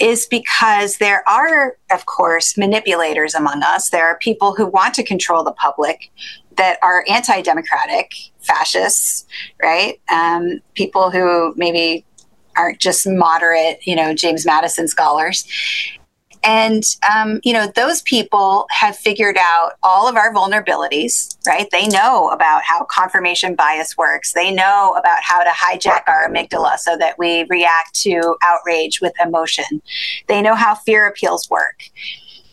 is 0.00 0.26
because 0.26 0.98
there 0.98 1.26
are, 1.28 1.76
of 1.90 2.06
course, 2.06 2.56
manipulators 2.56 3.34
among 3.34 3.62
us. 3.62 3.90
There 3.90 4.06
are 4.06 4.18
people 4.18 4.54
who 4.54 4.66
want 4.66 4.94
to 4.94 5.02
control 5.02 5.44
the 5.44 5.52
public 5.52 6.10
that 6.56 6.78
are 6.82 7.04
anti 7.08 7.40
democratic, 7.42 8.12
fascists, 8.40 9.26
right? 9.62 10.00
Um, 10.10 10.60
people 10.74 11.10
who 11.10 11.54
maybe 11.56 12.04
aren't 12.56 12.78
just 12.78 13.06
moderate, 13.06 13.86
you 13.86 13.96
know, 13.96 14.14
James 14.14 14.46
Madison 14.46 14.88
scholars. 14.88 15.46
And, 16.44 16.82
um, 17.14 17.40
you 17.44 17.52
know, 17.52 17.68
those 17.68 18.02
people 18.02 18.66
have 18.70 18.96
figured 18.96 19.36
out 19.38 19.74
all 19.82 20.08
of 20.08 20.16
our 20.16 20.34
vulnerabilities, 20.34 21.36
right? 21.46 21.68
They 21.70 21.86
know 21.86 22.30
about 22.30 22.62
how 22.64 22.84
confirmation 22.84 23.54
bias 23.54 23.96
works. 23.96 24.32
They 24.32 24.50
know 24.50 24.94
about 24.98 25.18
how 25.22 25.44
to 25.44 25.50
hijack 25.50 26.02
our 26.08 26.28
amygdala 26.28 26.78
so 26.78 26.96
that 26.96 27.16
we 27.18 27.44
react 27.48 27.94
to 28.00 28.36
outrage 28.42 29.00
with 29.00 29.12
emotion. 29.24 29.82
They 30.26 30.42
know 30.42 30.56
how 30.56 30.74
fear 30.74 31.06
appeals 31.06 31.48
work, 31.48 31.84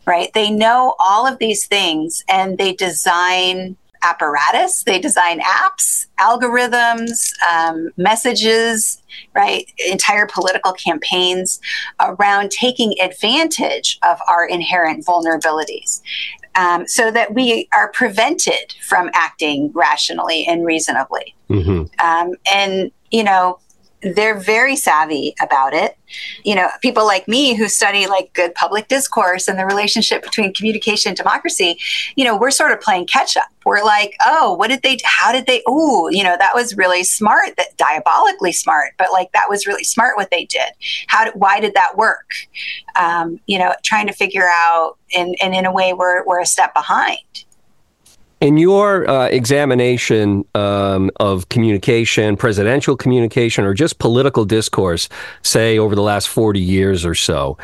right? 0.06 0.32
They 0.34 0.52
know 0.52 0.96
all 1.00 1.26
of 1.26 1.40
these 1.40 1.66
things 1.66 2.24
and 2.30 2.60
they 2.60 2.74
design 2.74 3.76
apparatus. 4.04 4.84
They 4.84 5.00
design 5.00 5.40
apps, 5.42 6.06
algorithms, 6.20 7.32
um, 7.52 7.90
messages, 7.98 9.02
right? 9.34 9.66
Entire 9.90 10.26
political 10.26 10.74
campaigns 10.74 11.60
around 12.00 12.52
taking 12.52 13.00
advantage 13.02 14.00
of 14.04 14.20
our 14.28 14.46
inherent 14.46 15.06
vulnerabilities. 15.06 16.02
Um, 16.56 16.88
so 16.88 17.12
that 17.12 17.34
we 17.36 17.70
are 17.74 17.90
prevented 17.92 18.74
from 18.88 19.12
acting 19.14 19.72
rationally 19.74 20.46
and 20.48 20.66
reasonably. 20.66 21.36
Mm-hmm. 21.50 21.84
Um, 22.06 22.34
and, 22.52 22.92
you 23.12 23.24
know, 23.24 23.60
they're 24.02 24.40
very 24.40 24.76
savvy 24.76 25.36
about 25.42 25.74
it. 25.74 25.98
You 26.44 26.56
know, 26.56 26.70
people 26.82 27.06
like 27.06 27.28
me 27.28 27.54
who 27.56 27.68
study 27.68 28.08
like 28.08 28.34
good 28.34 28.56
public 28.56 28.88
discourse 28.88 29.48
and 29.48 29.60
the 29.60 29.66
relationship 29.66 30.24
between 30.24 30.54
communication 30.54 31.10
and 31.10 31.18
democracy, 31.18 31.78
you 32.16 32.24
know, 32.24 32.38
we're 32.38 32.52
sort 32.52 32.72
of 32.72 32.82
playing 32.82 33.08
catch 33.08 33.38
up. 33.38 33.50
We're 33.66 33.84
like, 33.84 34.16
oh, 34.26 34.54
what 34.54 34.70
did 34.70 34.82
they, 34.82 34.98
how 35.04 35.32
did 35.32 35.46
they, 35.46 35.62
oh, 35.68 36.10
you 36.10 36.24
know, 36.24 36.36
that 36.40 36.56
was 36.56 36.78
really 36.78 37.04
smart, 37.04 37.58
that 37.58 37.78
diabolically 37.78 38.54
smart, 38.54 38.94
but 38.98 39.12
like 39.12 39.32
that 39.34 39.50
was 39.50 39.68
really 39.68 39.84
smart 39.84 40.18
what 40.18 40.32
they 40.32 40.46
did. 40.46 40.72
How 41.08 41.26
did, 41.26 41.34
why 41.36 41.60
did 41.60 41.74
that 41.76 41.98
work? 41.98 42.32
Um, 42.96 43.40
you 43.46 43.60
know, 43.60 43.74
trying 43.84 44.08
to 44.08 44.14
figure 44.14 44.48
out, 44.50 44.98
and, 45.16 45.36
and 45.42 45.54
in 45.54 45.66
a 45.66 45.72
way, 45.72 45.94
we're, 45.94 46.26
we're 46.26 46.40
a 46.40 46.46
step 46.46 46.74
behind. 46.74 47.20
In 48.42 48.56
your 48.56 49.10
uh, 49.10 49.28
examination 49.28 50.46
um, 50.56 51.12
of 51.20 51.50
communication, 51.50 52.38
presidential 52.38 52.96
communication, 52.96 53.66
or 53.66 53.74
just 53.74 54.00
political 54.00 54.46
discourse, 54.46 55.10
say 55.42 55.78
over 55.78 55.94
the 55.94 56.02
last 56.02 56.30
40 56.30 56.62
years 56.62 57.06
or 57.06 57.16
so, 57.16 57.58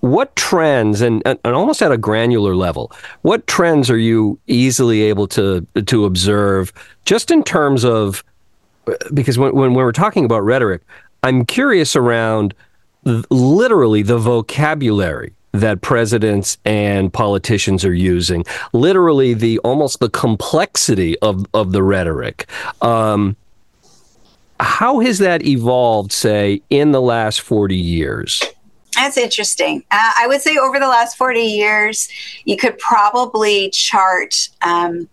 what 0.00 0.36
trends, 0.36 1.00
and, 1.00 1.22
and 1.26 1.38
almost 1.44 1.80
at 1.80 1.90
a 1.90 1.96
granular 1.96 2.54
level, 2.54 2.92
what 3.22 3.46
trends 3.46 3.90
are 3.90 3.98
you 3.98 4.38
easily 4.46 5.02
able 5.02 5.26
to, 5.28 5.66
to 5.86 6.04
observe 6.04 6.72
just 7.06 7.30
in 7.30 7.42
terms 7.42 7.84
of, 7.84 8.22
because 9.14 9.38
when, 9.38 9.54
when 9.54 9.72
we're 9.72 9.92
talking 9.92 10.26
about 10.26 10.44
rhetoric, 10.44 10.82
I'm 11.22 11.46
curious 11.46 11.96
around 11.96 12.54
literally 13.30 14.02
the 14.02 14.18
vocabulary 14.18 15.34
that 15.60 15.80
presidents 15.80 16.58
and 16.64 17.12
politicians 17.12 17.84
are 17.84 17.94
using. 17.94 18.44
Literally, 18.72 19.34
the 19.34 19.58
almost 19.60 20.00
the 20.00 20.10
complexity 20.10 21.18
of 21.20 21.46
of 21.54 21.72
the 21.72 21.82
rhetoric. 21.82 22.46
Um, 22.80 23.36
how 24.60 24.98
has 25.00 25.18
that 25.18 25.46
evolved, 25.46 26.12
say, 26.12 26.62
in 26.70 26.92
the 26.92 27.02
last 27.02 27.40
forty 27.40 27.76
years? 27.76 28.42
That's 28.94 29.16
interesting. 29.16 29.84
Uh, 29.90 30.12
I 30.18 30.26
would 30.26 30.40
say 30.40 30.56
over 30.56 30.80
the 30.80 30.88
last 30.88 31.16
40 31.16 31.40
years, 31.40 32.08
you 32.44 32.56
could 32.56 32.76
probably 32.78 33.70
chart 33.70 34.48
um, 34.62 35.08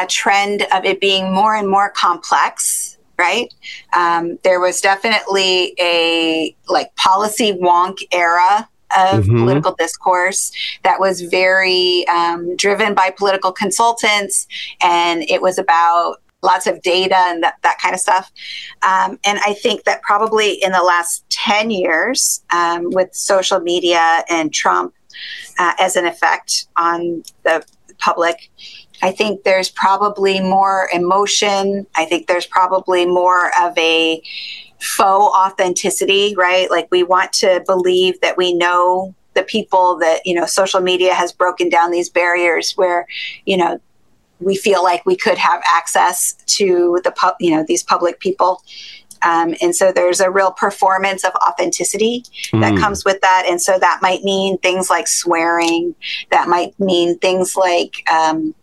a 0.00 0.06
trend 0.06 0.62
of 0.72 0.86
it 0.86 1.00
being 1.00 1.30
more 1.30 1.54
and 1.54 1.68
more 1.68 1.90
complex 1.90 2.96
right? 3.20 3.52
Um, 3.92 4.38
there 4.44 4.60
was 4.60 4.80
definitely 4.80 5.74
a 5.78 6.56
like 6.68 6.96
policy 6.96 7.52
wonk 7.52 7.98
era 8.12 8.66
of 8.96 9.24
mm-hmm. 9.24 9.38
political 9.38 9.74
discourse 9.78 10.52
that 10.82 11.00
was 11.00 11.20
very 11.22 12.06
um, 12.08 12.56
driven 12.56 12.94
by 12.94 13.10
political 13.10 13.52
consultants, 13.52 14.46
and 14.80 15.22
it 15.28 15.42
was 15.42 15.58
about 15.58 16.16
lots 16.42 16.66
of 16.66 16.80
data 16.82 17.16
and 17.16 17.42
that, 17.42 17.56
that 17.62 17.78
kind 17.82 17.94
of 17.94 18.00
stuff. 18.00 18.30
Um, 18.82 19.18
and 19.24 19.38
I 19.44 19.54
think 19.54 19.84
that 19.84 20.02
probably 20.02 20.52
in 20.62 20.72
the 20.72 20.82
last 20.82 21.28
10 21.30 21.70
years, 21.70 22.42
um, 22.50 22.90
with 22.90 23.14
social 23.14 23.60
media 23.60 24.24
and 24.28 24.52
Trump 24.52 24.94
uh, 25.58 25.74
as 25.78 25.96
an 25.96 26.06
effect 26.06 26.66
on 26.76 27.22
the 27.44 27.64
public, 27.98 28.50
I 29.02 29.12
think 29.12 29.44
there's 29.44 29.70
probably 29.70 30.40
more 30.40 30.88
emotion. 30.92 31.86
I 31.94 32.04
think 32.04 32.26
there's 32.26 32.46
probably 32.46 33.06
more 33.06 33.50
of 33.60 33.76
a 33.78 34.22
faux 34.80 35.34
authenticity, 35.36 36.34
right? 36.36 36.70
Like 36.70 36.88
we 36.90 37.02
want 37.02 37.32
to 37.34 37.62
believe 37.66 38.20
that 38.20 38.36
we 38.36 38.54
know 38.54 39.14
the 39.34 39.42
people 39.42 39.96
that, 39.98 40.26
you 40.26 40.34
know, 40.34 40.46
social 40.46 40.80
media 40.80 41.14
has 41.14 41.32
broken 41.32 41.68
down 41.68 41.90
these 41.90 42.08
barriers 42.08 42.72
where, 42.72 43.06
you 43.44 43.56
know, 43.56 43.80
we 44.40 44.56
feel 44.56 44.82
like 44.82 45.04
we 45.04 45.16
could 45.16 45.38
have 45.38 45.62
access 45.66 46.32
to 46.46 46.98
the 47.04 47.10
pub, 47.12 47.34
you 47.40 47.54
know, 47.54 47.64
these 47.66 47.82
public 47.82 48.20
people. 48.20 48.62
Um, 49.22 49.54
and 49.60 49.76
so 49.76 49.92
there's 49.92 50.20
a 50.20 50.30
real 50.30 50.50
performance 50.50 51.24
of 51.24 51.32
authenticity 51.46 52.24
mm. 52.52 52.60
that 52.62 52.78
comes 52.78 53.04
with 53.04 53.20
that. 53.20 53.44
And 53.46 53.60
so 53.60 53.78
that 53.78 54.00
might 54.00 54.24
mean 54.24 54.56
things 54.58 54.88
like 54.88 55.06
swearing. 55.06 55.94
That 56.30 56.48
might 56.48 56.78
mean 56.80 57.18
things 57.18 57.54
like, 57.54 58.02
um, 58.10 58.54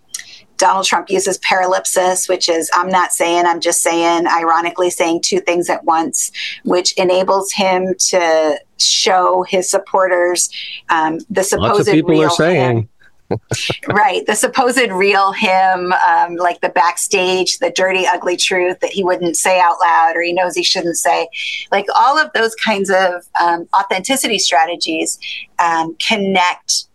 Donald 0.57 0.85
Trump 0.85 1.09
uses 1.09 1.37
paralipsis, 1.39 2.27
which 2.27 2.49
is 2.49 2.69
I'm 2.73 2.89
not 2.89 3.13
saying, 3.13 3.45
I'm 3.45 3.59
just 3.59 3.81
saying, 3.81 4.27
ironically 4.27 4.89
saying 4.89 5.21
two 5.21 5.39
things 5.39 5.69
at 5.69 5.83
once, 5.85 6.31
which 6.63 6.93
enables 6.93 7.51
him 7.51 7.95
to 8.09 8.59
show 8.77 9.43
his 9.43 9.69
supporters 9.69 10.49
um, 10.89 11.19
the 11.29 11.43
supposed 11.43 11.73
Lots 11.73 11.87
of 11.87 11.93
people 11.93 12.11
real 12.11 12.23
are 12.23 12.29
saying. 12.29 12.89
right, 13.89 14.25
the 14.25 14.35
supposed 14.35 14.89
real 14.89 15.33
him, 15.33 15.93
um, 16.07 16.35
like 16.37 16.61
the 16.61 16.69
backstage, 16.69 17.59
the 17.59 17.69
dirty, 17.69 18.05
ugly 18.07 18.37
truth 18.37 18.79
that 18.79 18.91
he 18.91 19.03
wouldn't 19.03 19.35
say 19.35 19.59
out 19.59 19.75
loud 19.81 20.13
or 20.15 20.21
he 20.21 20.31
knows 20.31 20.55
he 20.55 20.63
shouldn't 20.63 20.97
say. 20.97 21.27
Like 21.71 21.85
all 21.95 22.17
of 22.17 22.31
those 22.33 22.55
kinds 22.55 22.89
of 22.89 23.27
um, 23.41 23.67
authenticity 23.77 24.39
strategies 24.39 25.19
um, 25.59 25.95
connect 25.95 26.85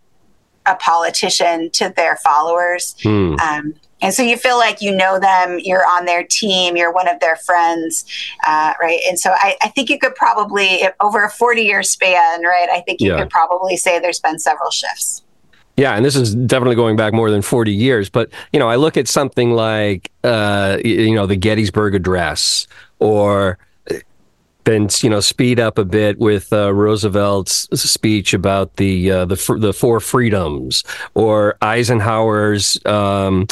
a 0.67 0.77
politician 0.77 1.71
to 1.71 1.93
their 1.95 2.17
followers. 2.17 2.95
Hmm. 3.03 3.35
Um, 3.41 3.75
and 4.01 4.13
so 4.13 4.23
you 4.23 4.37
feel 4.37 4.59
like 4.59 4.83
you 4.83 4.95
know 4.95 5.21
them, 5.21 5.61
you're 5.61 5.87
on 5.87 6.05
their 6.07 6.25
team, 6.25 6.77
you're 6.77 6.93
one 6.93 7.09
of 7.09 7.21
their 7.21 7.37
friends, 7.37 8.05
uh, 8.45 8.75
right? 8.81 8.99
And 9.09 9.19
so 9.19 9.31
I, 9.33 9.57
I, 9.63 9.69
think 9.69 9.89
you 9.89 9.99
could 9.99 10.17
probably, 10.17 10.83
over 11.01 11.25
a 11.25 11.31
40 11.31 11.63
year 11.63 11.85
span, 11.85 12.43
right? 12.43 12.69
I 12.69 12.81
think 12.81 13.01
you 13.01 13.13
yeah. 13.13 13.19
could 13.21 13.31
probably 13.31 13.77
say 13.77 14.01
there's 14.01 14.19
been 14.19 14.41
several 14.41 14.71
shifts. 14.71 15.23
Yeah, 15.77 15.95
and 15.95 16.05
this 16.05 16.17
is 16.17 16.35
definitely 16.35 16.75
going 16.75 16.97
back 16.97 17.15
more 17.15 17.31
than 17.31 17.43
40 17.43 17.73
years. 17.73 18.11
But, 18.11 18.31
you 18.53 18.59
know, 18.59 18.69
I 18.69 18.77
look 18.77 18.97
at 18.97 19.09
something 19.09 19.53
like, 19.53 20.11
uh, 20.25 20.79
you 20.85 21.15
know, 21.15 21.27
the 21.27 21.37
Gettysburg 21.37 21.95
Address 21.95 22.67
or 22.99 23.59
been 24.65 24.89
you 25.01 25.11
know 25.11 25.21
speed 25.21 25.59
up 25.59 25.79
a 25.79 25.85
bit 25.85 26.19
with 26.19 26.53
uh, 26.53 26.73
Roosevelt's 26.73 27.69
speech 27.81 28.35
about 28.35 28.77
the 28.77 29.11
uh, 29.11 29.25
the 29.25 29.57
the 29.59 29.73
four 29.73 30.01
freedoms 30.01 30.85
or 31.15 31.57
Eisenhower's 31.63 32.85
um, 32.87 33.47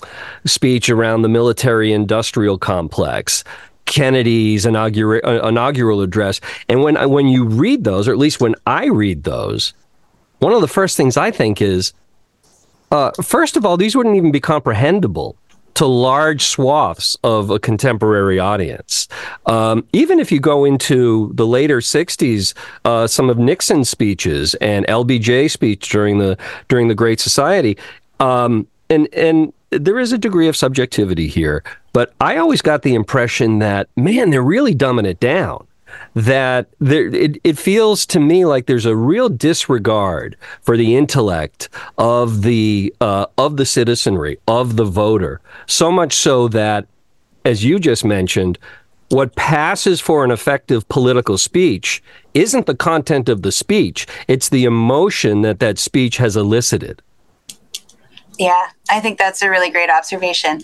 speech 0.45 0.89
around 0.89 1.23
the 1.23 1.29
military 1.29 1.93
industrial 1.93 2.59
complex. 2.59 3.45
Kennedy's 3.87 4.67
inaugural 4.67 5.21
uh, 5.25 5.49
inaugural 5.49 6.01
address, 6.01 6.41
and 6.69 6.83
when 6.83 7.11
when 7.11 7.27
you 7.27 7.45
read 7.45 7.85
those, 7.85 8.07
or 8.07 8.13
at 8.13 8.19
least 8.19 8.41
when 8.41 8.55
I 8.67 8.87
read 8.87 9.25
those, 9.25 9.73
one 10.39 10.53
of 10.53 10.61
the 10.61 10.69
first 10.69 10.97
things 10.97 11.17
I 11.17 11.33
think 11.33 11.61
is, 11.61 11.93
uh, 12.93 13.11
first 13.23 13.57
of 13.57 13.67
all, 13.67 13.77
these 13.77 13.97
wouldn't 13.97 14.17
even 14.17 14.31
be 14.31 14.41
comprehensible 14.41 15.37
to 15.75 15.87
large 15.87 16.45
swaths 16.45 17.17
of 17.25 17.51
a 17.51 17.59
contemporary 17.59 18.39
audience. 18.39 19.09
Um, 19.47 19.87
even 19.93 20.19
if 20.21 20.31
you 20.31 20.41
go 20.41 20.65
into 20.65 21.31
the 21.35 21.47
later 21.47 21.79
'60s, 21.81 22.55
uh, 22.85 23.07
some 23.07 23.31
of 23.31 23.39
Nixon's 23.39 23.89
speeches 23.89 24.55
and 24.57 24.87
LBJ 24.87 25.51
speech 25.51 25.89
during 25.89 26.19
the 26.19 26.37
during 26.69 26.89
the 26.89 26.95
Great 26.95 27.21
Society, 27.21 27.77
um, 28.19 28.67
and 28.89 29.09
and 29.15 29.53
there 29.71 29.99
is 29.99 30.13
a 30.13 30.19
degree 30.19 30.49
of 30.49 30.57
subjectivity 30.57 31.29
here, 31.29 31.63
but 31.93 32.13
I 32.21 32.37
always 32.37 32.61
got 32.61 32.83
the 32.83 32.95
impression 32.95 33.61
that 33.61 33.89
man, 33.97 34.31
they're 34.31 34.43
really 34.43 34.75
dumbing 34.75 35.07
it 35.07 35.21
down 35.21 35.67
that 36.15 36.69
there, 36.79 37.07
it, 37.15 37.39
it 37.45 37.59
feels 37.59 38.05
to 38.07 38.21
me 38.21 38.45
like 38.45 38.67
there's 38.67 38.87
a 38.87 38.97
real 38.97 39.29
disregard 39.29 40.37
for 40.63 40.77
the 40.77 40.97
intellect 40.97 41.69
of 41.99 42.43
the 42.43 42.95
uh, 43.01 43.27
of 43.39 43.57
the 43.57 43.67
citizenry 43.67 44.39
of 44.49 44.77
the 44.77 44.85
voter 44.85 45.41
so 45.67 45.91
much 45.91 46.15
so 46.15 46.49
that 46.49 46.87
as 47.45 47.65
you 47.65 47.79
just 47.79 48.05
mentioned 48.05 48.59
what 49.11 49.35
passes 49.35 50.01
for 50.01 50.25
an 50.25 50.31
effective 50.31 50.89
political 50.89 51.37
speech 51.37 52.03
isn't 52.35 52.67
the 52.67 52.75
content 52.75 53.29
of 53.29 53.43
the 53.43 53.53
speech 53.53 54.07
it's 54.27 54.49
the 54.49 54.65
emotion 54.65 55.43
that 55.43 55.61
that 55.61 55.79
speech 55.79 56.17
has 56.17 56.37
elicited 56.37 57.03
yeah, 58.39 58.69
I 58.89 59.01
think 59.01 59.19
that's 59.19 59.43
a 59.43 59.51
really 59.51 59.69
great 59.69 59.91
observation. 59.91 60.63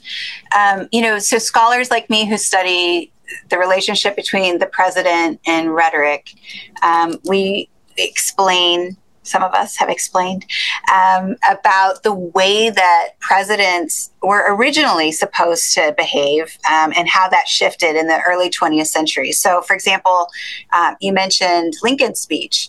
Um, 0.58 0.88
you 0.92 1.02
know, 1.02 1.18
so 1.18 1.36
scholars 1.36 1.90
like 1.90 2.08
me 2.08 2.26
who 2.26 2.38
study 2.38 3.12
the 3.48 3.58
relationship 3.58 4.16
between 4.16 4.58
the 4.58 4.66
president 4.66 5.40
and 5.46 5.74
rhetoric. 5.74 6.34
Um, 6.82 7.18
we 7.24 7.68
explain, 7.96 8.96
some 9.22 9.42
of 9.42 9.52
us 9.52 9.76
have 9.76 9.88
explained, 9.88 10.46
um, 10.92 11.36
about 11.50 12.02
the 12.02 12.14
way 12.14 12.70
that 12.70 13.08
presidents 13.20 14.10
were 14.22 14.54
originally 14.54 15.12
supposed 15.12 15.72
to 15.74 15.94
behave 15.96 16.58
um, 16.70 16.92
and 16.96 17.08
how 17.08 17.28
that 17.28 17.48
shifted 17.48 17.96
in 17.96 18.06
the 18.06 18.20
early 18.26 18.50
20th 18.50 18.86
century. 18.86 19.32
So, 19.32 19.62
for 19.62 19.74
example, 19.74 20.28
um, 20.72 20.96
you 21.00 21.12
mentioned 21.12 21.74
Lincoln's 21.82 22.20
speech. 22.20 22.68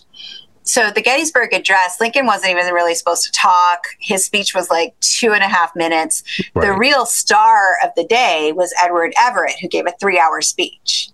So 0.68 0.90
the 0.90 1.00
Gettysburg 1.00 1.54
Address, 1.54 1.98
Lincoln 1.98 2.26
wasn't 2.26 2.50
even 2.50 2.72
really 2.74 2.94
supposed 2.94 3.24
to 3.24 3.32
talk. 3.32 3.86
His 4.00 4.22
speech 4.22 4.54
was 4.54 4.68
like 4.68 4.94
two 5.00 5.32
and 5.32 5.42
a 5.42 5.48
half 5.48 5.74
minutes. 5.74 6.22
Right. 6.54 6.66
The 6.66 6.74
real 6.74 7.06
star 7.06 7.76
of 7.82 7.90
the 7.96 8.04
day 8.04 8.52
was 8.54 8.74
Edward 8.82 9.14
Everett, 9.18 9.58
who 9.58 9.68
gave 9.68 9.86
a 9.86 9.92
three-hour 9.98 10.42
speech. 10.42 11.08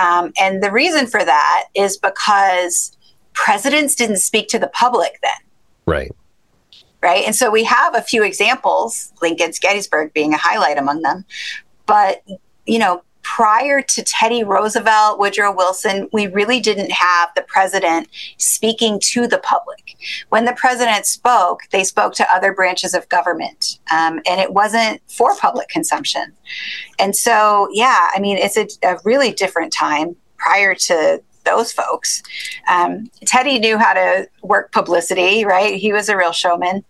Um, 0.00 0.32
and 0.40 0.62
the 0.62 0.72
reason 0.72 1.06
for 1.06 1.22
that 1.22 1.64
is 1.74 1.98
because 1.98 2.96
presidents 3.34 3.94
didn't 3.94 4.20
speak 4.20 4.48
to 4.48 4.58
the 4.58 4.68
public 4.68 5.18
then. 5.22 5.30
Right. 5.86 6.12
Right. 7.02 7.26
And 7.26 7.36
so 7.36 7.50
we 7.50 7.64
have 7.64 7.94
a 7.94 8.00
few 8.00 8.24
examples, 8.24 9.12
Lincoln's 9.20 9.58
Gettysburg 9.58 10.14
being 10.14 10.32
a 10.32 10.38
highlight 10.38 10.78
among 10.78 11.02
them. 11.02 11.26
But, 11.84 12.22
you 12.64 12.78
know, 12.78 13.02
prior 13.26 13.82
to 13.82 14.04
Teddy 14.04 14.44
Roosevelt, 14.44 15.18
Woodrow 15.18 15.54
Wilson, 15.54 16.08
we 16.12 16.28
really 16.28 16.60
didn't 16.60 16.92
have 16.92 17.30
the 17.34 17.42
president 17.42 18.08
speaking 18.38 19.00
to 19.00 19.26
the 19.26 19.38
public. 19.38 19.96
When 20.28 20.44
the 20.44 20.52
president 20.52 21.06
spoke, 21.06 21.62
they 21.72 21.82
spoke 21.82 22.14
to 22.14 22.32
other 22.32 22.54
branches 22.54 22.94
of 22.94 23.08
government, 23.08 23.80
um, 23.90 24.20
and 24.26 24.40
it 24.40 24.52
wasn't 24.52 25.02
for 25.10 25.34
public 25.36 25.68
consumption. 25.68 26.32
And 27.00 27.16
so, 27.16 27.68
yeah, 27.72 28.10
I 28.14 28.20
mean, 28.20 28.38
it's 28.38 28.56
a, 28.56 28.68
a 28.86 28.98
really 29.04 29.32
different 29.32 29.72
time 29.72 30.14
prior 30.36 30.74
to 30.74 31.20
those 31.44 31.72
folks. 31.72 32.22
Um, 32.68 33.10
Teddy 33.24 33.58
knew 33.58 33.76
how 33.76 33.94
to 33.94 34.28
work 34.42 34.70
publicity, 34.70 35.44
right? 35.44 35.74
He 35.74 35.92
was 35.92 36.08
a 36.08 36.16
real 36.16 36.32
showman. 36.32 36.84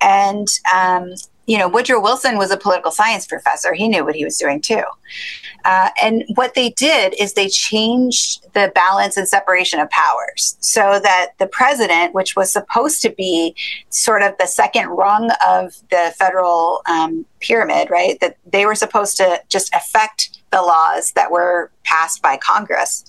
And 0.00 0.48
um, 0.74 1.14
you 1.46 1.58
know, 1.58 1.68
Woodrow 1.68 2.00
Wilson 2.00 2.38
was 2.38 2.50
a 2.50 2.56
political 2.56 2.90
science 2.90 3.26
professor. 3.26 3.74
He 3.74 3.88
knew 3.88 4.04
what 4.04 4.14
he 4.14 4.24
was 4.24 4.38
doing 4.38 4.60
too. 4.60 4.82
Uh, 5.64 5.90
and 6.00 6.24
what 6.34 6.54
they 6.54 6.70
did 6.70 7.14
is 7.20 7.34
they 7.34 7.48
changed 7.48 8.46
the 8.52 8.70
balance 8.74 9.16
and 9.16 9.28
separation 9.28 9.80
of 9.80 9.90
powers 9.90 10.56
so 10.60 11.00
that 11.00 11.32
the 11.38 11.46
president, 11.46 12.14
which 12.14 12.36
was 12.36 12.52
supposed 12.52 13.02
to 13.02 13.10
be 13.10 13.54
sort 13.90 14.22
of 14.22 14.34
the 14.38 14.46
second 14.46 14.88
rung 14.88 15.30
of 15.46 15.74
the 15.90 16.12
federal 16.16 16.82
um, 16.86 17.24
pyramid, 17.40 17.90
right, 17.90 18.18
that 18.20 18.36
they 18.46 18.66
were 18.66 18.74
supposed 18.74 19.16
to 19.16 19.40
just 19.48 19.72
affect 19.74 20.40
the 20.50 20.62
laws 20.62 21.12
that 21.12 21.30
were 21.30 21.70
passed 21.84 22.22
by 22.22 22.36
Congress 22.36 23.04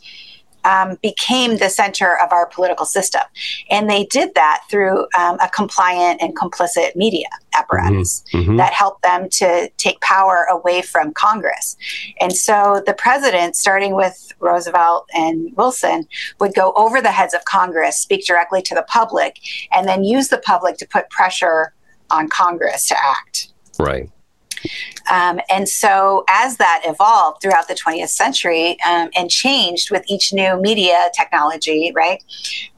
um, 0.66 0.98
became 1.02 1.58
the 1.58 1.70
center 1.70 2.18
of 2.20 2.32
our 2.32 2.48
political 2.48 2.86
system. 2.86 3.22
And 3.70 3.90
they 3.90 4.06
did 4.06 4.36
that 4.36 4.64
through 4.70 5.08
um, 5.18 5.38
a 5.40 5.50
compliant 5.50 6.22
and 6.22 6.36
complicit 6.36 6.96
media 6.96 7.28
apparatus 7.54 8.24
mm-hmm. 8.28 8.38
mm-hmm. 8.38 8.58
that 8.58 8.74
helped 8.74 9.04
them 9.04 9.30
to 9.30 9.70
take 9.78 10.00
power 10.02 10.48
away 10.50 10.82
from 10.82 11.14
Congress. 11.14 11.76
And 12.20 12.36
so 12.36 12.82
the 12.86 12.94
president, 12.94 13.56
starting 13.56 13.96
with 13.96 14.32
Roosevelt 14.40 15.08
and 15.14 15.56
Wilson, 15.56 16.08
would 16.40 16.54
go 16.54 16.74
over 16.76 17.02
the 17.02 17.12
heads 17.12 17.34
of 17.34 17.46
Congress, 17.46 17.98
speak 17.98 18.26
directly 18.26 18.62
to 18.64 18.76
the 18.76 18.84
public, 18.84 19.40
and 19.72 19.88
then 19.88 20.04
use 20.04 20.30
the 20.30 20.40
public 20.40 20.78
to 20.78 20.88
put 20.88 21.10
pressure 21.10 21.74
on 22.10 22.28
Congress 22.30 22.88
to 22.88 22.96
act. 23.04 23.50
Right. 23.80 24.10
Um, 25.10 25.40
and 25.50 25.68
so, 25.68 26.24
as 26.30 26.58
that 26.58 26.82
evolved 26.86 27.42
throughout 27.42 27.68
the 27.68 27.74
20th 27.74 28.10
century 28.10 28.78
um, 28.86 29.10
and 29.16 29.30
changed 29.30 29.92
with 29.92 30.04
each 30.08 30.34
new 30.34 30.60
media 30.62 31.10
technology, 31.16 31.92
right? 31.96 32.24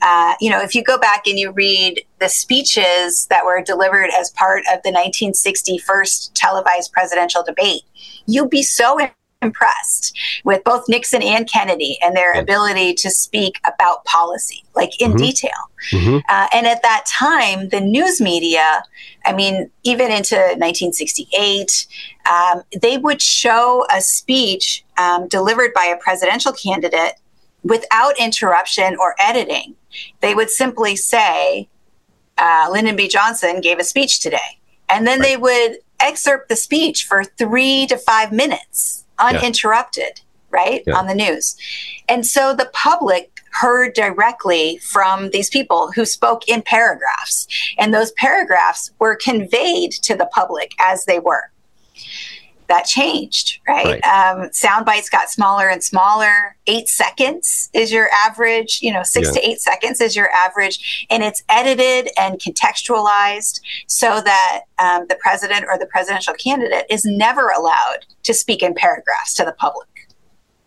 Uh, 0.01 0.33
you 0.39 0.49
know, 0.49 0.61
if 0.61 0.75
you 0.75 0.83
go 0.83 0.97
back 0.97 1.27
and 1.27 1.37
you 1.37 1.51
read 1.51 2.03
the 2.19 2.29
speeches 2.29 3.27
that 3.29 3.45
were 3.45 3.61
delivered 3.61 4.09
as 4.17 4.31
part 4.31 4.59
of 4.61 4.81
the 4.83 4.91
1960 4.91 5.77
first 5.79 6.33
televised 6.35 6.91
presidential 6.91 7.43
debate, 7.43 7.83
you'll 8.25 8.47
be 8.47 8.63
so 8.63 8.97
impressed 9.45 10.17
with 10.43 10.63
both 10.63 10.89
Nixon 10.89 11.21
and 11.21 11.49
Kennedy 11.49 11.97
and 12.01 12.15
their 12.15 12.33
ability 12.33 12.93
to 12.95 13.09
speak 13.09 13.59
about 13.63 14.03
policy, 14.05 14.63
like 14.75 14.99
in 14.99 15.11
mm-hmm. 15.11 15.17
detail. 15.17 15.51
Mm-hmm. 15.91 16.17
Uh, 16.27 16.47
and 16.53 16.67
at 16.67 16.81
that 16.81 17.05
time, 17.07 17.69
the 17.69 17.79
news 17.79 18.19
media, 18.19 18.83
I 19.25 19.33
mean, 19.33 19.69
even 19.83 20.11
into 20.11 20.35
1968, 20.35 21.87
um, 22.29 22.63
they 22.81 22.97
would 22.97 23.21
show 23.21 23.85
a 23.93 24.01
speech 24.01 24.83
um, 24.97 25.27
delivered 25.27 25.73
by 25.73 25.85
a 25.85 25.97
presidential 25.97 26.51
candidate 26.51 27.13
without 27.63 28.19
interruption 28.19 28.95
or 28.99 29.15
editing. 29.19 29.75
They 30.21 30.35
would 30.35 30.49
simply 30.49 30.95
say, 30.95 31.69
uh, 32.37 32.67
Lyndon 32.71 32.95
B. 32.95 33.07
Johnson 33.07 33.61
gave 33.61 33.79
a 33.79 33.83
speech 33.83 34.19
today. 34.19 34.59
And 34.89 35.07
then 35.07 35.19
right. 35.19 35.29
they 35.29 35.37
would 35.37 35.77
excerpt 35.99 36.49
the 36.49 36.55
speech 36.55 37.05
for 37.05 37.23
three 37.23 37.87
to 37.87 37.97
five 37.97 38.31
minutes 38.31 39.04
uninterrupted, 39.19 40.21
yeah. 40.21 40.21
right, 40.49 40.83
yeah. 40.85 40.97
on 40.97 41.07
the 41.07 41.15
news. 41.15 41.55
And 42.07 42.25
so 42.25 42.53
the 42.53 42.69
public 42.73 43.31
heard 43.51 43.93
directly 43.93 44.77
from 44.79 45.29
these 45.29 45.49
people 45.49 45.91
who 45.91 46.05
spoke 46.05 46.47
in 46.47 46.61
paragraphs, 46.61 47.47
and 47.77 47.93
those 47.93 48.11
paragraphs 48.13 48.91
were 48.99 49.15
conveyed 49.15 49.91
to 49.91 50.15
the 50.15 50.29
public 50.33 50.71
as 50.79 51.05
they 51.05 51.19
were 51.19 51.51
that 52.67 52.85
changed, 52.85 53.59
right? 53.67 54.01
right. 54.01 54.03
Um, 54.03 54.51
sound 54.51 54.85
bites 54.85 55.09
got 55.09 55.29
smaller 55.29 55.67
and 55.67 55.83
smaller. 55.83 56.55
Eight 56.67 56.87
seconds 56.87 57.69
is 57.73 57.91
your 57.91 58.09
average, 58.11 58.79
you 58.81 58.91
know, 58.91 59.03
six 59.03 59.27
yeah. 59.27 59.33
to 59.33 59.47
eight 59.47 59.59
seconds 59.59 60.01
is 60.01 60.15
your 60.15 60.29
average. 60.31 61.05
And 61.09 61.23
it's 61.23 61.43
edited 61.49 62.11
and 62.17 62.39
contextualized 62.39 63.61
so 63.87 64.21
that 64.21 64.63
um, 64.79 65.05
the 65.07 65.15
president 65.15 65.65
or 65.69 65.77
the 65.77 65.85
presidential 65.85 66.33
candidate 66.33 66.85
is 66.89 67.03
never 67.05 67.49
allowed 67.49 68.05
to 68.23 68.33
speak 68.33 68.63
in 68.63 68.73
paragraphs 68.73 69.33
to 69.35 69.45
the 69.45 69.53
public. 69.53 69.87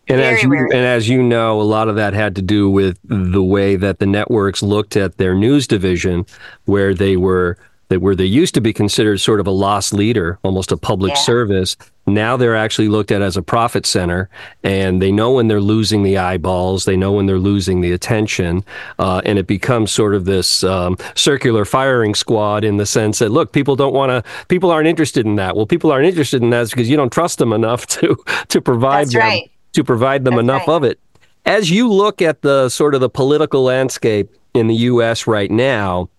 And 0.07 0.17
very, 0.17 0.37
as, 0.37 0.43
you, 0.43 0.53
and 0.53 0.73
as 0.73 1.07
you 1.07 1.21
know, 1.21 1.61
a 1.61 1.63
lot 1.63 1.87
of 1.87 1.95
that 1.97 2.13
had 2.15 2.35
to 2.37 2.41
do 2.41 2.67
with 2.67 2.97
the 3.03 3.43
way 3.43 3.75
that 3.75 3.99
the 3.99 4.07
networks 4.07 4.63
looked 4.63 4.97
at 4.97 5.17
their 5.17 5.35
news 5.35 5.67
division, 5.67 6.25
where 6.65 6.95
they 6.95 7.15
were 7.15 7.57
that 7.89 8.01
where 8.01 8.15
they 8.15 8.25
used 8.25 8.53
to 8.53 8.61
be 8.61 8.71
considered 8.71 9.19
sort 9.19 9.39
of 9.39 9.47
a 9.47 9.51
loss 9.51 9.91
leader, 9.91 10.39
almost 10.43 10.71
a 10.71 10.77
public 10.77 11.11
yeah. 11.11 11.21
service. 11.21 11.75
Now 12.05 12.37
they're 12.37 12.55
actually 12.55 12.87
looked 12.87 13.11
at 13.11 13.21
as 13.21 13.35
a 13.35 13.41
profit 13.41 13.85
center, 13.85 14.29
and 14.63 15.01
they 15.01 15.11
know 15.11 15.33
when 15.33 15.47
they're 15.47 15.61
losing 15.61 16.03
the 16.03 16.17
eyeballs, 16.17 16.85
they 16.85 16.95
know 16.95 17.11
when 17.11 17.25
they're 17.25 17.39
losing 17.39 17.81
the 17.81 17.91
attention, 17.91 18.63
uh, 18.99 19.21
and 19.25 19.37
it 19.37 19.47
becomes 19.47 19.91
sort 19.91 20.15
of 20.15 20.25
this 20.25 20.63
um, 20.63 20.97
circular 21.15 21.65
firing 21.65 22.15
squad 22.15 22.63
in 22.63 22.77
the 22.77 22.85
sense 22.85 23.19
that 23.19 23.29
look, 23.29 23.51
people 23.51 23.75
don't 23.75 23.93
want 23.93 24.09
to, 24.09 24.31
people 24.47 24.71
aren't 24.71 24.87
interested 24.87 25.25
in 25.25 25.35
that. 25.35 25.55
Well, 25.55 25.65
people 25.65 25.91
aren't 25.91 26.07
interested 26.07 26.41
in 26.43 26.51
that 26.51 26.69
because 26.69 26.89
you 26.89 26.97
don't 26.97 27.11
trust 27.11 27.39
them 27.39 27.53
enough 27.53 27.85
to 27.99 28.15
to 28.49 28.61
provide 28.61 29.07
That's 29.07 29.13
them 29.13 29.21
right. 29.21 29.51
to 29.73 29.83
provide 29.83 30.25
them 30.25 30.35
That's 30.35 30.43
enough 30.43 30.67
right. 30.67 30.75
of 30.75 30.83
it. 30.83 30.99
As 31.45 31.71
you 31.71 31.91
look 31.91 32.21
at 32.21 32.43
the 32.43 32.69
sort 32.69 32.93
of 32.93 33.01
the 33.01 33.09
political 33.09 33.63
landscape 33.63 34.29
in 34.53 34.67
the 34.67 34.75
U.S. 34.75 35.25
right 35.25 35.49
now 35.49 36.09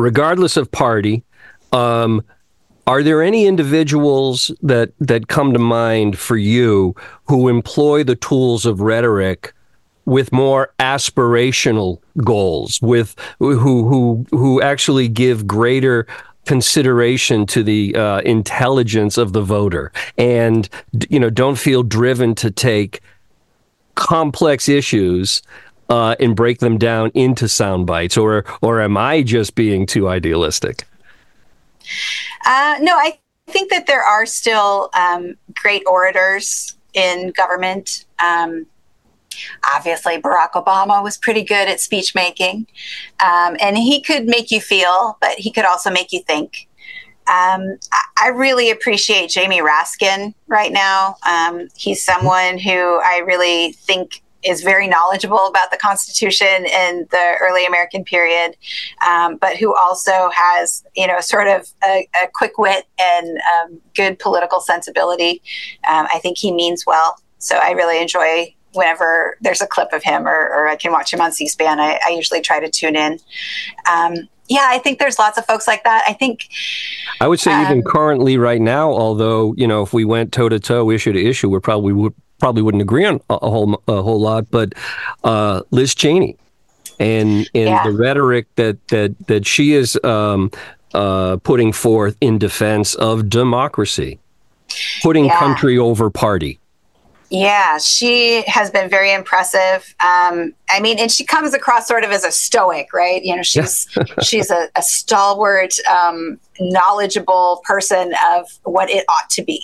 regardless 0.00 0.56
of 0.56 0.70
party, 0.70 1.24
um, 1.72 2.24
are 2.86 3.02
there 3.02 3.22
any 3.22 3.46
individuals 3.46 4.50
that 4.62 4.92
that 4.98 5.28
come 5.28 5.52
to 5.52 5.58
mind 5.58 6.18
for 6.18 6.36
you 6.36 6.94
who 7.26 7.48
employ 7.48 8.02
the 8.02 8.16
tools 8.16 8.64
of 8.64 8.80
rhetoric 8.80 9.52
with 10.06 10.32
more 10.32 10.72
aspirational 10.78 12.00
goals, 12.24 12.80
with 12.80 13.14
who 13.38 13.58
who 13.58 14.26
who 14.30 14.62
actually 14.62 15.06
give 15.06 15.46
greater 15.46 16.06
consideration 16.46 17.44
to 17.44 17.62
the 17.62 17.94
uh, 17.94 18.20
intelligence 18.20 19.18
of 19.18 19.34
the 19.34 19.42
voter, 19.42 19.92
and 20.16 20.70
you 21.10 21.20
know 21.20 21.28
don't 21.28 21.58
feel 21.58 21.82
driven 21.82 22.34
to 22.36 22.50
take 22.50 23.02
complex 23.96 24.66
issues 24.66 25.42
uh, 25.88 26.16
and 26.20 26.36
break 26.36 26.58
them 26.58 26.78
down 26.78 27.10
into 27.14 27.48
sound 27.48 27.86
bites, 27.86 28.16
or 28.16 28.44
or 28.62 28.80
am 28.80 28.96
I 28.96 29.22
just 29.22 29.54
being 29.54 29.86
too 29.86 30.08
idealistic? 30.08 30.86
Uh, 32.46 32.76
no, 32.80 32.94
I 32.96 33.18
think 33.48 33.70
that 33.70 33.86
there 33.86 34.02
are 34.02 34.26
still 34.26 34.90
um, 34.94 35.34
great 35.54 35.82
orators 35.86 36.76
in 36.94 37.32
government. 37.36 38.04
Um, 38.18 38.66
obviously, 39.74 40.20
Barack 40.20 40.52
Obama 40.52 41.02
was 41.02 41.16
pretty 41.16 41.42
good 41.42 41.68
at 41.68 41.80
speech 41.80 42.14
making, 42.14 42.66
um, 43.20 43.56
and 43.60 43.76
he 43.76 44.02
could 44.02 44.26
make 44.26 44.50
you 44.50 44.60
feel, 44.60 45.16
but 45.20 45.32
he 45.38 45.50
could 45.50 45.64
also 45.64 45.90
make 45.90 46.12
you 46.12 46.22
think. 46.22 46.68
Um, 47.28 47.78
I 48.20 48.28
really 48.28 48.70
appreciate 48.70 49.28
Jamie 49.28 49.60
Raskin 49.60 50.32
right 50.46 50.72
now. 50.72 51.16
Um, 51.28 51.68
he's 51.76 52.02
someone 52.02 52.58
who 52.58 53.00
I 53.04 53.22
really 53.26 53.72
think 53.72 54.22
is 54.42 54.62
very 54.62 54.86
knowledgeable 54.86 55.46
about 55.46 55.70
the 55.70 55.76
Constitution 55.76 56.66
in 56.66 57.06
the 57.10 57.34
early 57.40 57.66
American 57.66 58.04
period, 58.04 58.56
um, 59.06 59.36
but 59.36 59.56
who 59.56 59.74
also 59.74 60.30
has, 60.34 60.84
you 60.94 61.06
know, 61.06 61.20
sort 61.20 61.48
of 61.48 61.68
a, 61.84 62.08
a 62.22 62.28
quick 62.32 62.58
wit 62.58 62.86
and 63.00 63.38
um, 63.38 63.80
good 63.94 64.18
political 64.18 64.60
sensibility. 64.60 65.42
Um, 65.88 66.06
I 66.12 66.18
think 66.20 66.38
he 66.38 66.52
means 66.52 66.84
well. 66.86 67.16
So 67.38 67.56
I 67.56 67.70
really 67.72 68.00
enjoy 68.00 68.54
whenever 68.74 69.36
there's 69.40 69.60
a 69.60 69.66
clip 69.66 69.92
of 69.92 70.02
him 70.02 70.26
or, 70.26 70.48
or 70.50 70.68
I 70.68 70.76
can 70.76 70.92
watch 70.92 71.12
him 71.12 71.20
on 71.20 71.32
C 71.32 71.48
SPAN. 71.48 71.80
I, 71.80 71.98
I, 72.06 72.10
usually 72.10 72.40
try 72.40 72.60
to 72.60 72.70
tune 72.70 72.96
in. 72.96 73.18
Um, 73.90 74.28
yeah, 74.48 74.66
I 74.68 74.78
think 74.78 74.98
there's 74.98 75.18
lots 75.18 75.38
of 75.38 75.46
folks 75.46 75.66
like 75.66 75.84
that. 75.84 76.04
I 76.06 76.12
think. 76.12 76.48
I 77.20 77.28
would 77.28 77.40
say 77.40 77.50
even 77.62 77.78
um, 77.78 77.82
currently, 77.82 78.38
right 78.38 78.60
now, 78.60 78.90
although 78.90 79.54
you 79.56 79.66
know, 79.66 79.82
if 79.82 79.92
we 79.92 80.04
went 80.04 80.32
toe 80.32 80.48
to 80.48 80.58
toe, 80.58 80.90
issue 80.90 81.12
to 81.12 81.22
issue, 81.22 81.50
we're 81.50 81.60
probably 81.60 81.92
would 81.92 82.14
probably 82.38 82.62
wouldn't 82.62 82.82
agree 82.82 83.04
on 83.04 83.20
a, 83.30 83.34
a 83.34 83.50
whole 83.50 83.82
a 83.88 84.02
whole 84.02 84.20
lot, 84.20 84.50
but 84.50 84.72
uh, 85.24 85.62
Liz 85.70 85.94
Cheney 85.94 86.36
and 86.98 87.48
and 87.54 87.68
yeah. 87.68 87.84
the 87.84 87.92
rhetoric 87.92 88.46
that 88.56 88.86
that 88.88 89.14
that 89.26 89.46
she 89.46 89.74
is 89.74 89.98
um, 90.04 90.50
uh, 90.94 91.36
putting 91.38 91.72
forth 91.72 92.16
in 92.20 92.38
defense 92.38 92.94
of 92.94 93.28
democracy, 93.28 94.18
putting 95.02 95.26
yeah. 95.26 95.38
country 95.38 95.78
over 95.78 96.10
party. 96.10 96.58
Yeah, 97.30 97.76
she 97.76 98.42
has 98.46 98.70
been 98.70 98.88
very 98.88 99.12
impressive. 99.12 99.94
Um, 100.00 100.54
I 100.70 100.80
mean, 100.80 100.98
and 100.98 101.10
she 101.10 101.24
comes 101.24 101.52
across 101.52 101.86
sort 101.86 102.02
of 102.02 102.10
as 102.10 102.24
a 102.24 102.30
stoic, 102.30 102.94
right? 102.94 103.22
You 103.22 103.36
know, 103.36 103.42
she's 103.42 103.86
she's 104.22 104.50
a, 104.50 104.68
a 104.76 104.82
stalwart, 104.82 105.74
um, 105.90 106.40
knowledgeable 106.58 107.60
person 107.64 108.14
of 108.32 108.46
what 108.62 108.88
it 108.88 109.04
ought 109.10 109.28
to 109.30 109.42
be, 109.42 109.62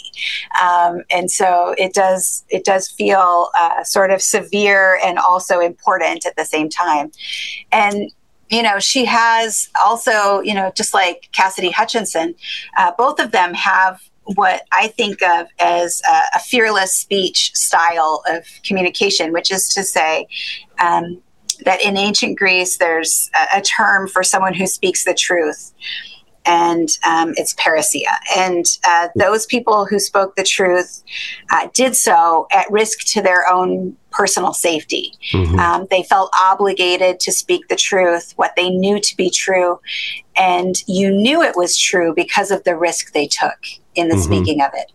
um, 0.62 1.04
and 1.10 1.30
so 1.30 1.74
it 1.78 1.94
does 1.94 2.44
it 2.50 2.64
does 2.64 2.90
feel 2.90 3.48
uh, 3.58 3.82
sort 3.82 4.10
of 4.10 4.20
severe 4.20 5.00
and 5.02 5.18
also 5.18 5.60
important 5.60 6.26
at 6.26 6.36
the 6.36 6.44
same 6.44 6.68
time, 6.68 7.10
and 7.72 8.12
you 8.50 8.62
know, 8.62 8.78
she 8.78 9.06
has 9.06 9.70
also, 9.82 10.40
you 10.40 10.54
know, 10.54 10.70
just 10.76 10.92
like 10.92 11.28
Cassidy 11.32 11.70
Hutchinson, 11.70 12.34
uh, 12.76 12.92
both 12.96 13.18
of 13.18 13.32
them 13.32 13.54
have 13.54 14.00
what 14.26 14.62
I 14.72 14.88
think 14.88 15.22
of 15.22 15.48
as 15.58 16.00
a, 16.08 16.36
a, 16.36 16.40
fearless 16.40 16.92
speech 16.94 17.52
style 17.54 18.22
of 18.28 18.44
communication, 18.62 19.32
which 19.32 19.52
is 19.52 19.68
to 19.74 19.82
say, 19.82 20.26
um, 20.78 21.22
that 21.64 21.80
in 21.82 21.96
ancient 21.96 22.38
Greece, 22.38 22.78
there's 22.78 23.30
a, 23.34 23.58
a, 23.58 23.62
term 23.62 24.08
for 24.08 24.22
someone 24.22 24.54
who 24.54 24.66
speaks 24.66 25.04
the 25.04 25.14
truth, 25.14 25.72
and 26.46 26.88
um, 27.06 27.32
it's 27.36 27.54
parrhesia. 27.54 28.16
And 28.36 28.64
uh, 28.86 29.08
those 29.14 29.46
people 29.46 29.86
who 29.86 29.98
spoke 29.98 30.36
the 30.36 30.42
truth 30.42 31.02
uh, 31.50 31.68
did 31.72 31.94
so 31.96 32.48
at 32.52 32.70
risk 32.70 33.00
to 33.12 33.22
their 33.22 33.50
own 33.50 33.96
personal 34.10 34.52
safety. 34.52 35.12
Mm-hmm. 35.32 35.58
Um, 35.58 35.86
they 35.90 36.02
felt 36.02 36.34
obligated 36.38 37.20
to 37.20 37.32
speak 37.32 37.68
the 37.68 37.76
truth, 37.76 38.32
what 38.36 38.52
they 38.56 38.70
knew 38.70 39.00
to 39.00 39.16
be 39.16 39.30
true, 39.30 39.80
and 40.36 40.74
you 40.86 41.10
knew 41.10 41.42
it 41.42 41.56
was 41.56 41.78
true 41.78 42.12
because 42.14 42.50
of 42.50 42.64
the 42.64 42.76
risk 42.76 43.12
they 43.12 43.26
took 43.26 43.58
in 43.94 44.08
the 44.08 44.14
mm-hmm. 44.14 44.24
speaking 44.24 44.60
of 44.60 44.70
it. 44.74 44.92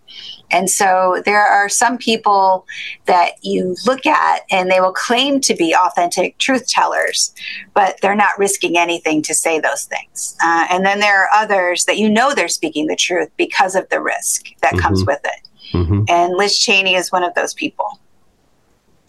And 0.51 0.69
so 0.69 1.21
there 1.25 1.45
are 1.45 1.69
some 1.69 1.97
people 1.97 2.65
that 3.05 3.33
you 3.43 3.75
look 3.85 4.05
at 4.05 4.41
and 4.49 4.69
they 4.69 4.81
will 4.81 4.93
claim 4.93 5.39
to 5.41 5.55
be 5.55 5.75
authentic 5.75 6.37
truth 6.37 6.67
tellers, 6.67 7.33
but 7.73 7.99
they're 8.01 8.15
not 8.15 8.37
risking 8.37 8.77
anything 8.77 9.21
to 9.23 9.33
say 9.33 9.59
those 9.59 9.85
things. 9.85 10.35
Uh, 10.43 10.65
and 10.71 10.85
then 10.85 10.99
there 10.99 11.21
are 11.21 11.29
others 11.33 11.85
that 11.85 11.97
you 11.97 12.09
know 12.09 12.33
they're 12.33 12.47
speaking 12.47 12.87
the 12.87 12.95
truth 12.95 13.29
because 13.37 13.75
of 13.75 13.87
the 13.89 14.01
risk 14.01 14.47
that 14.61 14.73
mm-hmm. 14.73 14.79
comes 14.79 15.05
with 15.05 15.21
it. 15.23 15.47
Mm-hmm. 15.73 16.03
And 16.07 16.35
Liz 16.35 16.57
Cheney 16.57 16.95
is 16.95 17.11
one 17.11 17.23
of 17.23 17.35
those 17.35 17.53
people. 17.53 17.99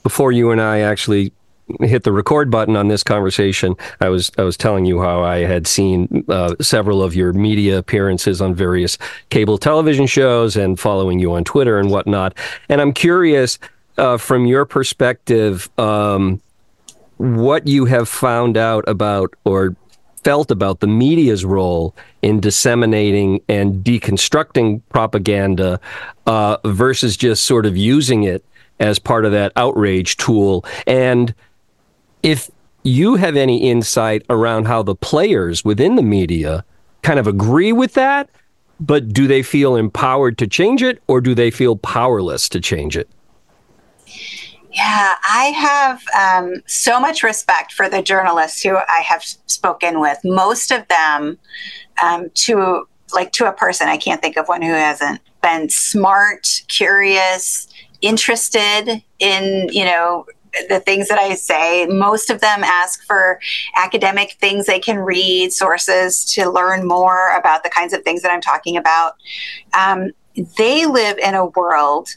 Before 0.02 0.32
you 0.32 0.50
and 0.50 0.60
I 0.60 0.80
actually 0.80 1.32
hit 1.80 2.04
the 2.04 2.12
record 2.12 2.50
button 2.50 2.76
on 2.76 2.88
this 2.88 3.02
conversation, 3.02 3.74
I 4.00 4.08
was 4.08 4.30
I 4.38 4.42
was 4.42 4.56
telling 4.56 4.84
you 4.84 5.00
how 5.00 5.22
I 5.22 5.38
had 5.38 5.66
seen 5.66 6.24
uh, 6.28 6.54
several 6.60 7.02
of 7.02 7.14
your 7.14 7.32
media 7.32 7.78
appearances 7.78 8.40
on 8.40 8.54
various 8.54 8.98
cable 9.30 9.58
television 9.58 10.06
shows 10.06 10.56
and 10.56 10.78
following 10.78 11.18
you 11.18 11.32
on 11.32 11.44
Twitter 11.44 11.78
and 11.78 11.90
whatnot. 11.90 12.36
And 12.68 12.80
I'm 12.80 12.92
curious, 12.92 13.58
uh, 13.98 14.16
from 14.16 14.46
your 14.46 14.64
perspective, 14.64 15.68
um, 15.78 16.40
what 17.16 17.66
you 17.66 17.84
have 17.84 18.08
found 18.08 18.56
out 18.56 18.84
about 18.88 19.34
or 19.44 19.76
felt 20.24 20.50
about 20.50 20.80
the 20.80 20.86
media's 20.86 21.44
role 21.44 21.94
in 22.22 22.40
disseminating 22.40 23.40
and 23.48 23.84
deconstructing 23.84 24.82
propaganda 24.90 25.80
uh, 26.26 26.56
versus 26.64 27.16
just 27.16 27.44
sort 27.44 27.66
of 27.66 27.76
using 27.76 28.24
it 28.24 28.44
as 28.78 28.98
part 28.98 29.24
of 29.24 29.32
that 29.32 29.52
outrage 29.56 30.16
tool 30.16 30.64
and 30.86 31.34
if 32.22 32.50
you 32.82 33.16
have 33.16 33.36
any 33.36 33.68
insight 33.68 34.24
around 34.30 34.66
how 34.66 34.82
the 34.82 34.94
players 34.94 35.64
within 35.64 35.96
the 35.96 36.02
media 36.02 36.64
kind 37.02 37.18
of 37.18 37.26
agree 37.26 37.72
with 37.72 37.94
that, 37.94 38.30
but 38.78 39.08
do 39.12 39.26
they 39.26 39.42
feel 39.42 39.76
empowered 39.76 40.38
to 40.38 40.46
change 40.46 40.82
it 40.82 41.02
or 41.06 41.20
do 41.20 41.34
they 41.34 41.50
feel 41.50 41.76
powerless 41.76 42.48
to 42.48 42.60
change 42.60 42.96
it? 42.96 43.08
Yeah, 44.72 45.14
I 45.24 45.52
have 45.56 46.02
um, 46.16 46.62
so 46.66 47.00
much 47.00 47.22
respect 47.22 47.72
for 47.72 47.88
the 47.88 48.02
journalists 48.02 48.62
who 48.62 48.76
I 48.76 49.02
have 49.04 49.22
spoken 49.24 50.00
with. 50.00 50.18
Most 50.24 50.70
of 50.70 50.86
them, 50.88 51.38
um, 52.02 52.30
to 52.34 52.86
like 53.12 53.32
to 53.32 53.48
a 53.48 53.52
person, 53.52 53.88
I 53.88 53.96
can't 53.96 54.22
think 54.22 54.36
of 54.36 54.46
one 54.46 54.62
who 54.62 54.72
hasn't 54.72 55.20
been 55.42 55.68
smart, 55.68 56.62
curious, 56.68 57.66
interested 58.00 59.02
in 59.18 59.68
you 59.72 59.84
know 59.84 60.24
the 60.68 60.80
things 60.80 61.08
that 61.08 61.18
I 61.18 61.34
say, 61.34 61.86
most 61.86 62.30
of 62.30 62.40
them 62.40 62.62
ask 62.64 63.04
for 63.04 63.40
academic 63.76 64.32
things 64.40 64.66
they 64.66 64.80
can 64.80 64.98
read, 64.98 65.52
sources 65.52 66.24
to 66.34 66.50
learn 66.50 66.86
more 66.86 67.36
about 67.36 67.62
the 67.62 67.70
kinds 67.70 67.92
of 67.92 68.02
things 68.02 68.22
that 68.22 68.32
I'm 68.32 68.40
talking 68.40 68.76
about. 68.76 69.14
Um, 69.74 70.10
they 70.56 70.86
live 70.86 71.18
in 71.18 71.34
a 71.34 71.46
world 71.46 72.08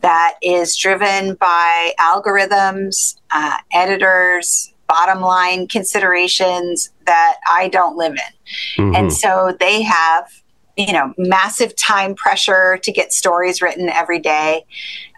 that 0.00 0.34
is 0.42 0.76
driven 0.76 1.34
by 1.34 1.92
algorithms, 2.00 3.18
uh, 3.30 3.58
editors, 3.72 4.72
bottom 4.88 5.20
line 5.20 5.68
considerations 5.68 6.90
that 7.06 7.36
I 7.48 7.68
don't 7.68 7.96
live 7.96 8.12
in. 8.12 8.84
Mm-hmm. 8.84 8.96
And 8.96 9.12
so 9.12 9.54
they 9.60 9.82
have 9.82 10.30
you 10.78 10.92
know 10.92 11.12
massive 11.18 11.74
time 11.76 12.14
pressure 12.14 12.78
to 12.78 12.92
get 12.92 13.12
stories 13.12 13.60
written 13.60 13.88
every 13.90 14.18
day 14.18 14.64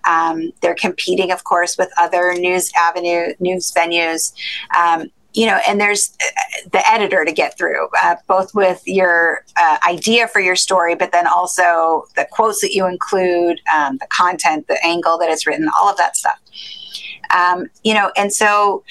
um, 0.04 0.52
they're 0.60 0.74
competing, 0.74 1.30
of 1.30 1.44
course, 1.44 1.76
with 1.76 1.90
other 1.98 2.34
news 2.34 2.72
avenue 2.76 3.34
news 3.40 3.72
venues. 3.72 4.32
Um, 4.76 5.10
you 5.32 5.46
know, 5.46 5.60
and 5.66 5.80
there's 5.80 6.16
uh, 6.20 6.68
the 6.72 6.90
editor 6.90 7.24
to 7.24 7.32
get 7.32 7.56
through, 7.56 7.88
uh, 8.02 8.16
both 8.26 8.54
with 8.54 8.82
your 8.86 9.44
uh, 9.56 9.78
idea 9.88 10.26
for 10.26 10.40
your 10.40 10.56
story, 10.56 10.94
but 10.94 11.12
then 11.12 11.26
also 11.26 12.04
the 12.16 12.26
quotes 12.30 12.60
that 12.60 12.72
you 12.72 12.86
include, 12.86 13.60
um, 13.74 13.98
the 13.98 14.06
content, 14.08 14.66
the 14.66 14.84
angle 14.84 15.18
that 15.18 15.30
it's 15.30 15.46
written, 15.46 15.68
all 15.68 15.88
of 15.88 15.96
that 15.96 16.16
stuff. 16.16 16.38
Um, 17.32 17.66
you 17.84 17.94
know, 17.94 18.10
and 18.16 18.32
so 18.32 18.82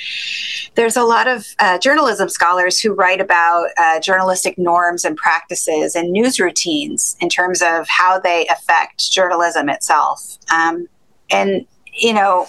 there's 0.76 0.96
a 0.96 1.04
lot 1.04 1.28
of 1.28 1.46
uh, 1.60 1.78
journalism 1.78 2.30
scholars 2.30 2.80
who 2.80 2.94
write 2.94 3.20
about 3.20 3.68
uh, 3.78 4.00
journalistic 4.00 4.58
norms 4.58 5.04
and 5.04 5.18
practices 5.18 5.94
and 5.94 6.10
news 6.12 6.40
routines 6.40 7.18
in 7.20 7.28
terms 7.28 7.62
of 7.62 7.86
how 7.90 8.18
they 8.18 8.48
affect 8.48 9.12
journalism 9.12 9.68
itself. 9.68 10.38
Um, 10.54 10.88
and 11.30 11.66
you 11.94 12.14
know 12.14 12.48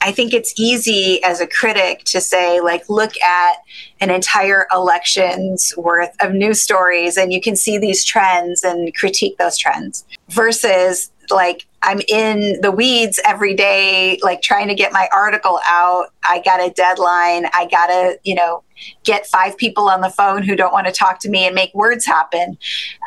I 0.00 0.12
think 0.12 0.32
it's 0.32 0.52
easy 0.58 1.22
as 1.24 1.40
a 1.40 1.46
critic 1.46 2.04
to 2.06 2.20
say, 2.20 2.60
like, 2.60 2.88
look 2.88 3.20
at 3.20 3.56
an 4.00 4.10
entire 4.10 4.66
election's 4.72 5.72
worth 5.76 6.14
of 6.20 6.32
news 6.32 6.60
stories 6.60 7.16
and 7.16 7.32
you 7.32 7.40
can 7.40 7.56
see 7.56 7.78
these 7.78 8.04
trends 8.04 8.62
and 8.62 8.94
critique 8.94 9.38
those 9.38 9.56
trends 9.56 10.04
versus 10.28 11.10
like 11.30 11.66
I'm 11.82 12.00
in 12.08 12.60
the 12.60 12.70
weeds 12.70 13.20
every 13.24 13.54
day, 13.54 14.18
like 14.22 14.42
trying 14.42 14.68
to 14.68 14.74
get 14.74 14.92
my 14.92 15.08
article 15.12 15.60
out. 15.66 16.06
I 16.24 16.40
got 16.40 16.60
a 16.60 16.70
deadline. 16.70 17.46
I 17.52 17.66
got 17.70 17.86
to, 17.86 18.18
you 18.24 18.34
know, 18.34 18.62
get 19.04 19.26
five 19.26 19.56
people 19.56 19.88
on 19.88 20.00
the 20.00 20.10
phone 20.10 20.42
who 20.42 20.56
don't 20.56 20.72
want 20.72 20.86
to 20.86 20.92
talk 20.92 21.18
to 21.20 21.28
me 21.28 21.46
and 21.46 21.54
make 21.54 21.72
words 21.74 22.06
happen. 22.06 22.58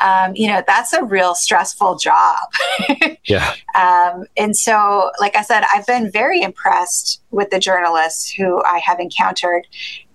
Um, 0.01 0.34
you 0.36 0.47
know, 0.47 0.63
that's 0.65 0.93
a 0.93 1.03
real 1.03 1.36
stressful 1.36 1.97
job. 1.97 2.38
yeah. 3.26 3.55
Um, 3.76 4.26
and 4.38 4.55
so, 4.55 5.11
like 5.20 5.36
I 5.36 5.41
said, 5.41 5.63
I've 5.74 5.86
been 5.86 6.11
very 6.11 6.41
impressed 6.41 7.22
with 7.32 7.49
the 7.49 7.59
journalists 7.59 8.30
who 8.30 8.61
I 8.63 8.80
have 8.80 8.99
encountered, 8.99 9.67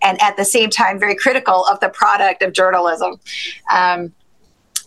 and 0.03 0.21
at 0.21 0.37
the 0.37 0.45
same 0.45 0.71
time, 0.71 0.99
very 0.99 1.17
critical 1.17 1.65
of 1.67 1.81
the 1.81 1.89
product 1.89 2.43
of 2.43 2.53
journalism. 2.53 3.21
Um, 3.73 4.13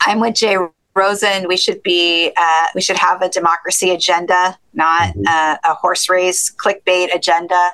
I'm 0.01 0.19
with 0.19 0.35
Jay 0.35 0.57
Rosen, 0.97 1.47
we 1.47 1.55
should 1.55 1.81
be 1.83 2.31
uh, 2.35 2.65
we 2.73 2.81
should 2.81 2.97
have 2.97 3.21
a 3.21 3.29
democracy 3.29 3.91
agenda, 3.91 4.57
not 4.73 5.09
mm-hmm. 5.09 5.23
uh, 5.27 5.57
a 5.63 5.75
horse 5.75 6.09
race 6.09 6.51
clickbait 6.51 7.13
agenda. 7.15 7.71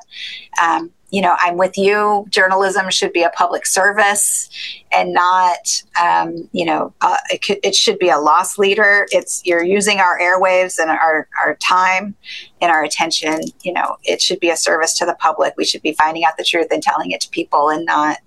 Um, 0.62 0.92
you 1.14 1.22
know, 1.22 1.38
I'm 1.40 1.58
with 1.58 1.78
you. 1.78 2.26
Journalism 2.32 2.90
should 2.90 3.14
be 3.14 3.22
a 3.22 3.30
public 3.30 3.68
service 3.68 4.50
and 4.92 5.14
not, 5.14 5.84
um, 6.02 6.50
you 6.54 6.66
know, 6.66 6.92
uh, 7.02 7.18
it, 7.30 7.44
could, 7.44 7.60
it, 7.62 7.76
should 7.76 8.00
be 8.00 8.10
a 8.10 8.18
loss 8.18 8.58
leader. 8.58 9.06
It's 9.12 9.40
you're 9.46 9.64
using 9.64 10.00
our 10.00 10.20
airwaves 10.20 10.80
and 10.80 10.90
our, 10.90 11.28
our 11.40 11.54
time 11.58 12.16
and 12.62 12.72
our 12.72 12.84
attention. 12.84 13.42
You 13.62 13.74
know, 13.74 13.98
it 14.04 14.24
should 14.24 14.40
be 14.40 14.50
a 14.50 14.58
service 14.58 14.98
to 14.98 15.06
the 15.06 15.14
public. 15.14 15.54
We 15.56 15.66
should 15.66 15.84
be 15.84 15.94
finding 15.94 16.26
out 16.26 16.36
the 16.36 16.44
truth 16.44 16.70
and 16.72 16.82
telling 16.82 17.12
it 17.12 17.22
to 17.22 17.30
people 17.30 17.70
and 17.70 17.86
not 17.86 18.18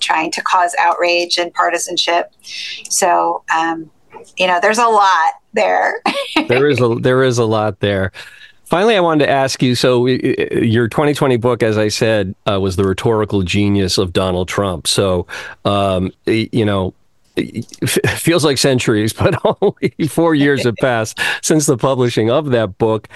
trying 0.00 0.30
to 0.30 0.40
cause 0.40 0.74
outrage 0.78 1.36
and 1.36 1.52
partisanship. 1.52 2.32
So, 2.88 3.44
um, 3.54 3.90
you 4.38 4.46
know, 4.46 4.58
there's 4.58 4.78
a 4.78 4.88
lot 4.88 5.34
there. 5.52 6.02
there 6.48 6.70
is 6.70 6.80
a 6.80 6.94
there 6.94 7.24
is 7.24 7.36
a 7.36 7.44
lot 7.44 7.80
there. 7.80 8.10
Finally, 8.72 8.96
I 8.96 9.00
wanted 9.00 9.26
to 9.26 9.30
ask 9.30 9.62
you. 9.62 9.74
So, 9.74 10.06
your 10.06 10.88
2020 10.88 11.36
book, 11.36 11.62
as 11.62 11.76
I 11.76 11.88
said, 11.88 12.34
uh, 12.50 12.58
was 12.58 12.76
the 12.76 12.84
rhetorical 12.84 13.42
genius 13.42 13.98
of 13.98 14.14
Donald 14.14 14.48
Trump. 14.48 14.86
So, 14.86 15.26
um, 15.66 16.10
you 16.24 16.64
know, 16.64 16.94
it 17.36 17.66
feels 18.18 18.46
like 18.46 18.56
centuries, 18.56 19.12
but 19.18 19.38
only 19.44 20.08
four 20.08 20.34
years 20.34 20.64
have 20.64 20.76
passed 20.76 21.20
since 21.42 21.66
the 21.66 21.76
publishing 21.76 22.30
of 22.30 22.46
that 22.52 22.78
book. 22.78 23.08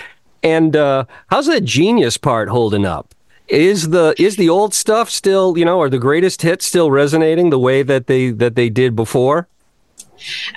And 0.42 0.76
uh, 0.76 1.07
how's 1.28 1.46
that 1.46 1.64
genius 1.64 2.18
part 2.18 2.50
holding 2.50 2.84
up? 2.84 3.14
Is 3.48 3.88
the 3.88 4.14
is 4.18 4.36
the 4.36 4.50
old 4.50 4.74
stuff 4.74 5.09
still, 5.09 5.57
you 5.57 5.64
know, 5.64 5.80
are 5.80 5.88
the 5.88 5.98
greatest 5.98 6.42
hits 6.42 6.66
still 6.66 6.90
resonating 6.90 7.48
the 7.48 7.59
way 7.59 7.82
that 7.82 8.09
they 8.09 8.28
that 8.28 8.57
they 8.57 8.68
did 8.68 8.94
before? 8.94 9.48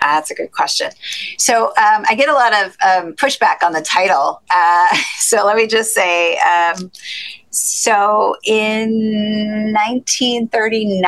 Uh, 0.01 0.16
that's 0.16 0.32
a 0.32 0.36
good 0.36 0.51
question. 0.51 0.91
So 1.38 1.68
um, 1.68 2.05
I 2.10 2.16
get 2.16 2.30
a 2.30 2.34
lot 2.34 2.53
of 2.53 2.78
um, 2.86 3.14
pushback 3.14 3.64
on 3.64 3.74
the 3.74 3.82
title. 3.82 4.41
Uh, 4.53 4.95
so 5.18 5.45
let 5.45 5.55
me 5.55 5.68
just 5.68 5.93
say. 5.93 6.38
Um, 6.39 6.91
so 7.51 8.36
in 8.45 9.74
1939, 9.74 11.01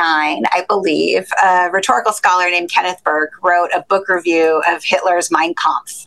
I 0.50 0.64
believe, 0.68 1.26
a 1.42 1.70
rhetorical 1.70 2.12
scholar 2.12 2.50
named 2.50 2.70
Kenneth 2.70 3.02
Burke 3.04 3.32
wrote 3.42 3.70
a 3.74 3.82
book 3.82 4.08
review 4.08 4.60
of 4.68 4.82
Hitler's 4.82 5.30
Mein 5.30 5.54
Kampf. 5.54 6.06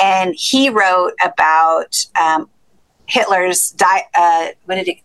And 0.00 0.34
he 0.36 0.70
wrote 0.70 1.14
about 1.24 2.06
um, 2.20 2.48
Hitler's 3.06 3.72
di- 3.72 4.08
uh, 4.14 4.48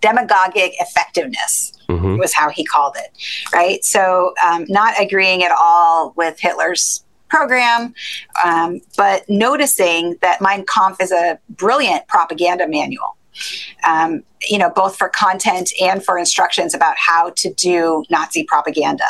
demagogic 0.01 0.73
effectiveness 0.79 1.76
mm-hmm. 1.87 2.17
was 2.17 2.33
how 2.33 2.49
he 2.49 2.63
called 2.63 2.95
it, 2.97 3.11
right? 3.53 3.83
So 3.83 4.33
um, 4.45 4.65
not 4.67 4.93
agreeing 4.99 5.43
at 5.43 5.51
all 5.51 6.13
with 6.15 6.39
Hitler's 6.39 7.03
program, 7.29 7.93
um, 8.43 8.81
but 8.95 9.23
noticing 9.27 10.17
that 10.21 10.41
Mein 10.41 10.65
Kampf 10.65 11.01
is 11.01 11.11
a 11.11 11.39
brilliant 11.49 12.07
propaganda 12.07 12.67
manual. 12.67 13.17
Um, 13.87 14.23
you 14.49 14.57
know, 14.57 14.71
both 14.71 14.97
for 14.97 15.09
content 15.09 15.71
and 15.79 16.03
for 16.03 16.17
instructions 16.17 16.73
about 16.73 16.95
how 16.97 17.31
to 17.35 17.53
do 17.53 18.03
Nazi 18.09 18.43
propaganda. 18.43 19.05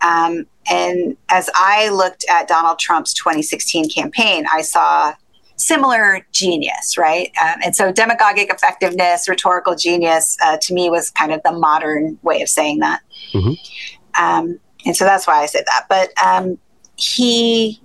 Um, 0.00 0.46
and 0.70 1.16
as 1.28 1.50
I 1.54 1.88
looked 1.88 2.24
at 2.30 2.46
Donald 2.46 2.78
Trump's 2.78 3.12
2016 3.14 3.90
campaign, 3.90 4.44
I 4.52 4.62
saw 4.62 5.14
similar 5.58 6.26
genius, 6.32 6.96
right? 6.96 7.30
Um, 7.42 7.60
and 7.64 7.76
so 7.76 7.92
demagogic 7.92 8.52
effectiveness, 8.52 9.28
rhetorical 9.28 9.74
genius, 9.74 10.36
uh, 10.42 10.56
to 10.62 10.74
me 10.74 10.88
was 10.88 11.10
kind 11.10 11.32
of 11.32 11.42
the 11.44 11.52
modern 11.52 12.18
way 12.22 12.40
of 12.40 12.48
saying 12.48 12.78
that. 12.78 13.00
Mm-hmm. 13.32 14.22
Um, 14.22 14.58
and 14.86 14.96
so 14.96 15.04
that's 15.04 15.26
why 15.26 15.42
I 15.42 15.46
said 15.46 15.64
that. 15.66 15.86
But 15.88 16.10
um, 16.24 16.58
he 16.96 17.80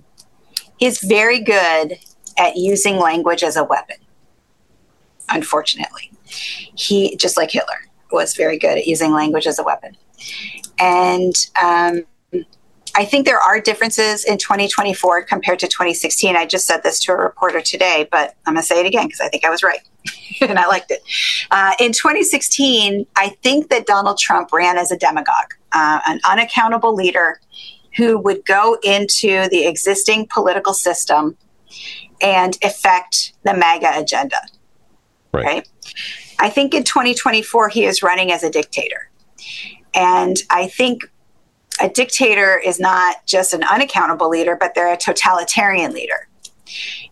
He's 0.76 1.02
very 1.02 1.40
good 1.40 1.98
at 2.36 2.56
using 2.56 2.98
language 2.98 3.42
as 3.42 3.56
a 3.56 3.64
weapon. 3.64 3.96
Unfortunately, 5.28 6.10
he 6.74 7.16
just 7.16 7.36
like 7.36 7.50
Hitler 7.50 7.88
was 8.10 8.34
very 8.34 8.58
good 8.58 8.78
at 8.78 8.86
using 8.86 9.12
language 9.12 9.46
as 9.46 9.58
a 9.58 9.62
weapon, 9.62 9.96
and 10.78 11.34
um, 11.62 12.02
I 12.96 13.04
think 13.04 13.26
there 13.26 13.40
are 13.40 13.60
differences 13.60 14.24
in 14.24 14.38
2024 14.38 15.24
compared 15.24 15.58
to 15.60 15.66
2016. 15.66 16.36
I 16.36 16.46
just 16.46 16.66
said 16.66 16.82
this 16.82 17.00
to 17.00 17.12
a 17.12 17.16
reporter 17.16 17.60
today, 17.60 18.08
but 18.10 18.36
I'm 18.46 18.54
going 18.54 18.62
to 18.62 18.66
say 18.66 18.80
it 18.80 18.86
again 18.86 19.06
because 19.06 19.20
I 19.20 19.28
think 19.28 19.44
I 19.44 19.50
was 19.50 19.62
right 19.62 19.80
and 20.40 20.58
I 20.58 20.66
liked 20.66 20.90
it. 20.90 21.02
Uh, 21.50 21.72
in 21.80 21.92
2016, 21.92 23.06
I 23.16 23.30
think 23.42 23.68
that 23.70 23.86
Donald 23.86 24.18
Trump 24.18 24.52
ran 24.52 24.78
as 24.78 24.92
a 24.92 24.96
demagogue, 24.96 25.54
uh, 25.72 26.00
an 26.06 26.20
unaccountable 26.28 26.94
leader 26.94 27.40
who 27.96 28.18
would 28.18 28.44
go 28.44 28.78
into 28.82 29.48
the 29.48 29.66
existing 29.66 30.26
political 30.28 30.74
system 30.74 31.36
and 32.20 32.56
affect 32.62 33.32
the 33.42 33.54
MAGA 33.54 33.98
agenda. 33.98 34.38
Right. 35.32 35.44
right? 35.44 35.68
I 36.38 36.48
think 36.48 36.74
in 36.74 36.84
2024, 36.84 37.68
he 37.68 37.84
is 37.84 38.02
running 38.02 38.30
as 38.30 38.42
a 38.42 38.50
dictator. 38.50 39.10
And 39.94 40.36
I 40.50 40.66
think 40.68 41.02
a 41.80 41.88
dictator 41.88 42.58
is 42.58 42.78
not 42.78 43.26
just 43.26 43.52
an 43.52 43.64
unaccountable 43.64 44.28
leader, 44.28 44.56
but 44.58 44.74
they're 44.74 44.92
a 44.92 44.96
totalitarian 44.96 45.92
leader. 45.92 46.28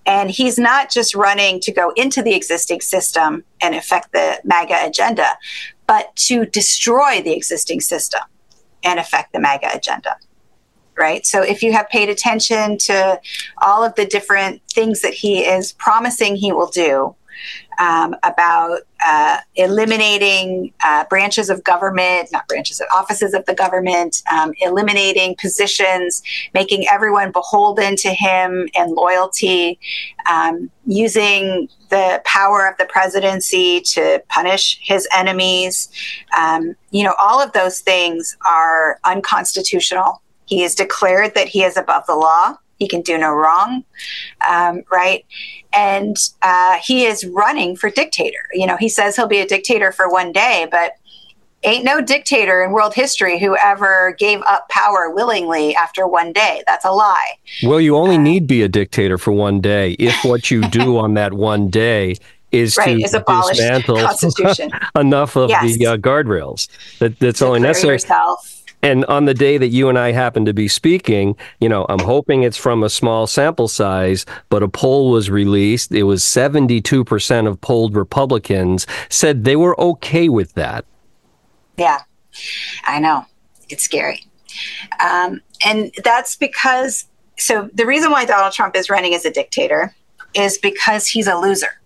And 0.06 0.30
he's 0.30 0.58
not 0.58 0.90
just 0.90 1.14
running 1.14 1.60
to 1.60 1.72
go 1.72 1.92
into 1.96 2.22
the 2.22 2.34
existing 2.34 2.80
system 2.80 3.44
and 3.60 3.74
affect 3.74 4.12
the 4.12 4.40
MAGA 4.44 4.86
agenda, 4.86 5.28
but 5.86 6.14
to 6.16 6.46
destroy 6.46 7.22
the 7.22 7.32
existing 7.32 7.80
system 7.80 8.22
and 8.82 8.98
affect 8.98 9.32
the 9.32 9.40
MAGA 9.40 9.70
agenda. 9.74 10.16
Right. 10.96 11.24
So 11.24 11.42
if 11.42 11.62
you 11.62 11.72
have 11.72 11.88
paid 11.88 12.10
attention 12.10 12.76
to 12.78 13.20
all 13.62 13.82
of 13.82 13.94
the 13.94 14.04
different 14.04 14.60
things 14.70 15.00
that 15.00 15.14
he 15.14 15.40
is 15.40 15.72
promising 15.72 16.36
he 16.36 16.52
will 16.52 16.68
do, 16.68 17.14
um, 17.83 18.14
about 18.22 18.78
uh, 19.05 19.39
eliminating 19.57 20.72
uh, 20.85 21.05
branches 21.11 21.51
of 21.51 21.64
government, 21.64 22.28
not 22.30 22.47
branches 22.47 22.80
of 22.80 22.87
offices 22.95 23.35
of 23.35 23.45
the 23.47 23.55
government, 23.55 24.22
um, 24.33 24.53
eliminating 24.61 25.35
positions, 25.41 26.22
making 26.55 26.87
everyone 26.89 27.33
beholden 27.33 27.97
to 27.97 28.11
him 28.11 28.68
and 28.76 28.93
loyalty, 28.93 29.80
um, 30.30 30.70
using 30.87 31.68
the 31.91 32.22
power 32.24 32.68
of 32.68 32.76
the 32.78 32.85
presidency 32.85 33.80
to 33.80 34.22
punish 34.28 34.78
his 34.80 35.09
enemies. 35.12 35.89
Um, 36.39 36.76
you 36.93 37.03
know, 37.03 37.14
all 37.20 37.43
of 37.43 37.53
those 37.53 37.80
things 37.80 38.37
are 38.47 39.01
unconstitutional. 39.05 40.22
He 40.47 40.61
has 40.61 40.76
declared 40.76 41.35
that 41.35 41.49
he 41.49 41.64
is 41.64 41.76
above 41.76 42.07
the 42.07 42.14
law. 42.14 42.55
He 42.79 42.89
can 42.89 43.01
do 43.01 43.16
no 43.16 43.33
wrong, 43.33 43.85
um, 44.49 44.83
right? 44.91 45.25
And 45.73 46.16
uh, 46.43 46.79
he 46.85 47.05
is 47.05 47.25
running 47.27 47.77
for 47.77 47.91
dictator. 47.91 48.45
You 48.53 48.66
know, 48.66 48.77
he 48.77 48.89
says 48.89 49.16
he'll 49.16 49.29
be 49.29 49.41
a 49.41 49.47
dictator 49.47 49.93
for 49.93 50.11
one 50.11 50.33
day, 50.33 50.66
but 50.70 50.93
ain't 51.64 51.85
no 51.85 52.01
dictator 52.01 52.62
in 52.62 52.73
world 52.73 52.95
history 52.95 53.39
who 53.39 53.57
ever 53.57 54.14
gave 54.18 54.41
up 54.43 54.68
power 54.68 55.11
willingly 55.11 55.75
after 55.75 56.07
one 56.07 56.33
day. 56.33 56.62
That's 56.66 56.85
a 56.85 56.91
lie. 56.91 57.35
Well, 57.62 57.81
you 57.81 57.97
only 57.97 58.16
uh, 58.16 58.20
need 58.20 58.47
be 58.47 58.62
a 58.62 58.68
dictator 58.68 59.18
for 59.18 59.33
one 59.33 59.61
day 59.61 59.93
if 59.93 60.25
what 60.25 60.51
you 60.51 60.62
do 60.62 60.99
on 60.99 61.14
that 61.14 61.33
one 61.33 61.68
day 61.68 62.16
is 62.51 62.77
right, 62.77 62.99
to 62.99 63.05
is 63.05 63.12
dismantle 63.12 63.97
enough 65.01 65.37
of 65.37 65.49
yes. 65.49 65.77
the 65.79 65.87
uh, 65.87 65.97
guardrails. 65.97 66.68
That, 66.99 67.18
that's 67.18 67.39
Declare 67.39 67.49
only 67.49 67.61
necessary. 67.61 67.95
Yourself 67.95 68.61
and 68.83 69.05
on 69.05 69.26
the 69.26 69.35
day 69.35 69.59
that 69.59 69.68
you 69.68 69.89
and 69.89 69.99
I 69.99 70.11
happen 70.11 70.45
to 70.45 70.53
be 70.53 70.66
speaking, 70.66 71.37
you 71.61 71.68
know, 71.68 71.87
I'm 71.89 72.01
hoping 72.01 72.43
it's 72.43 72.57
from 72.57 72.83
a 72.83 72.91
small 72.91 73.28
sample 73.28 73.68
size, 73.68 74.26
but 74.49 74.62
a 74.62 74.68
poll 74.68 75.11
was 75.11 75.30
released. 75.30 75.93
It 75.93 76.03
was 76.03 76.22
72% 76.22 77.47
of 77.47 77.61
polled 77.61 77.95
Republicans 77.95 78.87
said 79.09 79.45
they 79.45 79.57
were 79.57 79.80
okay 79.80 80.28
with 80.28 80.55
that. 80.55 80.85
Yeah, 81.76 82.01
I 82.85 82.99
know. 82.99 83.24
It's 83.68 83.85
scary. 83.85 84.26
Um, 85.01 85.41
and 85.64 85.93
that's 86.03 86.37
because, 86.37 87.07
so 87.39 87.70
the 87.72 87.87
reason 87.87 88.11
why 88.11 88.24
Donald 88.24 88.53
Trump 88.53 88.74
is 88.74 88.91
running 88.91 89.14
as 89.14 89.24
a 89.24 89.30
dictator 89.30 89.95
is 90.35 90.59
because 90.59 91.07
he's 91.07 91.28
a 91.28 91.37
loser. 91.37 91.80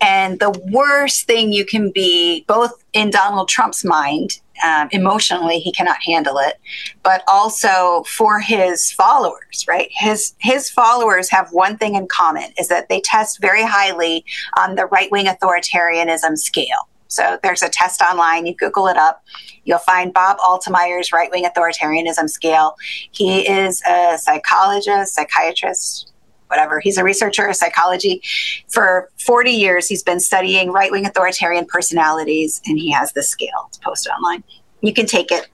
And 0.00 0.40
the 0.40 0.50
worst 0.70 1.26
thing 1.26 1.52
you 1.52 1.64
can 1.64 1.90
be, 1.90 2.44
both 2.46 2.84
in 2.92 3.10
Donald 3.10 3.48
Trump's 3.48 3.84
mind 3.84 4.40
um, 4.64 4.88
emotionally 4.92 5.58
he 5.58 5.72
cannot 5.72 5.98
handle 6.04 6.38
it. 6.38 6.60
But 7.02 7.22
also 7.28 8.04
for 8.06 8.40
his 8.40 8.92
followers 8.92 9.46
right? 9.68 9.88
His 9.92 10.34
his 10.38 10.70
followers 10.70 11.30
have 11.30 11.52
one 11.52 11.76
thing 11.76 11.94
in 11.94 12.06
common 12.08 12.52
is 12.58 12.68
that 12.68 12.88
they 12.88 13.00
test 13.00 13.40
very 13.40 13.62
highly 13.64 14.24
on 14.56 14.74
the 14.74 14.86
right-wing 14.86 15.26
authoritarianism 15.26 16.36
scale. 16.38 16.88
So 17.08 17.38
there's 17.42 17.62
a 17.62 17.68
test 17.68 18.00
online. 18.00 18.46
You 18.46 18.54
google 18.54 18.88
it 18.88 18.96
up. 18.96 19.24
You'll 19.64 19.78
find 19.78 20.12
bob 20.12 20.38
altemeyer's 20.38 21.12
right-wing 21.12 21.44
authoritarianism 21.44 22.28
scale. 22.28 22.76
He 23.12 23.48
is 23.48 23.82
a 23.88 24.18
psychologist 24.18 25.14
psychiatrist 25.14 26.12
whatever. 26.48 26.80
He's 26.80 26.98
a 26.98 27.04
researcher 27.04 27.46
of 27.46 27.56
psychology. 27.56 28.22
For 28.68 29.10
40 29.24 29.50
years, 29.50 29.88
he's 29.88 30.02
been 30.02 30.20
studying 30.20 30.72
right 30.72 30.90
wing 30.90 31.06
authoritarian 31.06 31.66
personalities, 31.66 32.60
and 32.66 32.78
he 32.78 32.90
has 32.92 33.12
this 33.12 33.28
scale. 33.28 33.66
It's 33.68 33.78
posted 33.78 34.12
online. 34.12 34.44
You 34.80 34.92
can 34.92 35.06
take 35.06 35.30
it. 35.32 35.48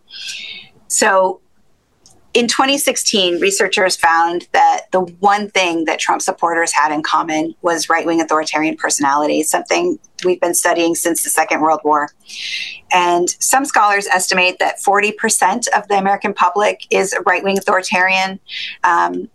So 0.88 1.40
in 2.34 2.48
2016, 2.48 3.40
researchers 3.40 3.94
found 3.94 4.48
that 4.52 4.86
the 4.90 5.00
one 5.00 5.50
thing 5.50 5.84
that 5.84 5.98
Trump 5.98 6.22
supporters 6.22 6.72
had 6.72 6.90
in 6.90 7.02
common 7.02 7.54
was 7.60 7.90
right 7.90 8.06
wing 8.06 8.22
authoritarian 8.22 8.76
personalities, 8.76 9.50
something 9.50 9.98
we've 10.24 10.40
been 10.40 10.54
studying 10.54 10.94
since 10.94 11.22
the 11.24 11.30
Second 11.30 11.60
World 11.60 11.80
War. 11.84 12.08
And 12.90 13.28
some 13.38 13.66
scholars 13.66 14.06
estimate 14.06 14.58
that 14.60 14.80
40% 14.80 15.68
of 15.76 15.86
the 15.88 15.98
American 15.98 16.32
public 16.32 16.86
is 16.90 17.14
right 17.26 17.44
wing 17.44 17.58
authoritarian. 17.58 18.40
Um, 18.82 19.28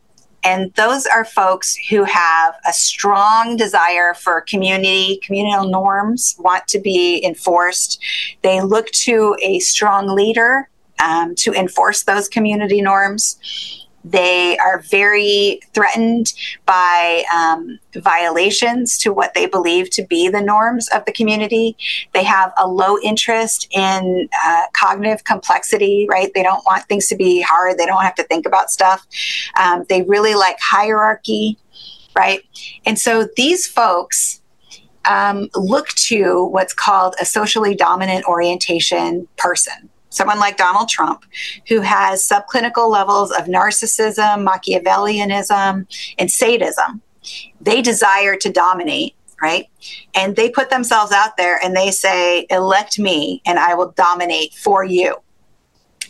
and 0.48 0.74
those 0.76 1.06
are 1.06 1.26
folks 1.26 1.76
who 1.90 2.06
have 2.06 2.56
a 2.66 2.72
strong 2.72 3.58
desire 3.58 4.14
for 4.14 4.40
community, 4.40 5.20
communal 5.22 5.68
norms, 5.68 6.38
want 6.40 6.66
to 6.70 6.80
be 6.80 7.22
enforced. 7.26 8.02
They 8.44 8.62
look 8.62 8.88
to 9.08 9.36
a 9.42 9.60
strong 9.60 10.08
leader 10.08 10.70
um, 11.04 11.36
to 11.36 11.52
enforce 11.52 12.04
those 12.04 12.30
community 12.30 12.82
norms. 12.82 13.77
They 14.12 14.58
are 14.58 14.80
very 14.80 15.60
threatened 15.74 16.34
by 16.66 17.24
um, 17.34 17.80
violations 17.96 18.98
to 19.00 19.12
what 19.12 19.34
they 19.34 19.46
believe 19.46 19.90
to 19.92 20.04
be 20.04 20.30
the 20.30 20.42
norms 20.42 20.88
of 20.90 21.04
the 21.06 21.12
community. 21.12 21.76
They 22.14 22.24
have 22.24 22.54
a 22.58 22.68
low 22.68 22.98
interest 23.04 23.68
in 23.72 24.30
uh, 24.46 24.64
cognitive 24.74 25.24
complexity, 25.24 26.08
right? 26.10 26.32
They 26.34 26.44
don't 26.44 26.66
want 26.66 26.86
things 26.86 27.08
to 27.08 27.16
be 27.16 27.42
hard, 27.42 27.78
they 27.78 27.86
don't 27.86 28.04
have 28.04 28.16
to 28.16 28.24
think 28.24 28.46
about 28.46 28.72
stuff. 28.72 29.06
Um, 29.60 29.86
they 29.90 30.04
really 30.04 30.36
like 30.36 30.58
hierarchy, 30.62 31.58
right? 32.16 32.42
And 32.86 32.98
so 32.98 33.28
these 33.36 33.68
folks. 33.68 34.42
Um, 35.06 35.48
look 35.56 35.88
to 36.10 36.48
what's 36.48 36.74
called 36.74 37.16
a 37.22 37.24
socially 37.24 37.74
dominant 37.74 38.26
orientation 38.26 39.26
person 39.38 39.90
someone 40.10 40.40
like 40.40 40.58
Donald 40.58 40.90
Trump, 40.90 41.26
who 41.68 41.82
has 41.82 42.28
subclinical 42.28 42.90
levels 42.90 43.32
of 43.32 43.46
narcissism, 43.46 44.48
Machiavellianism, 44.48 45.86
and 46.18 46.32
sadism. 46.32 47.02
They 47.60 47.82
desire 47.82 48.36
to 48.38 48.52
dominate, 48.52 49.16
right? 49.42 49.68
And 50.16 50.36
they 50.36 50.50
put 50.50 50.70
themselves 50.70 51.12
out 51.12 51.38
there 51.38 51.60
and 51.64 51.76
they 51.76 51.92
say, 51.92 52.46
elect 52.50 53.00
me 53.00 53.42
and 53.46 53.60
I 53.60 53.74
will 53.74 53.92
dominate 53.92 54.54
for 54.54 54.84
you. 54.84 55.16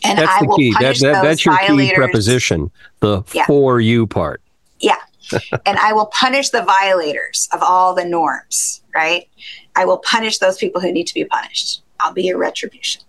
And 0.04 0.18
that's 0.18 0.42
I 0.42 0.46
will 0.46 0.56
key. 0.56 0.72
punish 0.72 1.00
that, 1.00 1.06
that, 1.06 1.12
those 1.14 1.22
that's 1.22 1.44
your 1.44 1.56
violators. 1.56 1.90
key 1.90 1.94
preposition, 1.94 2.70
the 3.00 3.24
yeah. 3.34 3.46
for 3.46 3.80
you 3.80 4.06
part. 4.06 4.40
Yeah. 4.78 4.98
and 5.66 5.78
I 5.78 5.92
will 5.92 6.06
punish 6.06 6.50
the 6.50 6.62
violators 6.62 7.48
of 7.52 7.62
all 7.62 7.94
the 7.94 8.04
norms, 8.04 8.82
right? 8.94 9.28
I 9.74 9.84
will 9.84 9.98
punish 9.98 10.38
those 10.38 10.56
people 10.56 10.80
who 10.80 10.92
need 10.92 11.06
to 11.08 11.14
be 11.14 11.24
punished. 11.24 11.82
I'll 12.00 12.12
be 12.12 12.24
your 12.24 12.38
retribution. 12.38 13.02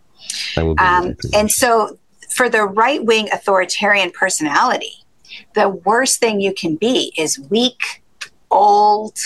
Um, 0.58 1.16
and 1.34 1.52
so, 1.52 1.98
for 2.30 2.50
the 2.50 2.64
right 2.64 3.04
wing 3.04 3.30
authoritarian 3.32 4.12
personality, 4.12 4.94
the 5.56 5.70
worst 5.70 6.20
thing 6.20 6.40
you 6.40 6.54
can 6.54 6.76
be 6.76 7.12
is 7.18 7.40
weak, 7.50 8.04
old, 8.52 9.18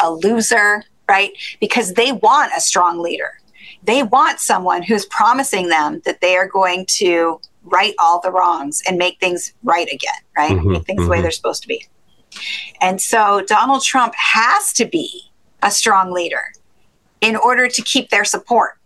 a 0.00 0.12
loser, 0.12 0.84
right? 1.08 1.32
Because 1.60 1.94
they 1.94 2.12
want 2.12 2.52
a 2.56 2.60
strong 2.60 3.00
leader. 3.00 3.40
They 3.84 4.02
want 4.02 4.40
someone 4.40 4.82
who's 4.82 5.06
promising 5.06 5.68
them 5.68 6.02
that 6.04 6.20
they 6.20 6.36
are 6.36 6.48
going 6.48 6.86
to 6.96 7.40
right 7.62 7.94
all 7.98 8.20
the 8.20 8.30
wrongs 8.30 8.82
and 8.86 8.98
make 8.98 9.20
things 9.20 9.52
right 9.62 9.88
again, 9.88 10.20
right? 10.36 10.52
Mm-hmm, 10.52 10.72
make 10.72 10.84
things 10.84 10.98
mm-hmm. 11.00 11.04
the 11.04 11.10
way 11.10 11.16
mm-hmm. 11.18 11.22
they're 11.22 11.30
supposed 11.30 11.62
to 11.62 11.68
be. 11.68 11.86
And 12.80 13.00
so 13.00 13.42
Donald 13.46 13.82
Trump 13.82 14.14
has 14.16 14.72
to 14.74 14.84
be 14.84 15.30
a 15.62 15.70
strong 15.70 16.12
leader 16.12 16.52
in 17.20 17.36
order 17.36 17.68
to 17.68 17.82
keep 17.82 18.10
their 18.10 18.24
support. 18.24 18.77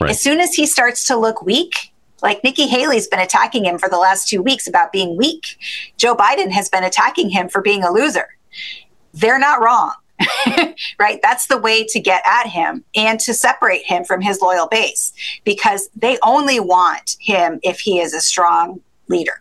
Right. 0.00 0.10
As 0.10 0.20
soon 0.20 0.40
as 0.40 0.54
he 0.54 0.66
starts 0.66 1.06
to 1.06 1.16
look 1.16 1.42
weak, 1.42 1.92
Like 2.22 2.44
Nikki 2.44 2.66
Haley's 2.66 3.08
been 3.08 3.20
attacking 3.20 3.64
him 3.64 3.78
for 3.78 3.88
the 3.88 3.96
last 3.96 4.28
two 4.28 4.42
weeks 4.42 4.68
about 4.68 4.92
being 4.92 5.16
weak. 5.16 5.56
Joe 5.96 6.14
Biden 6.14 6.50
has 6.50 6.68
been 6.68 6.84
attacking 6.84 7.30
him 7.30 7.48
for 7.48 7.62
being 7.62 7.82
a 7.82 7.90
loser. 7.90 8.28
They're 9.14 9.38
not 9.38 9.62
wrong. 9.62 9.94
right? 10.98 11.18
That's 11.22 11.46
the 11.46 11.56
way 11.56 11.84
to 11.84 11.98
get 11.98 12.22
at 12.26 12.46
him 12.46 12.84
and 12.94 13.18
to 13.20 13.32
separate 13.32 13.86
him 13.86 14.04
from 14.04 14.20
his 14.20 14.40
loyal 14.40 14.68
base 14.68 15.14
because 15.44 15.88
they 15.96 16.18
only 16.22 16.60
want 16.60 17.16
him 17.20 17.58
if 17.62 17.80
he 17.80 18.00
is 18.00 18.12
a 18.12 18.20
strong 18.20 18.82
leader. 19.08 19.40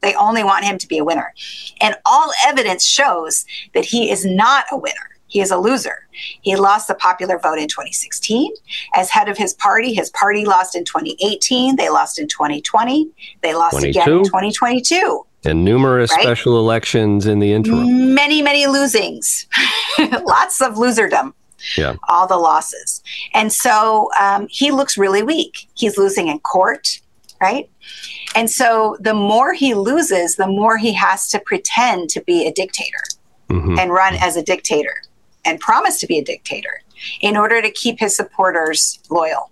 They 0.00 0.14
only 0.14 0.44
want 0.44 0.64
him 0.64 0.78
to 0.78 0.86
be 0.86 0.98
a 0.98 1.04
winner. 1.04 1.32
And 1.80 1.96
all 2.04 2.32
evidence 2.46 2.84
shows 2.84 3.44
that 3.74 3.84
he 3.84 4.10
is 4.10 4.24
not 4.24 4.66
a 4.70 4.76
winner. 4.76 5.15
He 5.28 5.40
is 5.40 5.50
a 5.50 5.58
loser. 5.58 6.06
He 6.42 6.56
lost 6.56 6.88
the 6.88 6.94
popular 6.94 7.38
vote 7.38 7.58
in 7.58 7.68
2016. 7.68 8.52
As 8.94 9.10
head 9.10 9.28
of 9.28 9.36
his 9.36 9.54
party, 9.54 9.92
his 9.92 10.10
party 10.10 10.44
lost 10.44 10.76
in 10.76 10.84
2018. 10.84 11.76
They 11.76 11.88
lost 11.88 12.18
in 12.18 12.28
2020. 12.28 13.08
They 13.42 13.54
lost 13.54 13.78
22. 13.78 14.00
again 14.00 14.18
in 14.18 14.24
2022. 14.24 15.26
And 15.44 15.64
numerous 15.64 16.10
right? 16.12 16.22
special 16.22 16.58
elections 16.58 17.26
in 17.26 17.38
the 17.38 17.52
interim. 17.52 18.14
Many, 18.14 18.42
many 18.42 18.66
losings. 18.66 19.46
Lots 20.24 20.60
of 20.60 20.74
loserdom. 20.74 21.34
Yeah. 21.76 21.96
All 22.08 22.26
the 22.26 22.36
losses. 22.36 23.02
And 23.32 23.52
so 23.52 24.10
um, 24.20 24.48
he 24.50 24.72
looks 24.72 24.98
really 24.98 25.22
weak. 25.22 25.68
He's 25.74 25.96
losing 25.96 26.28
in 26.28 26.40
court, 26.40 27.00
right? 27.40 27.70
And 28.34 28.50
so 28.50 28.96
the 29.00 29.14
more 29.14 29.52
he 29.52 29.74
loses, 29.74 30.36
the 30.36 30.48
more 30.48 30.78
he 30.78 30.92
has 30.94 31.28
to 31.28 31.38
pretend 31.38 32.10
to 32.10 32.20
be 32.22 32.46
a 32.46 32.52
dictator 32.52 33.02
mm-hmm. 33.48 33.78
and 33.78 33.92
run 33.92 34.14
as 34.14 34.36
a 34.36 34.42
dictator 34.42 35.02
and 35.46 35.60
promise 35.60 35.98
to 36.00 36.06
be 36.06 36.18
a 36.18 36.24
dictator 36.24 36.82
in 37.20 37.36
order 37.36 37.62
to 37.62 37.70
keep 37.70 37.98
his 37.98 38.16
supporters 38.16 38.98
loyal. 39.10 39.50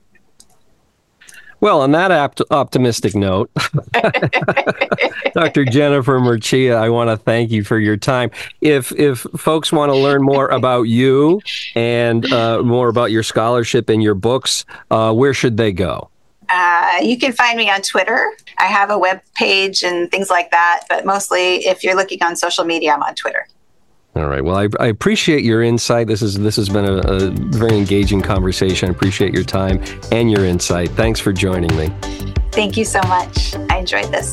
Well, 1.60 1.80
on 1.80 1.92
that 1.92 2.10
apt- 2.10 2.42
optimistic 2.50 3.14
note, 3.14 3.50
Dr. 5.32 5.64
Jennifer 5.64 6.18
Mercieca, 6.18 6.76
I 6.76 6.90
want 6.90 7.08
to 7.08 7.16
thank 7.16 7.50
you 7.50 7.64
for 7.64 7.78
your 7.78 7.96
time. 7.96 8.30
If 8.60 8.92
if 8.92 9.20
folks 9.36 9.72
want 9.72 9.90
to 9.90 9.96
learn 9.96 10.22
more 10.22 10.48
about 10.48 10.82
you 10.82 11.40
and 11.74 12.30
uh, 12.30 12.62
more 12.62 12.88
about 12.88 13.12
your 13.12 13.22
scholarship 13.22 13.88
and 13.88 14.02
your 14.02 14.14
books, 14.14 14.66
uh, 14.90 15.14
where 15.14 15.32
should 15.32 15.56
they 15.56 15.72
go? 15.72 16.10
Uh, 16.50 16.98
you 17.02 17.18
can 17.18 17.32
find 17.32 17.56
me 17.56 17.70
on 17.70 17.80
Twitter. 17.80 18.30
I 18.58 18.66
have 18.66 18.90
a 18.90 18.98
web 18.98 19.22
page 19.34 19.82
and 19.82 20.10
things 20.10 20.28
like 20.28 20.50
that, 20.50 20.82
but 20.90 21.06
mostly 21.06 21.66
if 21.66 21.82
you're 21.82 21.96
looking 21.96 22.22
on 22.22 22.36
social 22.36 22.64
media, 22.64 22.92
I'm 22.92 23.02
on 23.02 23.14
Twitter. 23.14 23.48
All 24.16 24.26
right. 24.26 24.44
Well, 24.44 24.56
I, 24.56 24.68
I, 24.78 24.86
appreciate 24.86 25.42
your 25.42 25.60
insight. 25.62 26.06
This 26.06 26.22
is 26.22 26.38
this 26.38 26.54
has 26.54 26.68
been 26.68 26.84
a, 26.84 26.98
a 26.98 27.30
very 27.30 27.76
engaging 27.76 28.22
conversation. 28.22 28.88
I 28.88 28.92
appreciate 28.92 29.34
your 29.34 29.42
time 29.42 29.82
and 30.12 30.30
your 30.30 30.44
insight. 30.44 30.90
Thanks 30.90 31.18
for 31.18 31.32
joining 31.32 31.76
me. 31.76 31.90
Thank 32.52 32.76
you 32.76 32.84
so 32.84 33.00
much. 33.08 33.56
I 33.70 33.78
enjoyed 33.78 34.12
this. 34.12 34.32